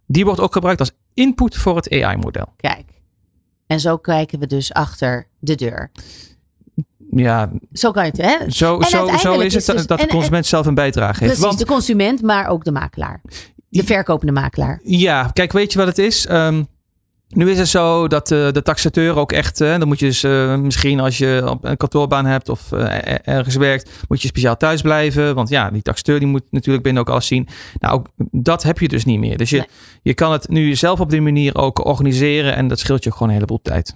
die 0.08 0.26
wordt 0.26 0.40
ook 0.40 0.54
gebruikt 0.54 0.80
als 0.80 0.92
input 1.14 1.56
voor 1.56 1.76
het 1.76 1.92
AI-model. 1.92 2.54
Kijk. 2.58 2.86
En 3.68 3.80
zo 3.80 3.98
kijken 3.98 4.40
we 4.40 4.48
dus 4.48 4.74
achter 4.74 5.28
de 5.40 5.56
deur. 5.56 5.92
Ja, 7.12 7.52
Zo 7.74 7.92
kan 7.92 8.06
je 8.06 8.12
het, 8.12 8.22
hè? 8.22 8.52
zo, 8.52 8.82
zo, 8.82 9.08
zo 9.18 9.34
is 9.40 9.54
het 9.54 9.62
is 9.62 9.66
dus- 9.66 9.88
dat 9.88 9.98
de 10.00 10.04
en- 10.04 10.10
consument 10.10 10.46
zelf 10.46 10.66
een 10.66 10.74
bijdrage 10.74 11.10
heeft. 11.14 11.20
Precies, 11.20 11.44
Want 11.44 11.58
de 11.60 11.66
consument, 11.66 12.22
maar 12.22 12.48
ook 12.48 12.64
de 12.64 12.72
makelaar. 12.72 13.22
De 13.70 13.84
verkopende 13.84 14.32
makelaar. 14.34 14.80
Ja, 14.84 15.30
kijk, 15.34 15.52
weet 15.52 15.72
je 15.72 15.78
wat 15.78 15.88
het 15.88 15.98
is? 15.98 16.26
Ehm, 16.26 16.64
nu 17.30 17.50
is 17.50 17.58
het 17.58 17.68
zo 17.68 18.08
dat 18.08 18.32
eh, 18.32 18.52
de 18.52 18.62
taxateur 18.62 19.16
ook 19.16 19.32
echt, 19.32 19.62
eh, 19.62 19.78
dan 19.78 19.88
moet 19.88 20.00
je 20.00 20.06
dus 20.06 20.24
eh, 20.24 20.56
misschien 20.58 21.00
als 21.00 21.18
je 21.18 21.44
op 21.50 21.66
een 21.66 21.78
kantoorbaan 21.78 22.26
hebt 22.26 22.50
of 22.50 22.72
ergens 23.24 23.56
werkt, 23.56 23.90
moet 24.08 24.22
je 24.22 24.28
speciaal 24.28 24.58
thuis 24.58 24.82
blijven. 24.82 25.36
Want 25.36 25.50
ja, 25.50 25.70
die 25.70 25.82
taxateur 25.82 26.20
die 26.20 26.28
moet 26.28 26.44
natuurlijk 26.52 26.84
binnen 26.84 27.02
ook 27.02 27.10
alles 27.10 27.28
zien. 27.28 27.48
Nou, 27.80 27.94
ook 27.94 28.08
dat 28.32 28.64
heb 28.64 28.80
je 28.80 28.88
dus 28.88 29.06
niet 29.06 29.20
meer. 29.20 29.38
Dus 29.38 29.50
je, 29.50 29.58
Nee. 29.58 29.68
je 30.02 30.14
kan 30.14 30.32
het 30.32 30.50
nu 30.50 30.76
zelf 30.76 31.00
op 31.00 31.10
die 31.10 31.22
manier 31.22 31.56
ook 31.56 31.86
organiseren 31.86 32.56
en 32.56 32.68
dat 32.68 32.80
scheelt 32.80 33.04
je 33.04 33.12
gewoon 33.12 33.28
een 33.28 33.34
heleboel 33.34 33.62
tijd. 33.62 33.96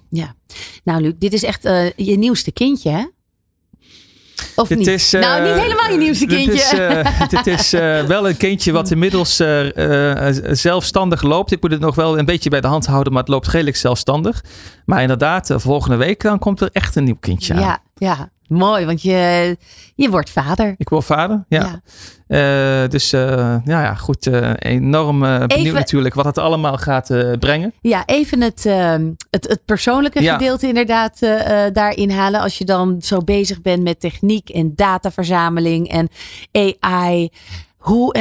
Nou, 0.84 1.00
Luc, 1.00 1.12
dit 1.18 1.32
is 1.32 1.42
echt 1.44 1.62
je 1.96 2.18
nieuwste 2.18 2.52
kindje, 2.52 2.90
hè? 2.90 3.04
Of 4.56 4.68
Dit 4.68 4.78
niet? 4.78 4.86
is, 4.86 5.12
eh, 5.12 5.20
nou, 5.20 5.42
niet 5.42 5.60
helemaal 5.62 5.90
je 5.90 5.96
nieuwste 5.98 6.26
kindje. 6.26 6.52
is, 6.52 6.72
eh, 6.72 7.28
dit 7.42 7.46
is 7.46 7.72
eh, 7.72 8.02
wel 8.02 8.28
een 8.28 8.36
kindje 8.36 8.72
wat 8.72 8.90
inmiddels 8.90 9.40
eh, 9.40 10.26
eh, 10.28 10.34
zelfstandig 10.50 11.22
loopt. 11.22 11.52
Ik 11.52 11.62
moet 11.62 11.70
het 11.70 11.80
nog 11.80 11.94
wel 11.94 12.18
een 12.18 12.24
beetje 12.24 12.50
bij 12.50 12.60
de 12.60 12.66
hand 12.66 12.86
houden, 12.86 13.12
maar 13.12 13.22
het 13.22 13.30
loopt 13.30 13.48
redelijk 13.48 13.76
zelfstandig. 13.76 14.44
Maar 14.84 15.00
inderdaad, 15.02 15.50
eh, 15.50 15.58
volgende 15.58 15.96
week 15.96 16.22
dan 16.22 16.38
komt 16.38 16.60
er 16.60 16.68
echt 16.72 16.96
een 16.96 17.04
nieuw 17.04 17.16
kindje 17.20 17.54
aan. 17.54 17.60
ja, 17.60 17.78
ja, 17.94 18.28
mooi, 18.54 18.84
want 18.86 19.02
je, 19.02 19.56
je 19.94 20.10
wordt 20.10 20.30
vader. 20.30 20.74
Ik 20.76 20.88
word 20.88 21.04
vader, 21.04 21.44
ja. 21.48 21.80
Ja. 22.28 22.82
Eh, 22.82 22.88
dus 22.88 23.12
eh, 23.12 23.56
ja, 23.64 23.82
ja, 23.82 23.94
goed. 23.94 24.26
eh, 24.26 24.50
enorm 24.58 25.20
benieuwd 25.20 25.52
Even- 25.52 25.74
natuurlijk 25.74 26.14
wat 26.14 26.24
het 26.24 26.38
allemaal 26.38 26.76
gaat 26.76 27.06
brengen. 27.38 27.72
Ja, 27.80 28.02
even 28.06 28.40
het, 28.40 28.66
ehm, 28.66 29.12
het, 29.30 29.48
het 29.48 29.64
persoonlijke 29.64 30.22
Ja. 30.22 30.32
gedeelte 30.32 30.66
inderdaad 30.68 31.18
daarin 31.72 32.10
halen. 32.10 32.40
Als 32.40 32.58
je 32.58 32.64
dan 32.64 32.96
zo 33.02 33.18
bezig 33.18 33.60
bent 33.62 33.82
met 33.82 34.00
techniek 34.00 34.48
en 34.48 34.72
dataverzameling 34.74 35.88
en 35.88 36.08
AI. 36.52 37.28
Hoe, 37.76 38.12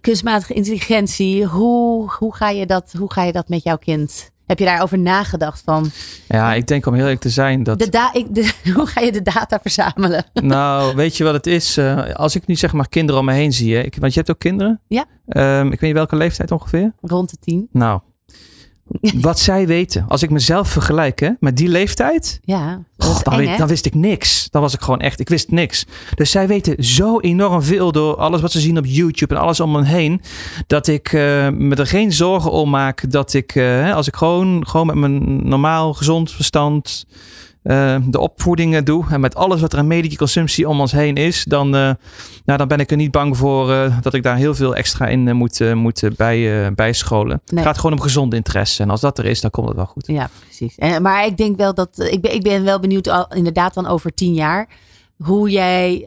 kunstmatige 0.00 0.52
intelligentie. 0.54 1.44
Hoe, 1.44 2.10
hoe, 2.18 2.34
ga 2.34 2.48
je 2.48 2.66
dat, 2.66 2.94
hoe 2.98 3.12
ga 3.12 3.22
je 3.22 3.32
dat 3.32 3.48
met 3.48 3.62
jouw 3.62 3.76
kind 3.76 4.30
Heb 4.46 4.58
je 4.58 4.64
daarover 4.64 4.98
nagedacht 4.98 5.62
van 5.64 5.90
Ja, 6.28 6.54
ik 6.54 6.66
denk 6.66 6.86
om 6.86 6.94
heel 6.94 7.02
eerlijk 7.02 7.20
te 7.20 7.30
zijn 7.30 7.62
dat... 7.62 7.78
de 7.78 7.88
da 7.88 8.12
ik, 8.12 8.34
de, 8.34 8.52
hoe 8.74 8.86
ga 8.86 9.00
je 9.00 9.12
de 9.12 9.22
data 9.22 9.58
verzamelen? 9.62 10.24
Nou, 10.32 10.96
weet 10.96 11.16
je 11.16 11.24
wat 11.24 11.34
het 11.34 11.46
is? 11.46 11.76
Eh, 11.76 12.14
als 12.14 12.34
ik 12.34 12.46
nu 12.46 12.54
zeg 12.54 12.72
maar 12.72 12.88
kinderen 12.88 13.20
om 13.20 13.26
me 13.26 13.32
heen 13.32 13.52
zie, 13.52 13.74
hè, 13.74 13.82
ik, 13.82 13.96
want 14.00 14.12
je 14.12 14.18
hebt 14.18 14.30
ook 14.30 14.38
kinderen. 14.38 14.80
Ja. 14.86 15.04
Ehm, 15.26 15.64
ik 15.64 15.70
weet 15.70 15.80
niet 15.80 15.92
welke 15.92 16.16
leeftijd 16.16 16.50
ongeveer. 16.50 16.92
Rond 17.00 17.30
de 17.30 17.36
tien. 17.40 17.68
Nou, 17.72 18.00
wat 19.20 19.38
zij 19.38 19.66
weten. 19.66 20.04
Als 20.08 20.22
ik 20.22 20.30
mezelf 20.30 20.68
vergelijk 20.68 21.20
hè, 21.20 21.30
met 21.40 21.56
die 21.56 21.68
leeftijd, 21.68 22.40
Ja, 22.44 22.82
goh, 22.98 23.16
is 23.16 23.22
dan, 23.22 23.32
eng, 23.32 23.38
weet- 23.38 23.48
hè? 23.48 23.56
dan 23.56 23.68
wist 23.68 23.86
ik 23.86 23.94
niks. 23.94 24.48
Dan 24.50 24.62
was 24.62 24.74
ik 24.74 24.80
gewoon 24.80 25.00
echt, 25.00 25.20
ik 25.20 25.28
wist 25.28 25.50
niks. 25.50 25.86
Dus 26.14 26.30
zij 26.30 26.46
weten 26.46 26.84
zo 26.84 27.20
enorm 27.20 27.62
veel 27.62 27.92
door 27.92 28.16
alles 28.16 28.40
wat 28.40 28.52
ze 28.52 28.60
zien 28.60 28.78
op 28.78 28.84
YouTube 28.86 29.34
en 29.34 29.40
alles 29.40 29.60
om 29.60 29.70
me 29.70 29.84
heen. 29.84 30.20
Dat 30.66 30.86
ik 30.86 31.06
eh, 31.12 31.48
me 31.48 31.74
er 31.74 31.86
geen 31.86 32.12
zorgen 32.12 32.50
om 32.50 32.70
maak 32.70 33.10
dat 33.10 33.34
ik, 33.34 33.54
eh, 33.54 33.94
als 33.94 34.06
ik 34.08 34.16
gewoon, 34.16 34.66
gewoon 34.68 34.86
met 34.86 34.96
mijn 34.96 35.48
normaal 35.48 35.94
gezond 35.94 36.32
verstand 36.32 37.06
eh, 37.66 37.96
de 38.04 38.18
opvoedingen 38.18 38.84
doe. 38.84 39.04
En 39.10 39.20
met 39.20 39.34
alles 39.34 39.60
wat 39.60 39.72
er 39.72 39.78
aan 39.78 39.86
medicaconsumptie 39.86 40.68
om 40.68 40.80
ons 40.80 40.92
heen 40.92 41.14
is. 41.14 41.44
Dan, 41.44 41.66
eh, 41.66 41.90
nou, 42.44 42.58
dan 42.58 42.68
ben 42.68 42.80
ik 42.80 42.90
er 42.90 42.96
niet 42.96 43.10
bang 43.10 43.36
voor 43.36 43.72
eh, 43.72 43.96
dat 44.02 44.14
ik 44.14 44.22
daar 44.22 44.36
heel 44.36 44.54
veel 44.54 44.74
extra 44.74 45.06
in 45.06 45.36
moet, 45.36 45.74
moet 45.74 46.08
bij, 46.16 46.72
bijscholen. 46.74 47.40
Nee. 47.46 47.58
Het 47.58 47.66
gaat 47.66 47.76
gewoon 47.76 47.92
om 47.92 48.00
gezond 48.00 48.34
interesse. 48.34 48.82
En 48.82 48.90
als 48.90 49.00
dat 49.00 49.18
er 49.18 49.24
is, 49.24 49.40
dan 49.40 49.50
komt 49.50 49.68
het 49.68 49.76
wel 49.76 49.86
goed. 49.86 50.06
Ja, 50.06 50.30
precies. 50.40 50.74
En, 50.74 51.02
maar 51.02 51.26
ik 51.26 51.36
denk 51.36 51.56
wel 51.56 51.74
dat. 51.74 52.08
Ik 52.10 52.20
ben, 52.20 52.34
ik 52.34 52.42
ben 52.42 52.64
wel 52.64 52.80
benieuwd, 52.80 53.08
al, 53.08 53.26
inderdaad, 53.34 53.74
dan 53.74 53.86
over 53.86 54.14
tien 54.14 54.34
jaar. 54.34 54.68
Hoe 55.16 55.50
jij 55.50 56.02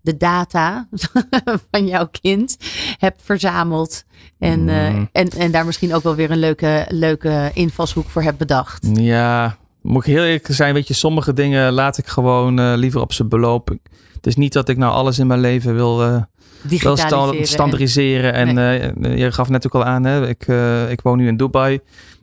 de 0.00 0.16
data 0.16 0.88
van 1.70 1.86
jouw 1.86 2.08
kind 2.20 2.56
hebt 2.98 3.22
verzameld. 3.24 4.04
En, 4.38 4.64
Mm. 4.64 5.08
en, 5.12 5.28
en 5.28 5.50
daar 5.50 5.66
misschien 5.66 5.94
ook 5.94 6.02
wel 6.02 6.14
weer 6.14 6.30
een 6.30 6.38
leuke, 6.38 6.86
leuke 6.88 7.50
invalshoek 7.54 8.08
voor 8.08 8.22
hebt 8.22 8.38
bedacht. 8.38 8.88
Ja, 8.92 9.56
moet 9.86 10.06
ik 10.06 10.12
heel 10.12 10.24
eerlijk 10.24 10.46
zijn, 10.50 10.74
weet 10.74 10.88
je, 10.88 10.94
sommige 10.94 11.32
dingen 11.32 11.72
laat 11.72 11.98
ik 11.98 12.06
gewoon 12.06 12.58
eh, 12.58 12.72
liever 12.76 13.00
op 13.00 13.12
zijn 13.12 13.28
beloop. 13.28 13.68
Het 14.14 14.26
is 14.26 14.36
niet 14.36 14.52
dat 14.52 14.68
ik 14.68 14.76
nou 14.76 14.92
alles 14.92 15.18
in 15.18 15.26
mijn 15.26 15.40
leven 15.40 15.74
wil, 15.74 15.96
sta- 15.96 16.28
Digitaliseren. 16.62 17.46
standaardiseren. 17.46 18.32
En 18.32 18.58
eh, 18.58 19.18
je 19.18 19.32
gaf 19.32 19.48
net 19.48 19.66
ook 19.66 19.74
al 19.74 19.84
aan, 19.84 20.04
hè, 20.04 20.28
ik, 20.28 20.46
ik 20.90 21.00
woon 21.00 21.18
nu 21.18 21.26
in 21.26 21.36
Dubai. 21.36 21.80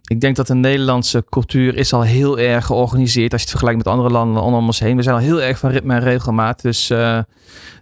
Ik 0.08 0.22
denk 0.22 0.36
dat 0.36 0.48
de 0.48 0.56
Nederlandse 0.56 1.26
cultuur 1.30 1.76
is 1.76 1.94
al 1.94 2.02
heel 2.02 2.40
erg 2.40 2.66
georganiseerd. 2.66 3.32
Als 3.32 3.42
je 3.42 3.48
het 3.48 3.58
vergelijkt 3.58 3.84
met 3.86 3.94
andere 3.94 4.10
landen 4.10 4.42
om 4.42 4.54
ons 4.54 4.80
heen. 4.80 4.96
We 4.96 5.04
zijn 5.04 5.16
al 5.16 5.22
heel 5.22 5.42
erg 5.42 5.58
van 5.60 5.70
ritme 5.70 5.94
en 5.94 6.00
regelmaat. 6.00 6.62
Dus, 6.62 6.90
eh, 6.90 7.20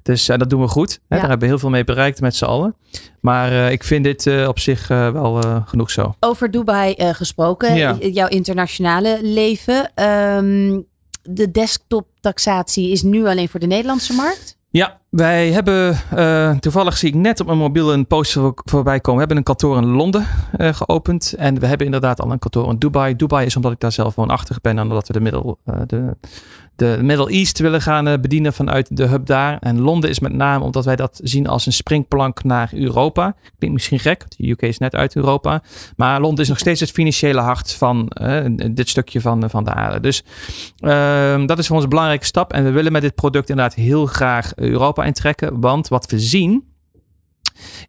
dus 0.03 0.29
eh, 0.29 0.37
dat 0.37 0.49
doen 0.49 0.61
we 0.61 0.67
goed. 0.67 0.91
Hè? 0.91 1.15
Ja. 1.15 1.21
Daar 1.21 1.29
hebben 1.29 1.39
we 1.39 1.45
heel 1.45 1.59
veel 1.59 1.69
mee 1.69 1.83
bereikt 1.83 2.21
met 2.21 2.35
z'n 2.35 2.45
allen. 2.45 2.75
Maar 3.19 3.51
eh, 3.51 3.71
ik 3.71 3.83
vind 3.83 4.03
dit 4.03 4.47
op 4.47 4.59
zich 4.59 4.87
wel 4.87 5.41
genoeg 5.65 5.91
zo. 5.91 6.15
Over 6.19 6.51
Dubai 6.51 6.95
gesproken, 6.97 7.75
Ja. 7.75 7.97
jouw 7.99 8.27
internationale 8.27 9.19
leven. 9.21 9.91
Ehm, 9.95 10.79
de 11.23 11.51
desktop 11.51 12.07
taxatie 12.19 12.91
is 12.91 13.01
nu 13.01 13.25
alleen 13.25 13.49
voor 13.49 13.59
de 13.59 13.67
Nederlandse 13.67 14.13
markt. 14.13 14.57
Ja, 14.71 14.99
wij 15.09 15.51
hebben 15.51 15.97
eh, 16.09 16.57
toevallig 16.57 16.97
zie 16.97 17.09
ik 17.09 17.15
net 17.15 17.39
op 17.39 17.45
mijn 17.45 17.57
mobiel 17.57 17.93
een 17.93 18.07
post 18.07 18.31
voor, 18.31 18.53
voorbij 18.55 18.99
komen. 18.99 19.13
We 19.13 19.19
hebben 19.19 19.37
een 19.37 19.43
kantoor 19.43 19.77
in 19.77 19.85
Londen 19.85 20.25
eh, 20.51 20.73
geopend 20.73 21.33
en 21.37 21.59
we 21.59 21.65
hebben 21.65 21.85
inderdaad 21.85 22.21
al 22.21 22.31
een 22.31 22.39
kantoor 22.39 22.69
in 22.69 22.77
Dubai. 22.77 23.15
Dubai 23.15 23.45
is 23.45 23.55
omdat 23.55 23.71
ik 23.71 23.79
daar 23.79 23.91
zelf 23.91 24.15
woonachtig 24.15 24.61
ben 24.61 24.77
en 24.77 24.83
omdat 24.83 25.07
we 25.07 25.13
de 25.13 25.21
Middle, 25.21 25.57
eh, 25.65 25.75
de, 25.87 26.17
de 26.81 26.97
Middle 27.01 27.29
East 27.29 27.59
willen 27.59 27.81
gaan 27.81 28.07
eh, 28.07 28.19
bedienen 28.19 28.53
vanuit 28.53 28.97
de 28.97 29.07
hub 29.07 29.25
daar. 29.25 29.57
En 29.59 29.79
Londen 29.79 30.09
is 30.09 30.19
met 30.19 30.33
name 30.33 30.63
omdat 30.63 30.85
wij 30.85 30.95
dat 30.95 31.19
zien 31.23 31.47
als 31.47 31.65
een 31.65 31.73
springplank 31.73 32.43
naar 32.43 32.69
Europa. 32.73 33.35
Klinkt 33.57 33.75
misschien 33.75 33.99
gek, 33.99 34.25
de 34.37 34.49
UK 34.49 34.61
is 34.61 34.77
net 34.77 34.95
uit 34.95 35.15
Europa. 35.15 35.61
Maar 35.95 36.21
Londen 36.21 36.43
is 36.43 36.49
nog 36.49 36.59
steeds 36.59 36.79
het 36.79 36.91
financiële 36.91 37.41
hart 37.41 37.73
van 37.73 38.07
eh, 38.09 38.45
dit 38.71 38.89
stukje 38.89 39.21
van, 39.21 39.49
van 39.49 39.63
de 39.63 39.73
aarde. 39.73 39.99
Dus 39.99 40.23
Ehm, 40.81 41.45
dat 41.45 41.59
is 41.59 41.65
voor 41.65 41.75
ons 41.75 41.83
een 41.83 41.89
belangrijke 41.89 42.25
stap. 42.25 42.53
En 42.53 42.63
we 42.63 42.71
willen 42.71 42.91
met 42.91 43.01
dit 43.01 43.15
product 43.15 43.49
inderdaad 43.49 43.75
heel 43.75 44.05
graag 44.05 44.55
Europa 44.55 45.03
intrekken. 45.03 45.59
Want 45.59 45.87
wat 45.87 46.11
we 46.11 46.19
zien, 46.19 46.63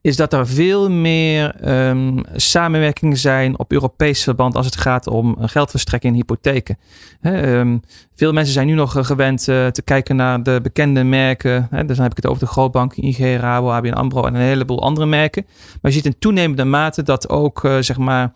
is 0.00 0.16
dat 0.16 0.32
er 0.32 0.46
veel 0.46 0.90
meer 0.90 1.54
ehm, 1.60 2.18
samenwerkingen 2.34 3.16
zijn 3.16 3.58
op 3.58 3.72
Europees 3.72 4.22
verband 4.22 4.56
als 4.56 4.66
het 4.66 4.76
gaat 4.76 5.06
om 5.06 5.36
een 5.38 5.48
geldverstrekking 5.48 6.12
in 6.12 6.18
hypotheken. 6.18 6.78
Ehm, 7.20 7.78
veel 8.14 8.32
mensen 8.32 8.52
zijn 8.52 8.66
nu 8.66 8.74
nog 8.74 8.96
eh, 8.96 9.04
gewend 9.04 9.48
eh, 9.48 9.66
te 9.66 9.82
kijken 9.82 10.16
naar 10.16 10.42
de 10.42 10.58
bekende 10.62 11.04
merken. 11.04 11.66
Hè, 11.70 11.84
dus 11.84 11.96
dan 11.96 12.02
heb 12.04 12.16
ik 12.16 12.22
het 12.22 12.26
over 12.26 12.44
de 12.44 12.50
grootbanken, 12.50 13.04
IG, 13.04 13.18
Rabo, 13.18 13.70
ABN 13.70 13.92
AMRO 13.92 14.26
en 14.26 14.34
een 14.34 14.40
heleboel 14.40 14.82
andere 14.82 15.06
merken. 15.06 15.46
Maar 15.80 15.90
je 15.90 15.96
ziet 15.96 16.06
in 16.06 16.18
toenemende 16.18 16.64
mate 16.64 17.02
dat 17.02 17.28
ook 17.28 17.64
eh, 17.64 17.76
zeg 17.80 17.98
maar, 17.98 18.32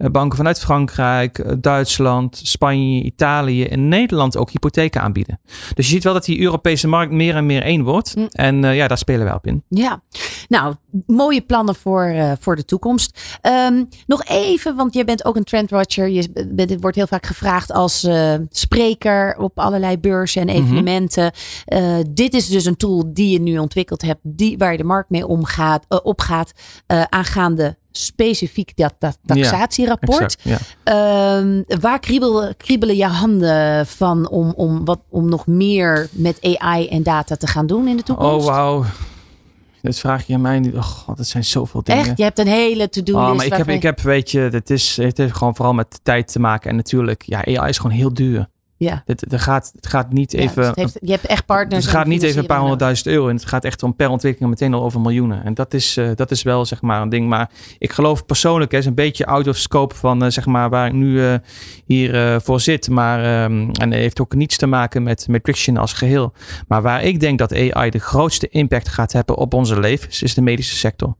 eh, 0.00 0.10
banken 0.10 0.36
vanuit 0.36 0.60
Frankrijk, 0.60 1.38
eh, 1.38 1.52
Duitsland, 1.58 2.40
Spanje, 2.42 3.02
Italië 3.02 3.64
en 3.64 3.88
Nederland 3.88 4.36
ook 4.36 4.50
hypotheken 4.50 5.00
aanbieden. 5.00 5.40
Dus 5.74 5.86
je 5.86 5.92
ziet 5.92 6.04
wel 6.04 6.12
dat 6.12 6.24
die 6.24 6.40
Europese 6.40 6.88
markt 6.88 7.12
meer 7.12 7.36
en 7.36 7.46
meer 7.46 7.62
één 7.62 7.82
wordt. 7.82 8.16
Mm. 8.16 8.26
En 8.30 8.64
eh, 8.64 8.76
ja, 8.76 8.88
daar 8.88 8.98
spelen 8.98 9.24
wij 9.24 9.34
op 9.34 9.46
in. 9.46 9.62
Ja, 9.68 10.02
nou, 10.48 10.74
mooie 11.06 11.40
plannen 11.40 11.74
voor, 11.74 12.02
eh, 12.02 12.32
voor 12.40 12.56
de 12.56 12.64
toekomst. 12.64 13.38
Ehm, 13.40 13.84
nog 14.06 14.24
even, 14.24 14.76
want 14.76 14.94
je 14.94 15.04
bent 15.04 15.24
ook 15.24 15.36
een 15.36 15.44
trendwatcher. 15.44 16.08
Je 16.08 16.46
bent, 16.48 16.80
wordt 16.80 16.96
heel 16.96 17.06
vaak 17.06 17.26
gevraagd 17.26 17.72
als 17.72 18.04
eh, 18.04 18.34
spreker 18.50 19.36
op 19.38 19.58
allerlei 19.58 19.98
beurzen 19.98 20.42
en 20.42 20.48
evenementen. 20.48 21.32
Eh, 21.64 21.96
dit 22.10 22.34
is 22.34 22.48
dus 22.48 22.64
een 22.64 22.76
tool 22.76 23.12
die 23.12 23.30
je 23.30 23.40
nu 23.40 23.58
ontwikkeld 23.58 24.02
hebt, 24.02 24.20
die, 24.22 24.58
waar 24.58 24.72
je 24.72 24.78
de 24.78 24.84
markt 24.84 25.10
mee 25.10 25.26
omgaat, 25.26 25.84
opgaat, 26.02 26.52
aangaande 27.08 27.78
specifiek 27.92 28.76
dat, 28.76 28.94
dat 28.98 29.18
taxatierapport. 29.26 30.36
Exact, 30.36 30.42
ja. 30.42 30.58
Ehm, 30.82 31.62
waar 31.80 31.98
kriebel, 31.98 32.54
kriebelen 32.56 32.96
je 32.96 33.06
handen 33.06 33.86
van 33.86 34.28
om, 34.28 34.52
om, 34.56 34.84
wat, 34.84 35.00
om 35.08 35.28
nog 35.28 35.46
meer 35.46 36.08
met 36.12 36.38
AI 36.58 36.88
en 36.88 37.02
data 37.02 37.36
te 37.36 37.46
gaan 37.46 37.66
doen 37.66 37.88
in 37.88 37.96
de 37.96 38.02
toekomst? 38.02 38.48
Oh, 38.48 38.54
wauw. 38.54 38.84
Dit 39.82 39.98
vraag 39.98 40.26
je 40.26 40.34
aan 40.34 40.40
mij 40.40 40.58
niet. 40.58 40.74
Oh, 40.74 40.82
god, 40.82 41.16
dat 41.16 41.26
zijn 41.26 41.44
zoveel 41.44 41.82
dingen. 41.82 42.06
Echt? 42.06 42.16
Je 42.16 42.22
hebt 42.22 42.38
een 42.38 42.46
hele 42.46 42.88
to-do-list. 42.88 43.30
Oh, 43.30 43.36
maar 43.36 43.46
ik 43.46 43.52
heb, 43.52 43.68
ik 43.68 43.82
heb, 43.82 44.00
weet 44.00 44.30
je, 44.30 44.40
het, 44.40 44.70
is, 44.70 44.96
het 44.96 45.18
heeft 45.18 45.36
gewoon 45.36 45.56
vooral 45.56 45.74
met 45.74 46.00
tijd 46.02 46.32
te 46.32 46.40
maken. 46.40 46.70
En 46.70 46.76
natuurlijk, 46.76 47.22
ja, 47.22 47.44
AI 47.44 47.68
is 47.68 47.78
gewoon 47.78 47.96
heel 47.96 48.14
duur. 48.14 48.48
Ja. 48.86 49.02
Het, 49.06 49.20
het, 49.20 49.40
gaat, 49.40 49.70
het 49.74 49.86
gaat 49.86 50.12
niet 50.12 50.32
Ja, 50.32 50.38
even. 50.38 50.64
het 50.66 50.76
heeft- 50.76 50.98
je 51.00 51.10
hebt 51.10 51.26
echt 51.26 51.46
partners. 51.46 51.84
het 51.84 51.94
gaat 51.94 52.06
niet 52.06 52.22
even 52.22 52.40
een 52.40 52.46
paar 52.46 52.58
honderdduizend 52.58 53.06
euro. 53.06 53.28
En 53.28 53.34
het 53.34 53.44
gaat 53.44 53.64
echt 53.64 53.82
om 53.82 53.94
per 53.96 54.08
ontwikkeling 54.08 54.50
meteen 54.50 54.74
al 54.74 54.82
over 54.82 55.00
miljoenen. 55.00 55.44
En 55.44 55.54
dat 55.54 55.74
is, 55.74 55.96
eh, 55.96 56.10
dat 56.14 56.30
is 56.30 56.42
wel 56.42 56.64
zeg 56.64 56.82
maar 56.82 57.02
een 57.02 57.08
ding. 57.08 57.28
Maar 57.28 57.50
ik 57.78 57.92
geloof 57.92 58.26
persoonlijk, 58.26 58.72
hè, 58.72 58.78
is 58.78 58.86
een 58.86 58.94
beetje 58.94 59.26
out 59.26 59.48
of 59.48 59.56
scope 59.56 59.94
van 59.94 60.24
eh, 60.24 60.30
zeg 60.30 60.46
maar 60.46 60.70
waar 60.70 60.86
ik 60.86 60.92
nu 60.92 61.24
eh, 61.26 61.34
hier 61.84 62.40
voor 62.40 62.60
zit. 62.60 62.88
Maar, 62.88 63.18
ehm, 63.24 63.52
en 63.70 63.90
het 63.90 64.00
heeft 64.00 64.20
ook 64.20 64.34
niets 64.34 64.56
te 64.56 64.66
maken 64.66 65.02
met 65.02 65.28
Matrixion 65.28 65.76
als 65.76 65.92
geheel. 65.92 66.32
Maar 66.68 66.82
waar 66.82 67.02
ik 67.02 67.20
denk 67.20 67.38
dat 67.38 67.52
AI 67.54 67.90
de 67.90 67.98
grootste 67.98 68.48
impact 68.48 68.88
gaat 68.88 69.12
hebben 69.12 69.36
op 69.36 69.54
onze 69.54 69.80
levens, 69.80 70.22
is 70.22 70.34
de 70.34 70.42
medische 70.42 70.76
sector. 70.76 71.16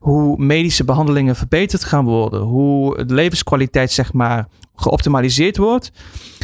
Hoe 0.00 0.36
medische 0.38 0.84
behandelingen 0.84 1.36
verbeterd 1.36 1.84
gaan 1.84 2.04
worden. 2.04 2.40
Hoe 2.40 3.04
de 3.04 3.14
levenskwaliteit 3.14 3.92
zeg 3.92 4.12
maar 4.12 4.46
geoptimaliseerd 4.76 5.56
wordt. 5.56 5.90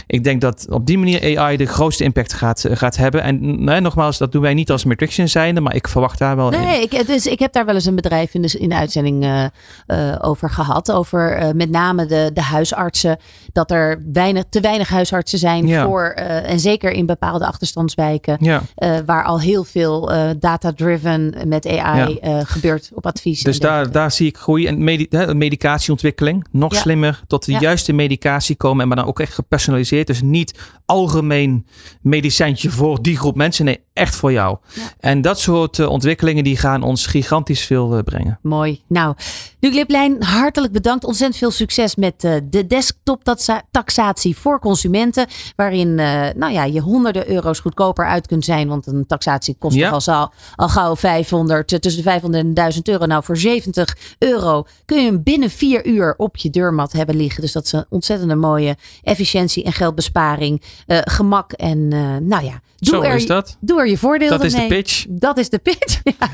Ik 0.07 0.25
denk 0.25 0.41
dat 0.41 0.67
op 0.71 0.87
die 0.87 0.99
manier 0.99 1.39
AI 1.39 1.57
de 1.57 1.67
grootste 1.67 2.05
impact 2.05 2.33
gaat, 2.33 2.65
gaat 2.71 2.97
hebben. 2.97 3.23
En 3.23 3.65
nee, 3.65 3.81
nogmaals, 3.81 4.19
dat 4.19 4.33
doen 4.33 4.43
wij 4.43 4.55
niet 4.55 4.71
als 4.71 4.85
Matrixion 4.85 5.29
zijnde, 5.29 5.61
maar 5.61 5.75
ik 5.75 5.89
verwacht 5.89 6.19
daar 6.19 6.37
wel 6.37 6.53
in. 6.53 6.61
Nee, 6.61 6.83
ik, 6.83 6.93
is, 6.93 7.27
ik 7.27 7.39
heb 7.39 7.53
daar 7.53 7.65
wel 7.67 7.75
eens 7.75 7.85
een 7.85 7.95
bedrijf 7.95 8.35
in 8.35 8.43
de, 8.43 8.59
in 8.59 8.69
de 8.69 8.75
uitzending 8.75 9.23
eh, 9.25 9.45
eh, 9.87 10.17
over 10.21 10.51
gehad. 10.51 10.93
Over 10.93 11.33
eh, 11.37 11.51
met 11.55 11.71
name 11.71 12.07
de, 12.07 12.31
de 12.35 12.43
huisartsen. 12.43 13.19
Dat 13.53 13.71
er 13.71 14.03
weinig, 14.13 14.45
te 14.51 14.61
weinig 14.61 14.89
huisartsen 14.89 15.39
zijn 15.39 15.67
Ja. 15.67 15.85
voor. 15.85 16.13
eh, 16.17 16.51
en 16.51 16.61
zeker 16.61 16.91
in 16.91 17.07
bepaalde 17.07 17.47
achterstandswijken. 17.47 18.37
Ja, 18.41 18.63
eh, 18.75 18.97
waar 19.07 19.25
al 19.25 19.41
heel 19.41 19.65
veel 19.65 20.13
eh, 20.13 20.31
data-driven 20.39 21.35
met 21.47 21.67
AI 21.67 21.79
Ja. 22.13 22.19
eh, 22.21 22.41
gebeurt 22.45 22.91
op 22.95 23.07
advies. 23.07 23.43
dus 23.43 23.59
daar, 23.59 23.71
dergelijke. 23.71 23.99
daar 23.99 24.11
zie 24.13 24.27
ik 24.27 24.37
groei. 24.37 24.67
En 24.67 24.85
medi 24.85 25.07
medicatieontwikkeling, 25.35 26.47
nog 26.51 26.75
slimmer 26.75 27.21
tot 27.27 27.45
de 27.45 27.53
juiste 27.53 27.93
medicatie 27.93 28.19
komen. 28.57 28.89
Maar 28.89 28.97
dan 28.97 29.07
ook 29.07 29.21
echt 29.21 29.35
gepersonaliseerd. 29.35 30.07
Dus 30.07 30.23
niet 30.23 30.59
algemeen 30.87 31.67
medicijntje 32.03 32.71
voor 32.71 33.03
die 33.03 33.17
groep 33.17 33.37
mensen. 33.37 33.65
Nee, 33.65 33.81
echt 33.93 34.17
voor 34.17 34.33
jou. 34.33 34.57
Ja. 34.75 34.83
En 34.99 35.21
dat 35.21 35.41
soort 35.41 35.79
eh, 35.79 35.89
ontwikkelingen 35.89 36.45
die 36.45 36.57
gaan 36.57 36.83
ons 36.83 37.07
gigantisch 37.07 37.65
veel 37.65 37.97
eh, 37.97 38.03
brengen. 38.03 38.39
Mooi. 38.43 38.83
Nou, 38.89 39.15
Luc 39.61 39.75
Liplijn, 39.75 40.23
hartelijk 40.23 40.73
bedankt. 40.73 41.05
Ontzettend 41.05 41.39
veel 41.39 41.51
succes 41.51 41.95
met 41.97 42.25
eh, 42.25 42.35
de 42.51 42.67
desktop 42.67 43.25
taxa- 43.25 43.63
taxatie 43.71 44.37
voor 44.37 44.61
consumenten. 44.61 45.27
Waarin 45.57 45.95
nou 45.95 46.53
ja, 46.53 46.65
je 46.65 46.81
honderden 46.81 47.31
euro's 47.31 47.59
goedkoper 47.61 48.07
uit 48.07 48.27
kunt 48.27 48.45
zijn. 48.45 48.69
Want 48.69 48.87
een 48.87 49.07
taxatie 49.07 49.57
kost 49.59 49.77
Ja. 49.77 49.91
toch 49.91 50.09
al, 50.09 50.33
al, 50.57 50.69
gauw 50.69 50.97
500, 50.97 51.73
eh, 51.73 51.79
tussen 51.79 52.03
de 52.03 52.09
500 52.09 52.45
en 52.45 52.55
1000 52.55 52.89
euro. 52.89 53.07
Nou, 53.07 53.25
voor 53.25 53.37
70 53.37 53.97
euro 54.19 54.65
kun 54.85 54.99
je 54.99 55.05
hem 55.11 55.23
binnen 55.23 55.51
vier 55.51 55.87
uur 55.87 56.15
op 56.17 56.37
je 56.37 56.51
deurmat 56.51 56.93
hebben 56.93 57.17
liggen. 57.17 57.41
Dus 57.43 57.53
dat 57.53 57.65
is 57.65 57.73
een 57.73 57.85
ontzettend 57.89 58.10
ontzettende 58.11 58.47
mooie 58.47 58.77
efficiëntie 59.03 59.65
en 59.65 59.73
geldbesparing. 59.73 60.63
eh, 60.87 60.99
gemak 61.05 61.53
en 61.53 61.89
eh, 61.93 61.99
nou 62.21 62.45
ja, 62.45 62.61
doe, 62.79 62.95
Zo 62.95 63.03
er, 63.03 63.15
is 63.15 63.27
dat. 63.27 63.57
doe 63.61 63.81
er 63.81 63.89
je 63.89 63.99
voordelen 63.99 64.39
Dat 64.39 64.45
is 64.47 64.55
de 64.55 64.67
pitch. 64.67 65.05
Dat 65.09 65.39
is 65.39 65.49
de 65.49 65.59
pitch. 65.59 66.01
Ja. 66.21 66.29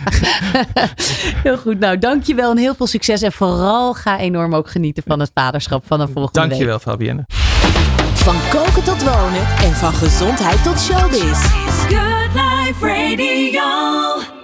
heel 1.42 1.56
goed. 1.58 1.78
Nou, 1.78 1.98
dankjewel 1.98 2.50
en 2.50 2.56
heel 2.56 2.74
veel 2.74 2.86
succes. 2.86 3.22
En 3.22 3.32
vooral 3.32 3.94
ga 3.94 4.18
enorm 4.18 4.54
ook 4.54 4.70
genieten 4.70 5.02
van 5.06 5.20
het 5.20 5.30
vaderschap 5.34 5.86
van 5.86 6.00
een 6.00 6.08
volgende 6.08 6.40
week. 6.40 6.48
Dankjewel 6.48 6.78
Fabienne. 6.78 7.24
Van 8.14 8.36
koken 8.50 8.82
tot 8.82 9.02
wonen 9.02 9.46
en 9.62 9.72
van 9.72 9.92
gezondheid 9.92 10.62
tot 10.62 10.80
showbiz. 10.80 11.38
Good 11.88 12.34
Life 12.34 12.86
Radio. 12.86 14.35